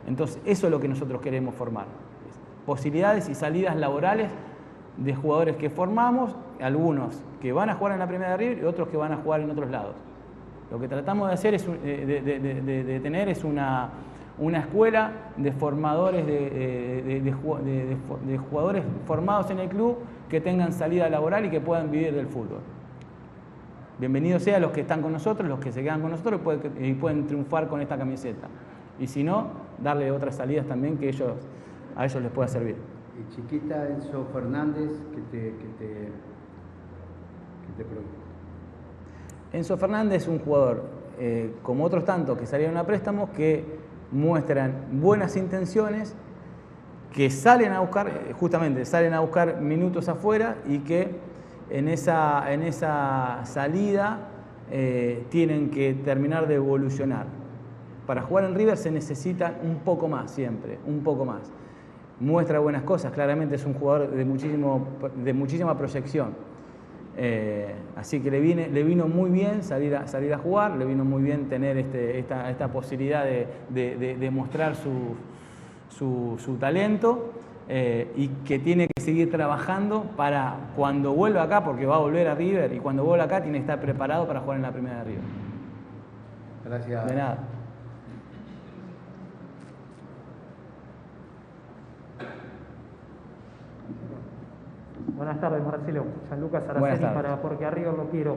Entonces, 0.07 0.41
eso 0.47 0.67
es 0.67 0.71
lo 0.71 0.81
que 0.81 0.89
nosotros 0.89 1.21
queremos 1.21 1.55
formar. 1.55 1.87
Posibilidades 2.65 3.29
y 3.29 3.35
salidas 3.35 3.77
laborales 3.77 4.31
de 4.97 5.15
jugadores 5.15 5.57
que 5.57 5.71
formamos, 5.71 6.35
algunos 6.61 7.23
que 7.41 7.53
van 7.53 7.71
a 7.71 7.75
jugar 7.75 7.93
en 7.93 7.99
la 7.99 8.07
Primera 8.07 8.31
de 8.33 8.37
River 8.37 8.59
y 8.59 8.65
otros 8.65 8.89
que 8.89 8.97
van 8.97 9.13
a 9.13 9.17
jugar 9.17 9.41
en 9.41 9.51
otros 9.51 9.71
lados. 9.71 9.97
Lo 10.71 10.81
que 10.81 10.89
tratamos 10.89 11.29
de 11.29 11.35
hacer 11.35 11.55
es 11.55 11.67
eh, 11.85 12.23
de, 12.85 13.01
tener 13.01 13.29
es 13.29 13.45
una, 13.45 13.91
una, 14.39 14.61
escuela 14.61 15.13
de 15.37 15.53
formadores 15.53 16.27
de, 16.27 17.21
de, 17.23 18.39
jugadores 18.39 18.85
formados 19.07 19.51
en 19.51 19.59
el 19.59 19.69
club 19.69 19.99
que 20.29 20.41
tengan 20.41 20.73
salida 20.73 21.09
laboral 21.09 21.45
y 21.47 21.51
que 21.51 21.61
puedan 21.61 21.91
vivir 21.91 22.15
del 22.15 22.27
fútbol. 22.27 22.61
Bienvenidos 23.99 24.43
sean 24.43 24.63
los 24.63 24.73
que 24.73 24.81
están 24.81 25.03
con 25.03 25.13
nosotros, 25.13 25.49
los 25.49 25.61
que 25.61 25.71
se 25.71 25.83
quedan 25.83 26.01
con 26.01 26.11
nosotros 26.11 26.41
y 26.41 26.45
pueden, 26.45 26.85
y 26.85 26.95
pueden 26.95 27.27
triunfar 27.27 27.69
con 27.69 27.81
esta 27.81 27.97
camiseta. 27.97 28.49
Y 28.99 29.07
si 29.07 29.23
no, 29.23 29.49
darle 29.83 30.11
otras 30.11 30.35
salidas 30.37 30.67
también 30.67 30.99
que 30.99 31.09
ellos, 31.09 31.33
a 31.95 32.05
ellos 32.05 32.23
les 32.23 32.33
pueda 32.33 32.49
servir 32.49 32.77
chiquita 33.35 33.89
Enzo 33.89 34.27
Fernández, 34.33 34.91
que 35.15 35.21
te, 35.31 35.55
que 35.57 35.67
te, 35.79 36.13
Enzo 39.57 39.77
Fernández 39.77 40.23
es 40.23 40.29
un 40.29 40.39
jugador, 40.39 40.85
eh, 41.19 41.55
como 41.63 41.85
otros 41.85 42.05
tantos 42.05 42.39
que 42.39 42.47
salieron 42.47 42.77
a 42.77 42.85
préstamos, 42.85 43.31
que 43.31 43.65
muestran 44.13 44.73
buenas 44.93 45.37
intenciones, 45.37 46.15
que 47.13 47.29
salen 47.31 47.73
a 47.73 47.81
buscar, 47.81 48.11
justamente 48.39 48.85
salen 48.85 49.13
a 49.13 49.21
buscar 49.21 49.61
minutos 49.61 50.09
afuera 50.09 50.57
y 50.67 50.79
que 50.79 51.11
en 51.71 51.89
esa, 51.89 52.53
en 52.53 52.63
esa 52.63 53.41
salida 53.45 54.29
eh, 54.71 55.27
tienen 55.29 55.71
que 55.71 55.95
terminar 55.95 56.47
de 56.47 56.55
evolucionar. 56.55 57.27
Para 58.07 58.23
jugar 58.23 58.45
en 58.45 58.55
River 58.55 58.77
se 58.77 58.91
necesita 58.91 59.55
un 59.63 59.81
poco 59.81 60.09
más 60.09 60.31
siempre, 60.31 60.79
un 60.87 61.03
poco 61.03 61.25
más 61.25 61.53
muestra 62.23 62.61
buenas 62.61 62.83
cosas, 62.85 63.13
claramente 63.13 63.57
es 63.57 63.67
un 63.67 63.75
jugador 63.75 64.11
de, 64.11 64.25
muchísimo, 64.25 64.87
de 65.17 65.33
muchísima 65.33 65.77
proyección. 65.77 66.35
Eh, 67.17 67.75
así 67.97 68.21
que 68.21 68.31
le, 68.31 68.41
viene, 68.41 68.69
le 68.69 68.83
vino 68.83 69.07
muy 69.07 69.31
bien 69.31 69.63
salir 69.63 69.95
a, 69.95 70.07
salir 70.07 70.33
a 70.33 70.39
jugar, 70.39 70.77
le 70.77 70.87
vino 70.87 71.05
muy 71.05 71.23
bien 71.23 71.49
tener 71.49 71.77
este, 71.77 72.19
esta, 72.19 72.69
posibilidad 72.69 73.25
de, 73.25 74.31
mostrar 74.33 74.75
su, 74.77 75.17
su, 75.91 76.57
talento 76.59 77.33
eh, 77.69 78.11
y 78.17 78.29
que 78.47 78.59
tiene 78.59 78.89
que 78.89 79.03
seguir 79.03 79.31
trabajando 79.31 80.05
para 80.17 80.57
cuando 80.75 81.13
vuelva 81.13 81.43
acá, 81.43 81.63
porque 81.63 81.85
va 81.85 81.97
a 81.97 82.01
volver 82.01 82.29
a 82.29 82.35
River 82.35 82.73
y 82.73 82.79
cuando 82.79 83.05
vuelva 83.05 83.25
acá 83.25 83.43
tiene 83.43 83.59
que 83.59 83.63
estar 83.63 83.81
preparado 83.81 84.27
para 84.27 84.41
jugar 84.41 84.57
en 84.57 84.63
la 84.63 84.73
primera 84.73 84.99
de 84.99 85.05
River. 85.05 85.25
Gracias. 86.65 87.07
De 87.07 87.15
nada. 87.15 87.39
Buenas 95.23 95.41
tardes, 95.41 95.65
Marcelo. 95.65 96.05
San 96.29 96.41
Lucas 96.41 96.69
Araceli 96.69 97.15
para 97.15 97.41
Porque 97.41 97.65
Arriba 97.65 97.93
lo 97.97 98.11
quiero. 98.11 98.35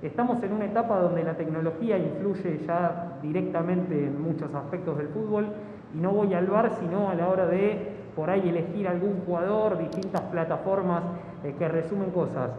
Estamos 0.00 0.40
en 0.44 0.52
una 0.52 0.66
etapa 0.66 0.96
donde 1.00 1.24
la 1.24 1.34
tecnología 1.34 1.98
influye 1.98 2.60
ya 2.64 3.18
directamente 3.20 4.06
en 4.06 4.22
muchos 4.22 4.54
aspectos 4.54 4.96
del 4.98 5.08
fútbol 5.08 5.48
y 5.92 5.98
no 5.98 6.12
voy 6.12 6.32
al 6.34 6.46
bar 6.46 6.70
sino 6.78 7.10
a 7.10 7.16
la 7.16 7.26
hora 7.26 7.46
de 7.46 7.94
por 8.14 8.30
ahí 8.30 8.48
elegir 8.48 8.86
algún 8.86 9.22
jugador, 9.26 9.76
distintas 9.78 10.20
plataformas 10.20 11.02
eh, 11.42 11.52
que 11.58 11.66
resumen 11.66 12.12
cosas. 12.12 12.50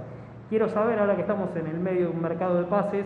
Quiero 0.50 0.68
saber, 0.68 1.00
ahora 1.00 1.16
que 1.16 1.22
estamos 1.22 1.56
en 1.56 1.68
el 1.68 1.80
medio 1.80 2.10
de 2.10 2.14
un 2.14 2.22
mercado 2.22 2.58
de 2.58 2.66
pases, 2.66 3.06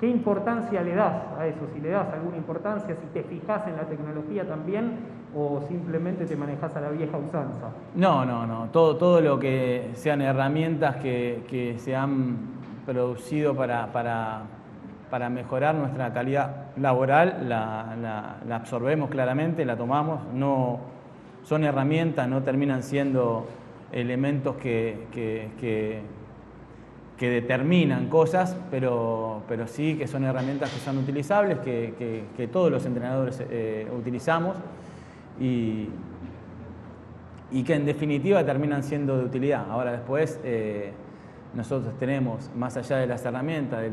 ¿qué 0.00 0.08
importancia 0.08 0.82
le 0.82 0.96
das 0.96 1.22
a 1.38 1.46
eso? 1.46 1.68
Si 1.72 1.80
le 1.80 1.90
das 1.90 2.12
alguna 2.12 2.36
importancia, 2.36 2.96
si 2.96 3.06
te 3.12 3.22
fijas 3.22 3.64
en 3.68 3.76
la 3.76 3.84
tecnología 3.84 4.44
también 4.44 5.13
o 5.36 5.60
simplemente 5.68 6.26
te 6.26 6.36
manejas 6.36 6.74
a 6.76 6.80
la 6.80 6.90
vieja 6.90 7.16
usanza? 7.16 7.70
No, 7.94 8.24
no, 8.24 8.46
no. 8.46 8.68
Todo, 8.70 8.96
todo 8.96 9.20
lo 9.20 9.38
que 9.38 9.90
sean 9.94 10.22
herramientas 10.22 10.96
que, 10.96 11.76
se 11.78 11.96
han 11.96 12.36
producido 12.86 13.54
para, 13.54 13.92
para, 13.92 15.28
mejorar 15.30 15.74
nuestra 15.74 16.12
calidad 16.12 16.66
laboral, 16.76 17.48
la, 17.48 18.36
absorbemos 18.50 19.10
claramente, 19.10 19.64
la 19.64 19.76
tomamos. 19.76 20.20
No, 20.32 20.78
son 21.42 21.64
herramientas, 21.64 22.28
no 22.28 22.42
terminan 22.42 22.82
siendo 22.82 23.46
elementos 23.92 24.56
que, 24.56 25.06
que, 25.12 26.02
determinan 27.18 28.10
cosas, 28.10 28.54
pero, 28.70 29.40
pero 29.48 29.66
sí 29.66 29.96
que 29.96 30.06
son 30.06 30.24
herramientas 30.24 30.70
que 30.70 30.78
son 30.78 30.98
utilizables, 30.98 31.58
que, 31.58 32.48
todos 32.52 32.70
los 32.70 32.84
entrenadores 32.84 33.42
eh, 33.50 33.88
utilizamos 33.98 34.56
y, 35.40 35.88
que 37.64 37.74
en 37.74 37.86
definitiva 37.86 38.44
terminan 38.44 38.82
siendo 38.82 39.16
de 39.16 39.24
utilidad. 39.24 39.70
Ahora 39.70 39.92
después 39.92 40.40
eh, 40.44 40.92
nosotros 41.54 41.96
tenemos, 41.98 42.50
más 42.56 42.76
allá 42.76 42.96
de 42.96 43.06
las 43.06 43.24
herramientas, 43.24 43.80
de, 43.80 43.90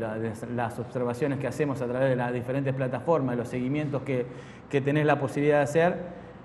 las 0.54 0.78
observaciones 0.78 1.38
que 1.38 1.46
hacemos 1.46 1.80
a 1.80 1.86
través 1.86 2.10
de 2.10 2.16
las 2.16 2.32
diferentes 2.32 2.74
plataformas, 2.74 3.36
de 3.36 3.42
los 3.42 3.48
seguimientos 3.48 4.02
que, 4.02 4.26
tenés 4.80 5.06
la 5.06 5.18
posibilidad 5.18 5.58
de 5.58 5.62
hacer, 5.62 5.96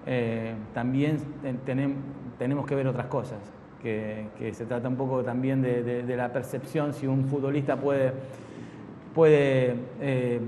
eh, 0.06 0.54
también 0.74 1.20
tenemos 2.38 2.66
que 2.68 2.76
ver 2.76 2.88
otras 2.88 3.08
cosas, 3.08 3.39
que, 3.82 4.28
se 4.54 4.66
trata 4.66 4.88
un 4.88 4.95
poco 4.95 5.24
también 5.24 5.62
de, 5.62 6.16
la 6.16 6.32
percepción, 6.32 6.93
si 6.93 7.08
un 7.08 7.26
futbolista 7.26 7.78
puede, 7.78 8.14
puede 9.16 9.76
eh, 10.02 10.39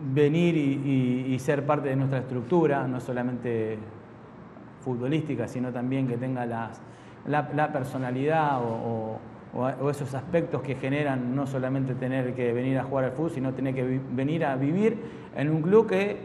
venir 0.00 0.56
y, 0.56 1.38
ser 1.38 1.64
parte 1.64 1.88
de 1.88 1.96
nuestra 1.96 2.18
estructura, 2.18 2.86
no 2.86 3.00
solamente 3.00 3.78
futbolísticas, 4.82 5.50
sino 5.50 5.72
también 5.72 6.06
que 6.06 6.16
tenga 6.16 6.46
la, 6.46 7.72
personalidad 7.72 8.60
o, 8.62 9.18
esos 9.90 10.14
aspectos 10.14 10.62
que 10.62 10.74
generan 10.74 11.34
no 11.34 11.46
solamente 11.46 11.94
tener 11.94 12.34
que 12.34 12.52
venir 12.52 12.78
a 12.78 12.84
jugar 12.84 13.06
al 13.06 13.12
fútbol, 13.12 13.30
sino 13.30 13.54
tener 13.54 13.74
que 13.74 14.00
venir 14.12 14.44
a 14.44 14.56
vivir 14.56 14.98
en 15.34 15.50
un 15.50 15.62
club 15.62 15.88
que, 15.88 16.18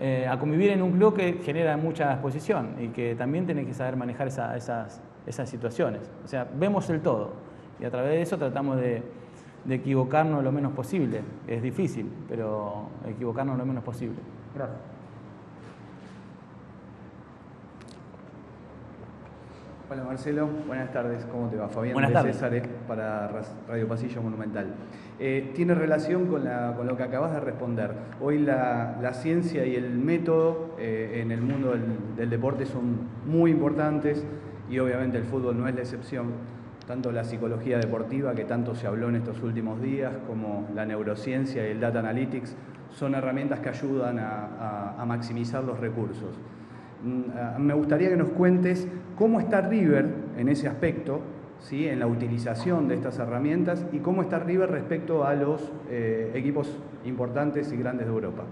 eh, 0.00 0.26
a 0.28 0.38
convivir 0.38 0.70
en 0.70 0.82
un 0.82 0.92
club 0.92 1.14
que 1.14 1.34
genera 1.44 1.76
mucha 1.76 2.12
exposición 2.12 2.76
y 2.80 2.88
que 2.88 3.14
también 3.14 3.44
tiene 3.44 3.66
que 3.66 3.74
saber 3.74 3.96
manejar 3.96 4.28
esas, 4.28 5.00
esas 5.26 5.50
situaciones. 5.50 6.10
O 6.24 6.28
sea, 6.28 6.48
vemos 6.58 6.88
el 6.88 7.00
todo 7.00 7.34
y 7.78 7.84
a 7.84 7.90
través 7.90 8.12
de 8.12 8.22
eso 8.22 8.38
tratamos 8.38 8.78
de, 8.78 9.02
de 9.64 9.74
equivocarnos 9.74 10.42
lo 10.42 10.52
menos 10.52 10.72
posible. 10.72 11.22
Es 11.46 11.62
difícil, 11.62 12.10
pero 12.28 12.88
equivocarnos 13.06 13.56
lo 13.58 13.66
menos 13.66 13.84
posible. 13.84 14.18
Gracias. 14.54 14.92
Hola 19.92 20.04
Marcelo, 20.04 20.48
buenas 20.66 20.90
tardes, 20.90 21.26
¿cómo 21.26 21.48
te 21.48 21.56
va? 21.56 21.68
Fabián 21.68 21.92
buenas 21.92 22.14
tardes. 22.14 22.36
César 22.36 22.62
para 22.88 23.30
Radio 23.68 23.86
Pasillo 23.86 24.22
Monumental. 24.22 24.68
Eh, 25.20 25.52
tiene 25.54 25.74
relación 25.74 26.28
con, 26.28 26.44
lo 26.86 26.96
que 26.96 27.02
acabas 27.02 27.34
de 27.34 27.40
responder. 27.40 27.92
Hoy 28.18 28.38
la, 28.38 29.12
ciencia 29.12 29.66
y 29.66 29.76
el 29.76 29.98
método 29.98 30.76
eh, 30.78 31.20
en 31.22 31.30
el 31.30 31.42
mundo 31.42 31.74
del, 32.16 32.30
deporte 32.30 32.64
son 32.64 33.00
muy 33.26 33.50
importantes 33.50 34.24
y 34.70 34.78
obviamente 34.78 35.18
el 35.18 35.24
fútbol 35.24 35.58
no 35.58 35.68
es 35.68 35.74
la 35.74 35.82
excepción. 35.82 36.32
Tanto 36.86 37.12
la 37.12 37.24
psicología 37.24 37.78
deportiva, 37.78 38.34
que 38.34 38.44
tanto 38.44 38.74
se 38.74 38.86
habló 38.86 39.08
en 39.08 39.16
estos 39.16 39.42
últimos 39.42 39.80
días, 39.80 40.12
como 40.26 40.68
la 40.74 40.84
neurociencia 40.84 41.66
y 41.66 41.70
el 41.70 41.80
data 41.80 42.00
analytics, 42.00 42.56
son 42.90 43.14
herramientas 43.14 43.60
que 43.60 43.68
ayudan 43.68 44.18
a 44.18 45.04
maximizar 45.06 45.64
los 45.64 45.78
recursos. 45.78 46.38
Mm, 47.02 47.60
me 47.60 47.74
gustaría 47.74 48.08
que 48.08 48.16
nos 48.16 48.30
cuentes 48.30 48.86
cómo 49.16 49.40
está 49.40 49.60
River 49.60 50.06
en 50.36 50.48
ese 50.48 50.68
aspecto, 50.68 51.20
¿sí? 51.58 51.88
en 51.88 51.98
la 51.98 52.06
utilización 52.06 52.88
de 52.88 52.94
estas 52.94 53.18
herramientas 53.18 53.84
y 53.92 53.98
cómo 53.98 54.22
está 54.22 54.38
River 54.38 54.70
respecto 54.70 55.24
a 55.24 55.34
los 55.34 55.72
eh, 55.90 56.30
equipos 56.34 56.78
importantes 57.04 57.72
y 57.72 57.76
grandes 57.76 58.06
de 58.06 58.12
Europa. 58.12 58.44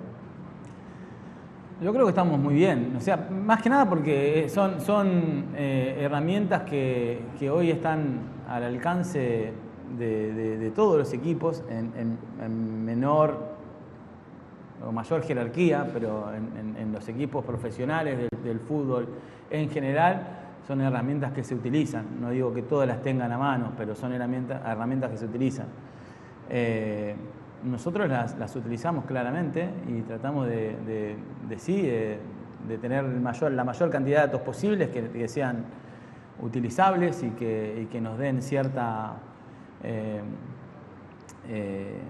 Yo 1.81 1.93
creo 1.93 2.05
que 2.05 2.11
estamos 2.11 2.39
muy 2.39 2.55
bien, 2.55 2.95
o 2.97 3.01
sea, 3.01 3.16
más 3.16 3.62
que 3.62 3.70
nada 3.70 3.89
porque 3.89 4.49
son, 4.51 4.83
son 4.83 5.47
eh, 5.57 5.97
herramientas 6.01 6.64
que, 6.64 7.51
hoy 7.51 7.70
están 7.70 8.20
al 8.49 8.64
alcance 8.64 9.53
de, 9.97 10.72
todos 10.74 10.99
los 10.99 11.12
equipos 11.14 11.64
en 11.70 12.85
menor 12.85 13.51
o 14.87 14.93
mayor 14.93 15.22
jerarquía, 15.22 15.89
pero 15.93 16.31
en, 16.33 16.93
los 16.93 17.09
equipos 17.09 17.45
profesionales 17.45 18.28
del, 18.43 18.61
fútbol 18.61 19.09
en 19.51 19.70
general 19.70 20.26
son 20.66 20.81
herramientas 20.81 21.33
que 21.33 21.45
se 21.45 21.55
utilizan. 21.55 22.20
No 22.20 22.31
digo 22.31 22.53
que 22.53 22.62
todas 22.62 22.89
las 22.89 23.03
tengan 23.03 23.31
a 23.33 23.39
mano, 23.39 23.72
pero 23.76 23.95
son 23.95 24.12
herramientas, 24.12 24.61
herramientas 24.66 25.11
que 25.11 25.16
se 25.16 25.24
utilizan. 25.26 25.66
Eh, 26.49 27.14
nosotros 27.65 28.09
las, 28.09 28.57
utilizamos 28.57 29.05
claramente 29.05 29.69
y 29.89 30.03
tratamos 30.03 30.47
de, 30.47 31.17
sí, 31.59 31.83
de, 31.83 32.79
tener 32.81 33.05
la 33.05 33.65
mayor 33.65 33.91
cantidad 33.91 34.21
de 34.21 34.27
datos 34.27 34.43
posibles 34.43 34.89
que, 34.91 35.29
sean 35.29 35.65
utilizables 36.41 37.23
y 37.23 37.31
que, 37.31 38.01
nos 38.01 38.19
den 38.19 38.43
cierta 38.43 39.15
eh, 39.83 40.21
eh, 41.49 42.01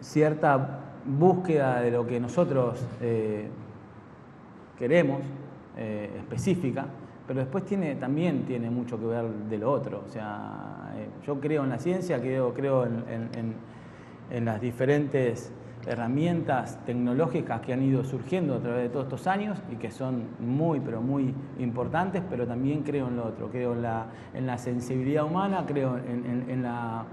cierta 0.00 0.80
búsqueda 1.04 1.80
de 1.80 1.90
lo 1.90 2.06
que 2.06 2.20
nosotros 2.20 2.84
eh, 3.00 3.48
queremos, 4.78 5.20
específica, 5.76 6.86
pero 7.26 7.40
después 7.40 7.66
tiene, 7.66 7.96
también 7.96 8.46
tiene 8.46 8.70
mucho 8.70 8.98
que 8.98 9.04
ver 9.04 9.26
de 9.26 9.58
lo 9.58 9.70
otro. 9.70 10.04
O 10.06 10.08
sea, 10.08 10.75
yo 11.26 11.40
creo 11.40 11.64
en 11.64 11.70
la 11.70 11.78
ciencia, 11.78 12.20
creo, 12.20 12.54
creo 12.54 12.84
en, 12.84 14.44
las 14.44 14.60
diferentes 14.60 15.52
herramientas 15.86 16.84
tecnológicas 16.84 17.60
que 17.60 17.72
han 17.72 17.82
ido 17.82 18.02
surgiendo 18.02 18.56
a 18.56 18.58
través 18.58 18.82
de 18.84 18.88
todos 18.88 19.04
estos 19.04 19.26
años 19.28 19.62
y 19.70 19.76
que 19.76 19.92
son 19.92 20.24
muy, 20.40 20.80
pero 20.80 21.00
muy 21.00 21.32
importantes, 21.60 22.22
pero 22.28 22.46
también 22.46 22.82
creo 22.82 23.06
en 23.06 23.16
lo 23.16 23.26
otro, 23.26 23.50
creo 23.50 23.72
en 23.72 23.82
la, 23.82 24.06
en 24.34 24.46
la 24.46 24.58
sensibilidad 24.58 25.24
humana, 25.24 25.64
creo 25.66 25.96
en, 25.98 26.62
la, 26.62 27.04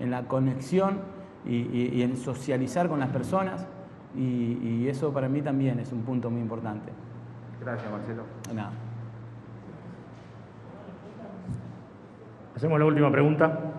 en 0.00 0.10
la 0.10 0.22
conexión 0.24 1.00
y, 1.44 2.02
en 2.02 2.16
socializar 2.16 2.88
con 2.88 2.98
las 2.98 3.10
personas 3.10 3.66
y, 4.16 4.88
eso 4.88 5.12
para 5.12 5.28
mí 5.28 5.42
también 5.42 5.78
es 5.78 5.92
un 5.92 6.02
punto 6.02 6.30
muy 6.30 6.40
importante. 6.40 6.92
Gracias, 7.60 7.90
Marcelo. 7.90 8.22
Nada. 8.54 8.85
Hacemos 12.56 12.78
la 12.80 12.86
última 12.86 13.12
pregunta 13.12 13.76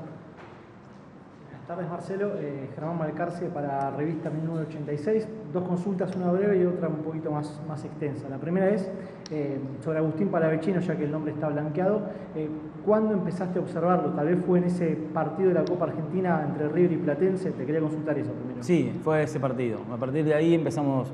tardes, 1.67 1.89
Marcelo. 1.89 2.31
Eh, 2.39 2.69
Germán 2.73 2.97
Malcarce 2.97 3.47
para 3.47 3.91
Revista 3.91 4.29
1986. 4.29 5.27
Dos 5.51 5.63
consultas, 5.67 6.15
una 6.15 6.31
breve 6.31 6.61
y 6.61 6.65
otra 6.65 6.87
un 6.87 7.03
poquito 7.03 7.29
más, 7.29 7.61
más 7.67 7.83
extensa. 7.83 8.29
La 8.29 8.37
primera 8.37 8.69
es 8.69 8.89
eh, 9.31 9.59
sobre 9.83 9.99
Agustín 9.99 10.29
Palavecino, 10.29 10.79
ya 10.79 10.95
que 10.95 11.03
el 11.03 11.11
nombre 11.11 11.33
está 11.33 11.49
blanqueado. 11.49 12.03
Eh, 12.35 12.47
¿Cuándo 12.85 13.13
empezaste 13.13 13.59
a 13.59 13.61
observarlo? 13.61 14.11
Tal 14.11 14.27
vez 14.27 14.37
fue 14.45 14.59
en 14.59 14.63
ese 14.63 14.97
partido 15.13 15.49
de 15.49 15.55
la 15.55 15.65
Copa 15.65 15.85
Argentina 15.85 16.41
entre 16.47 16.69
River 16.69 16.93
y 16.93 16.97
Platense. 16.97 17.51
Te 17.51 17.65
quería 17.65 17.81
consultar 17.81 18.17
eso 18.17 18.31
primero. 18.31 18.63
Sí, 18.63 18.97
fue 19.03 19.23
ese 19.23 19.39
partido. 19.39 19.79
A 19.91 19.97
partir 19.97 20.23
de 20.23 20.33
ahí 20.33 20.53
empezamos 20.53 21.11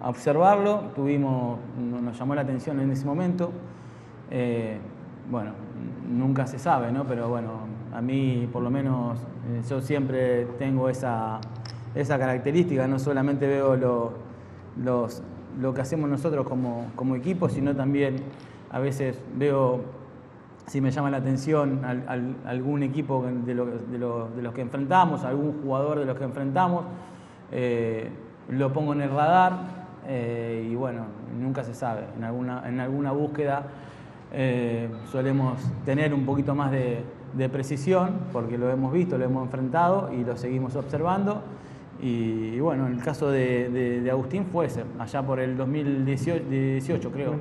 a 0.00 0.08
observarlo. 0.08 0.92
Tuvimos, 0.94 1.58
nos 1.76 2.16
llamó 2.16 2.36
la 2.36 2.42
atención 2.42 2.78
en 2.78 2.92
ese 2.92 3.04
momento. 3.04 3.50
Bueno, 5.30 5.52
nunca 6.08 6.46
se 6.46 6.58
sabe, 6.58 6.90
¿no? 6.92 7.04
Pero 7.04 7.28
bueno, 7.28 7.60
a 7.92 8.00
mí 8.00 8.48
por 8.52 8.62
lo 8.62 8.70
menos 8.70 9.18
eh, 9.20 9.62
yo 9.68 9.80
siempre 9.80 10.46
tengo 10.58 10.88
esa, 10.88 11.40
característica, 11.94 12.86
no 12.86 12.98
solamente 12.98 13.46
veo 13.46 13.76
lo, 13.76 14.12
lo 15.60 15.74
que 15.74 15.80
hacemos 15.80 16.08
nosotros 16.08 16.46
como, 16.46 17.16
equipo, 17.16 17.48
sino 17.48 17.74
también 17.74 18.16
a 18.70 18.78
veces 18.78 19.20
veo 19.36 19.80
si 20.66 20.80
me 20.80 20.90
llama 20.90 21.10
la 21.10 21.16
atención 21.16 21.80
algún 22.44 22.82
equipo 22.82 23.24
de, 23.44 23.54
los 23.54 24.54
que 24.54 24.60
enfrentamos, 24.60 25.24
algún 25.24 25.62
jugador 25.62 25.98
de 25.98 26.04
los 26.04 26.16
que 26.16 26.24
enfrentamos, 26.24 26.84
eh, 27.50 28.10
lo 28.50 28.72
pongo 28.72 28.92
en 28.92 29.00
el 29.00 29.10
radar 29.10 29.78
eh, 30.06 30.68
y 30.70 30.74
bueno, 30.74 31.06
nunca 31.38 31.64
se 31.64 31.74
sabe, 31.74 32.02
en 32.16 32.24
alguna, 32.24 32.68
en 32.68 32.80
alguna 32.80 33.12
búsqueda 33.12 33.66
solemos 35.10 35.58
tener 35.84 36.12
un 36.12 36.24
poquito 36.26 36.54
más 36.54 36.70
de, 36.70 37.02
de 37.34 37.48
precisión, 37.48 38.20
porque 38.32 38.58
lo 38.58 38.70
hemos 38.70 38.92
visto, 38.92 39.18
lo 39.18 39.24
hemos 39.24 39.44
enfrentado 39.44 40.10
y 40.12 40.24
lo 40.24 40.36
seguimos 40.36 40.76
observando. 40.76 41.42
Y, 42.00 42.60
bueno, 42.60 42.86
en 42.86 42.94
el 42.94 43.02
caso 43.02 43.28
de, 43.28 44.06
Agustín 44.10 44.46
fue 44.52 44.66
ese, 44.66 44.84
allá 44.98 45.20
por 45.22 45.40
el 45.40 45.56
2018 45.56 47.10
creo, 47.10 47.34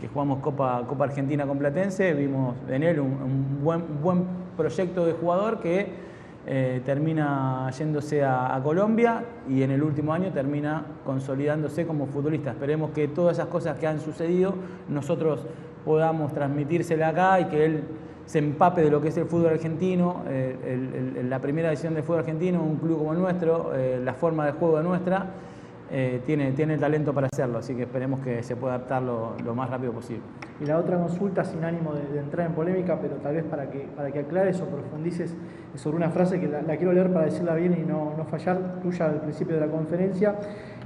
que 0.00 0.08
jugamos 0.08 0.40
Copa, 0.40 0.84
Copa 0.88 1.04
Argentina 1.04 1.46
con 1.46 1.58
Platense, 1.58 2.12
vimos 2.12 2.56
en 2.68 2.82
él 2.82 2.98
un, 2.98 3.60
buen, 3.62 3.84
buen, 4.02 4.48
proyecto 4.56 5.06
de 5.06 5.12
jugador 5.12 5.60
que 5.60 5.86
eh, 6.44 6.82
termina 6.84 7.70
yéndose 7.70 8.24
a, 8.24 8.56
a, 8.56 8.60
Colombia 8.60 9.22
y 9.48 9.62
en 9.62 9.70
el 9.70 9.84
último 9.84 10.12
año 10.12 10.32
termina 10.32 10.84
consolidándose 11.04 11.86
como 11.86 12.06
futbolista. 12.06 12.50
Esperemos 12.50 12.90
que 12.90 13.06
todas 13.06 13.38
esas 13.38 13.46
cosas 13.46 13.78
que 13.78 13.86
han 13.86 14.00
sucedido 14.00 14.54
nosotros 14.88 15.46
podamos 15.84 16.32
transmitírsela 16.32 17.08
acá 17.08 17.40
y 17.40 17.44
que 17.46 17.64
él 17.64 17.84
se 18.26 18.38
empape 18.38 18.82
de 18.82 18.90
lo 18.90 19.00
que 19.00 19.08
es 19.08 19.16
el 19.16 19.24
fútbol 19.24 19.52
argentino, 19.52 20.22
eh, 20.28 21.24
la 21.26 21.38
primera 21.40 21.70
edición 21.70 21.94
del 21.94 22.02
fútbol 22.02 22.20
argentino, 22.20 22.62
un 22.62 22.76
club 22.76 22.98
como 22.98 23.12
el 23.14 23.18
nuestro, 23.18 23.72
eh, 23.74 24.00
la 24.04 24.12
forma 24.12 24.44
de 24.44 24.52
juego 24.52 24.76
de 24.76 24.82
nuestra, 24.82 25.26
eh, 25.90 26.20
tiene, 26.26 26.52
tiene 26.52 26.74
el 26.74 26.80
talento 26.80 27.14
para 27.14 27.28
hacerlo, 27.32 27.56
así 27.58 27.74
que 27.74 27.84
esperemos 27.84 28.20
que 28.20 28.42
se 28.42 28.54
pueda 28.54 28.74
adaptar 28.74 29.02
lo, 29.02 29.54
más 29.54 29.70
rápido 29.70 29.92
posible. 29.92 30.22
Y 30.60 30.66
la 30.66 30.76
otra 30.76 30.98
consulta, 30.98 31.42
sin 31.42 31.64
ánimo 31.64 31.94
de, 31.94 32.18
entrar 32.18 32.46
en 32.46 32.52
polémica, 32.52 32.98
pero 33.00 33.14
tal 33.14 33.36
vez 33.36 33.44
para 33.44 33.70
que, 33.70 33.88
para 33.96 34.10
que 34.10 34.18
aclares 34.18 34.60
o 34.60 34.66
profundices 34.66 35.34
sobre 35.76 35.96
una 35.96 36.10
frase 36.10 36.38
que 36.38 36.48
la, 36.48 36.76
quiero 36.76 36.92
leer 36.92 37.10
para 37.10 37.24
decirla 37.24 37.54
bien 37.54 37.72
y 37.72 37.88
no, 37.88 38.12
no 38.18 38.26
fallar, 38.26 38.80
tuya 38.82 39.06
al 39.06 39.22
principio 39.22 39.54
de 39.54 39.62
la 39.62 39.72
conferencia. 39.72 40.34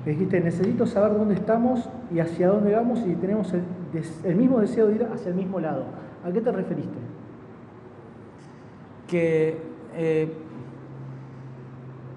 Dijiste, 0.05 0.40
necesito 0.40 0.86
saber 0.86 1.16
dónde 1.16 1.34
estamos 1.34 1.88
y 2.12 2.18
hacia 2.18 2.48
dónde 2.48 2.74
vamos 2.74 3.00
y 3.07 3.14
tenemos 3.14 3.53
el, 3.53 4.36
mismo 4.36 4.61
deseo 4.61 4.88
de 4.88 4.96
ir 4.96 5.05
hacia 5.05 5.28
el 5.28 5.36
mismo 5.36 5.61
lado. 5.61 5.84
¿A 6.24 6.32
qué 6.32 6.40
te 6.40 6.50
referiste? 6.50 6.98
que 9.12 9.59
eh, 9.94 10.32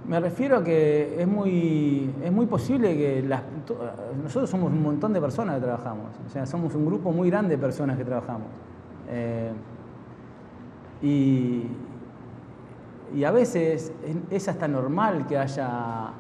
me 0.08 0.18
refiero 0.22 0.58
a 0.58 0.64
que 0.64 1.22
es 1.22 1.28
muy, 1.28 2.10
es 2.24 2.32
muy 2.32 2.46
posible 2.46 2.96
que 2.96 3.22
nosotros 4.24 4.50
somos 4.50 4.72
un 4.72 4.82
montón 4.82 5.12
de 5.12 5.20
personas 5.20 5.56
que 5.56 5.62
trabajamos, 5.64 6.12
o 6.26 6.30
sea, 6.30 6.46
somos 6.46 6.74
un 6.74 6.86
grupo 6.86 7.12
muy 7.12 7.30
grande 7.30 7.58
de 7.58 7.62
personas 7.62 7.98
que 7.98 8.06
trabajamos. 8.06 8.48
Eh, 9.10 9.52
y, 11.02 11.68
a 13.26 13.32
veces 13.32 13.92
es 14.30 14.48
hasta 14.48 14.68
normal 14.68 15.28
que 15.28 15.38
haya, 15.38 16.12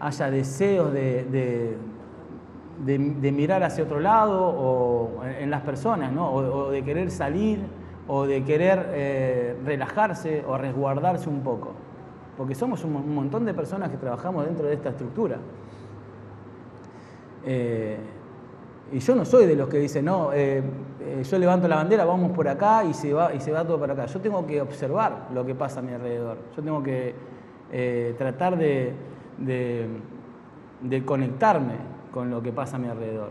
haya 0.00 0.30
deseos 0.30 0.92
de, 0.92 1.76
de, 2.84 3.32
mirar 3.32 3.62
hacia 3.62 3.84
otro 3.84 4.00
lado 4.00 4.46
o 4.46 5.22
en, 5.24 5.50
las 5.50 5.62
personas, 5.62 6.12
¿no? 6.12 6.32
o, 6.32 6.70
de 6.70 6.84
querer 6.84 7.10
salir 7.10 7.60
o 8.08 8.26
de 8.26 8.44
querer 8.44 8.90
eh, 8.90 9.56
relajarse 9.64 10.44
o 10.46 10.56
resguardarse 10.56 11.28
un 11.28 11.40
poco. 11.40 11.72
Porque 12.36 12.54
somos 12.54 12.84
un, 12.84 13.14
montón 13.14 13.44
de 13.44 13.54
personas 13.54 13.90
que 13.90 13.96
trabajamos 13.96 14.44
dentro 14.44 14.66
de 14.66 14.74
esta 14.74 14.90
estructura. 14.90 15.38
Eh, 17.44 17.96
y 18.92 18.98
yo 19.00 19.14
no 19.16 19.24
soy 19.24 19.46
de 19.46 19.56
los 19.56 19.68
que 19.68 19.78
dicen, 19.78 20.04
no, 20.04 20.30
eh, 20.32 20.62
yo 21.28 21.38
levanto 21.38 21.66
la 21.66 21.76
bandera, 21.76 22.04
vamos 22.04 22.30
por 22.32 22.46
acá 22.46 22.84
y 22.84 22.94
se, 22.94 23.12
va, 23.12 23.34
y 23.34 23.40
se 23.40 23.50
va 23.50 23.64
todo 23.64 23.80
para 23.80 23.94
acá. 23.94 24.06
Yo 24.06 24.20
tengo 24.20 24.46
que 24.46 24.60
observar 24.60 25.28
lo 25.34 25.44
que 25.44 25.54
pasa 25.54 25.80
a 25.80 25.82
mi 25.82 25.92
alrededor. 25.92 26.38
Yo 26.54 26.62
tengo 26.62 26.82
que 26.82 27.14
tratar 28.16 28.56
de, 28.56 28.92
de 29.38 31.04
conectarme 31.04 31.74
con 32.12 32.30
lo 32.30 32.42
que 32.42 32.52
pasa 32.52 32.76
a 32.76 32.78
mi 32.78 32.88
alrededor. 32.88 33.30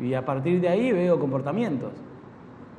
Y 0.00 0.14
a 0.14 0.24
partir 0.24 0.60
de 0.60 0.68
ahí 0.68 0.92
veo 0.92 1.18
comportamientos. 1.18 1.92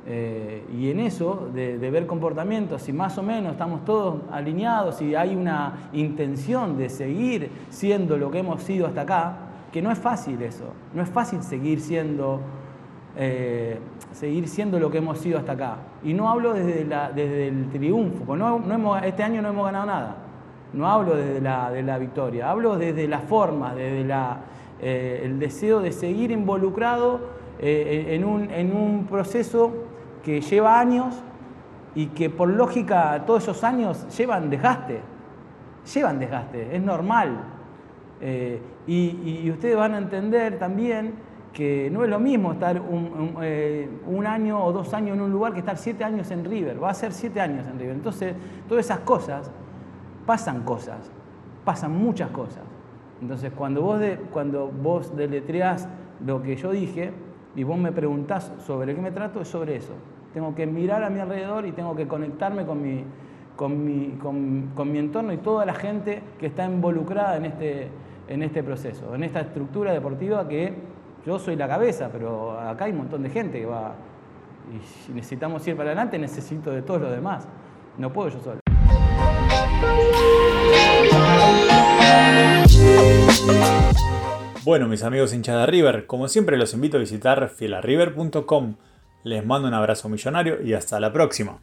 Eh, 0.06 0.64
y 0.72 0.90
en 0.90 1.00
eso, 1.00 1.50
de, 1.52 1.76
ver 1.90 2.06
comportamientos, 2.06 2.82
si 2.82 2.92
más 2.92 3.18
o 3.18 3.22
menos 3.22 3.52
estamos 3.52 3.84
todos 3.84 4.20
alineados, 4.32 4.96
si 4.96 5.14
hay 5.14 5.36
una 5.36 5.90
intención 5.92 6.78
de 6.78 6.88
seguir 6.88 7.50
siendo 7.68 8.16
lo 8.16 8.30
que 8.30 8.38
hemos 8.38 8.62
sido 8.62 8.86
hasta 8.86 9.02
acá, 9.02 9.36
que 9.72 9.82
no 9.82 9.90
es 9.90 9.98
fácil 9.98 10.40
eso, 10.42 10.72
no 10.94 11.02
es 11.02 11.08
fácil 11.10 11.42
seguir 11.42 11.80
siendo, 11.80 12.40
eh, 13.16 13.78
seguir 14.12 14.48
siendo 14.48 14.80
lo 14.80 14.90
que 14.90 14.98
hemos 14.98 15.18
sido 15.18 15.38
hasta 15.38 15.52
acá. 15.52 15.76
Y 16.02 16.14
no 16.14 16.30
hablo 16.30 16.54
desde, 16.54 16.86
desde 17.14 17.48
el 17.48 17.68
triunfo, 17.68 18.24
porque 18.24 18.42
no, 18.42 18.72
hemos, 18.72 19.02
este 19.02 19.22
año 19.22 19.42
no 19.42 19.50
hemos 19.50 19.66
ganado 19.66 19.86
nada, 19.86 20.16
no 20.72 20.88
hablo 20.88 21.16
desde 21.16 21.40
la, 21.40 21.70
de 21.70 21.82
la 21.82 21.98
victoria, 21.98 22.50
hablo 22.50 22.76
desde 22.76 23.08
la 23.08 23.20
forma, 23.20 23.74
desde 23.74 24.04
la, 24.04 24.40
eh, 24.82 25.20
el 25.24 25.38
deseo 25.38 25.80
de 25.80 25.92
seguir 25.92 26.30
involucrado 26.30 27.20
eh, 27.58 28.14
en, 28.14 28.74
un, 28.74 29.04
proceso 29.04 29.72
que 30.24 30.40
lleva 30.40 30.80
años 30.80 31.14
y 31.94 32.06
que 32.06 32.30
por 32.30 32.48
lógica 32.48 33.22
todos 33.26 33.42
esos 33.42 33.62
años 33.62 34.06
llevan 34.16 34.48
desgaste, 34.48 35.00
llevan 35.92 36.18
desgaste, 36.18 36.74
es 36.74 36.82
normal. 36.82 37.42
Eh, 38.22 38.62
y, 38.86 39.50
ustedes 39.50 39.76
van 39.76 39.92
a 39.94 39.98
entender 39.98 40.58
también 40.58 41.14
que 41.52 41.90
no 41.90 42.02
es 42.02 42.08
lo 42.08 42.18
mismo 42.18 42.52
estar 42.52 42.80
un, 42.80 44.26
año 44.26 44.64
o 44.64 44.72
dos 44.72 44.94
años 44.94 45.16
en 45.16 45.22
un 45.22 45.30
lugar 45.30 45.52
que 45.52 45.58
estar 45.58 45.76
siete 45.76 46.04
años 46.04 46.30
en 46.30 46.42
River, 46.42 46.82
va 46.82 46.90
a 46.90 46.94
ser 46.94 47.12
siete 47.12 47.38
años 47.38 47.66
en 47.66 47.78
River. 47.78 47.96
Entonces, 47.96 48.34
todas 48.66 48.86
esas 48.86 49.00
cosas, 49.00 49.50
pasan 50.30 50.62
cosas, 50.62 51.10
pasan 51.64 51.90
muchas 51.90 52.30
cosas. 52.30 52.62
Entonces, 53.20 53.52
cuando 53.52 53.82
vos, 53.82 53.98
de, 53.98 54.16
cuando 54.30 54.68
vos 54.68 55.16
deletreás 55.16 55.88
lo 56.24 56.40
que 56.40 56.54
yo 56.54 56.70
dije 56.70 57.10
y 57.56 57.64
vos 57.64 57.76
me 57.76 57.90
preguntás 57.90 58.52
sobre 58.64 58.94
qué 58.94 59.00
me 59.00 59.10
trato, 59.10 59.40
es 59.40 59.48
sobre 59.48 59.74
eso. 59.74 59.92
Tengo 60.32 60.54
que 60.54 60.66
mirar 60.68 61.02
a 61.02 61.10
mi 61.10 61.18
alrededor 61.18 61.66
y 61.66 61.72
tengo 61.72 61.96
que 61.96 62.06
conectarme 62.06 62.64
con 62.64 62.80
mi, 62.80 63.02
con 63.56 63.84
mi, 63.84 64.18
con, 64.76 64.92
mi 64.92 64.98
entorno 65.00 65.32
y 65.32 65.38
toda 65.38 65.66
la 65.66 65.74
gente 65.74 66.22
que 66.38 66.46
está 66.46 66.64
involucrada 66.64 67.36
en 67.36 67.46
este, 67.46 67.88
en 68.28 68.44
este 68.44 68.62
proceso, 68.62 69.12
en 69.12 69.24
esta 69.24 69.40
estructura 69.40 69.92
deportiva 69.92 70.46
que 70.46 70.72
yo 71.26 71.40
soy 71.40 71.56
la 71.56 71.66
cabeza, 71.66 72.08
pero 72.12 72.52
acá 72.52 72.84
hay 72.84 72.92
un 72.92 72.98
montón 72.98 73.24
de 73.24 73.30
gente 73.30 73.58
que 73.58 73.66
va. 73.66 73.94
Y 74.72 74.78
si 74.86 75.12
necesitamos 75.12 75.66
ir 75.66 75.76
para 75.76 75.88
adelante, 75.88 76.20
necesito 76.20 76.70
de 76.70 76.82
todos 76.82 77.00
los 77.00 77.10
demás. 77.10 77.48
No 77.98 78.12
puedo 78.12 78.28
yo 78.28 78.38
solo. 78.38 78.59
Bueno, 84.70 84.86
mis 84.86 85.02
amigos 85.02 85.32
hinchada 85.34 85.66
River, 85.66 86.06
como 86.06 86.28
siempre 86.28 86.56
los 86.56 86.74
invito 86.74 86.96
a 86.96 87.00
visitar 87.00 87.48
fielariver.com. 87.48 88.76
Les 89.24 89.44
mando 89.44 89.66
un 89.66 89.74
abrazo 89.74 90.08
millonario 90.08 90.62
y 90.62 90.74
hasta 90.74 91.00
la 91.00 91.12
próxima. 91.12 91.58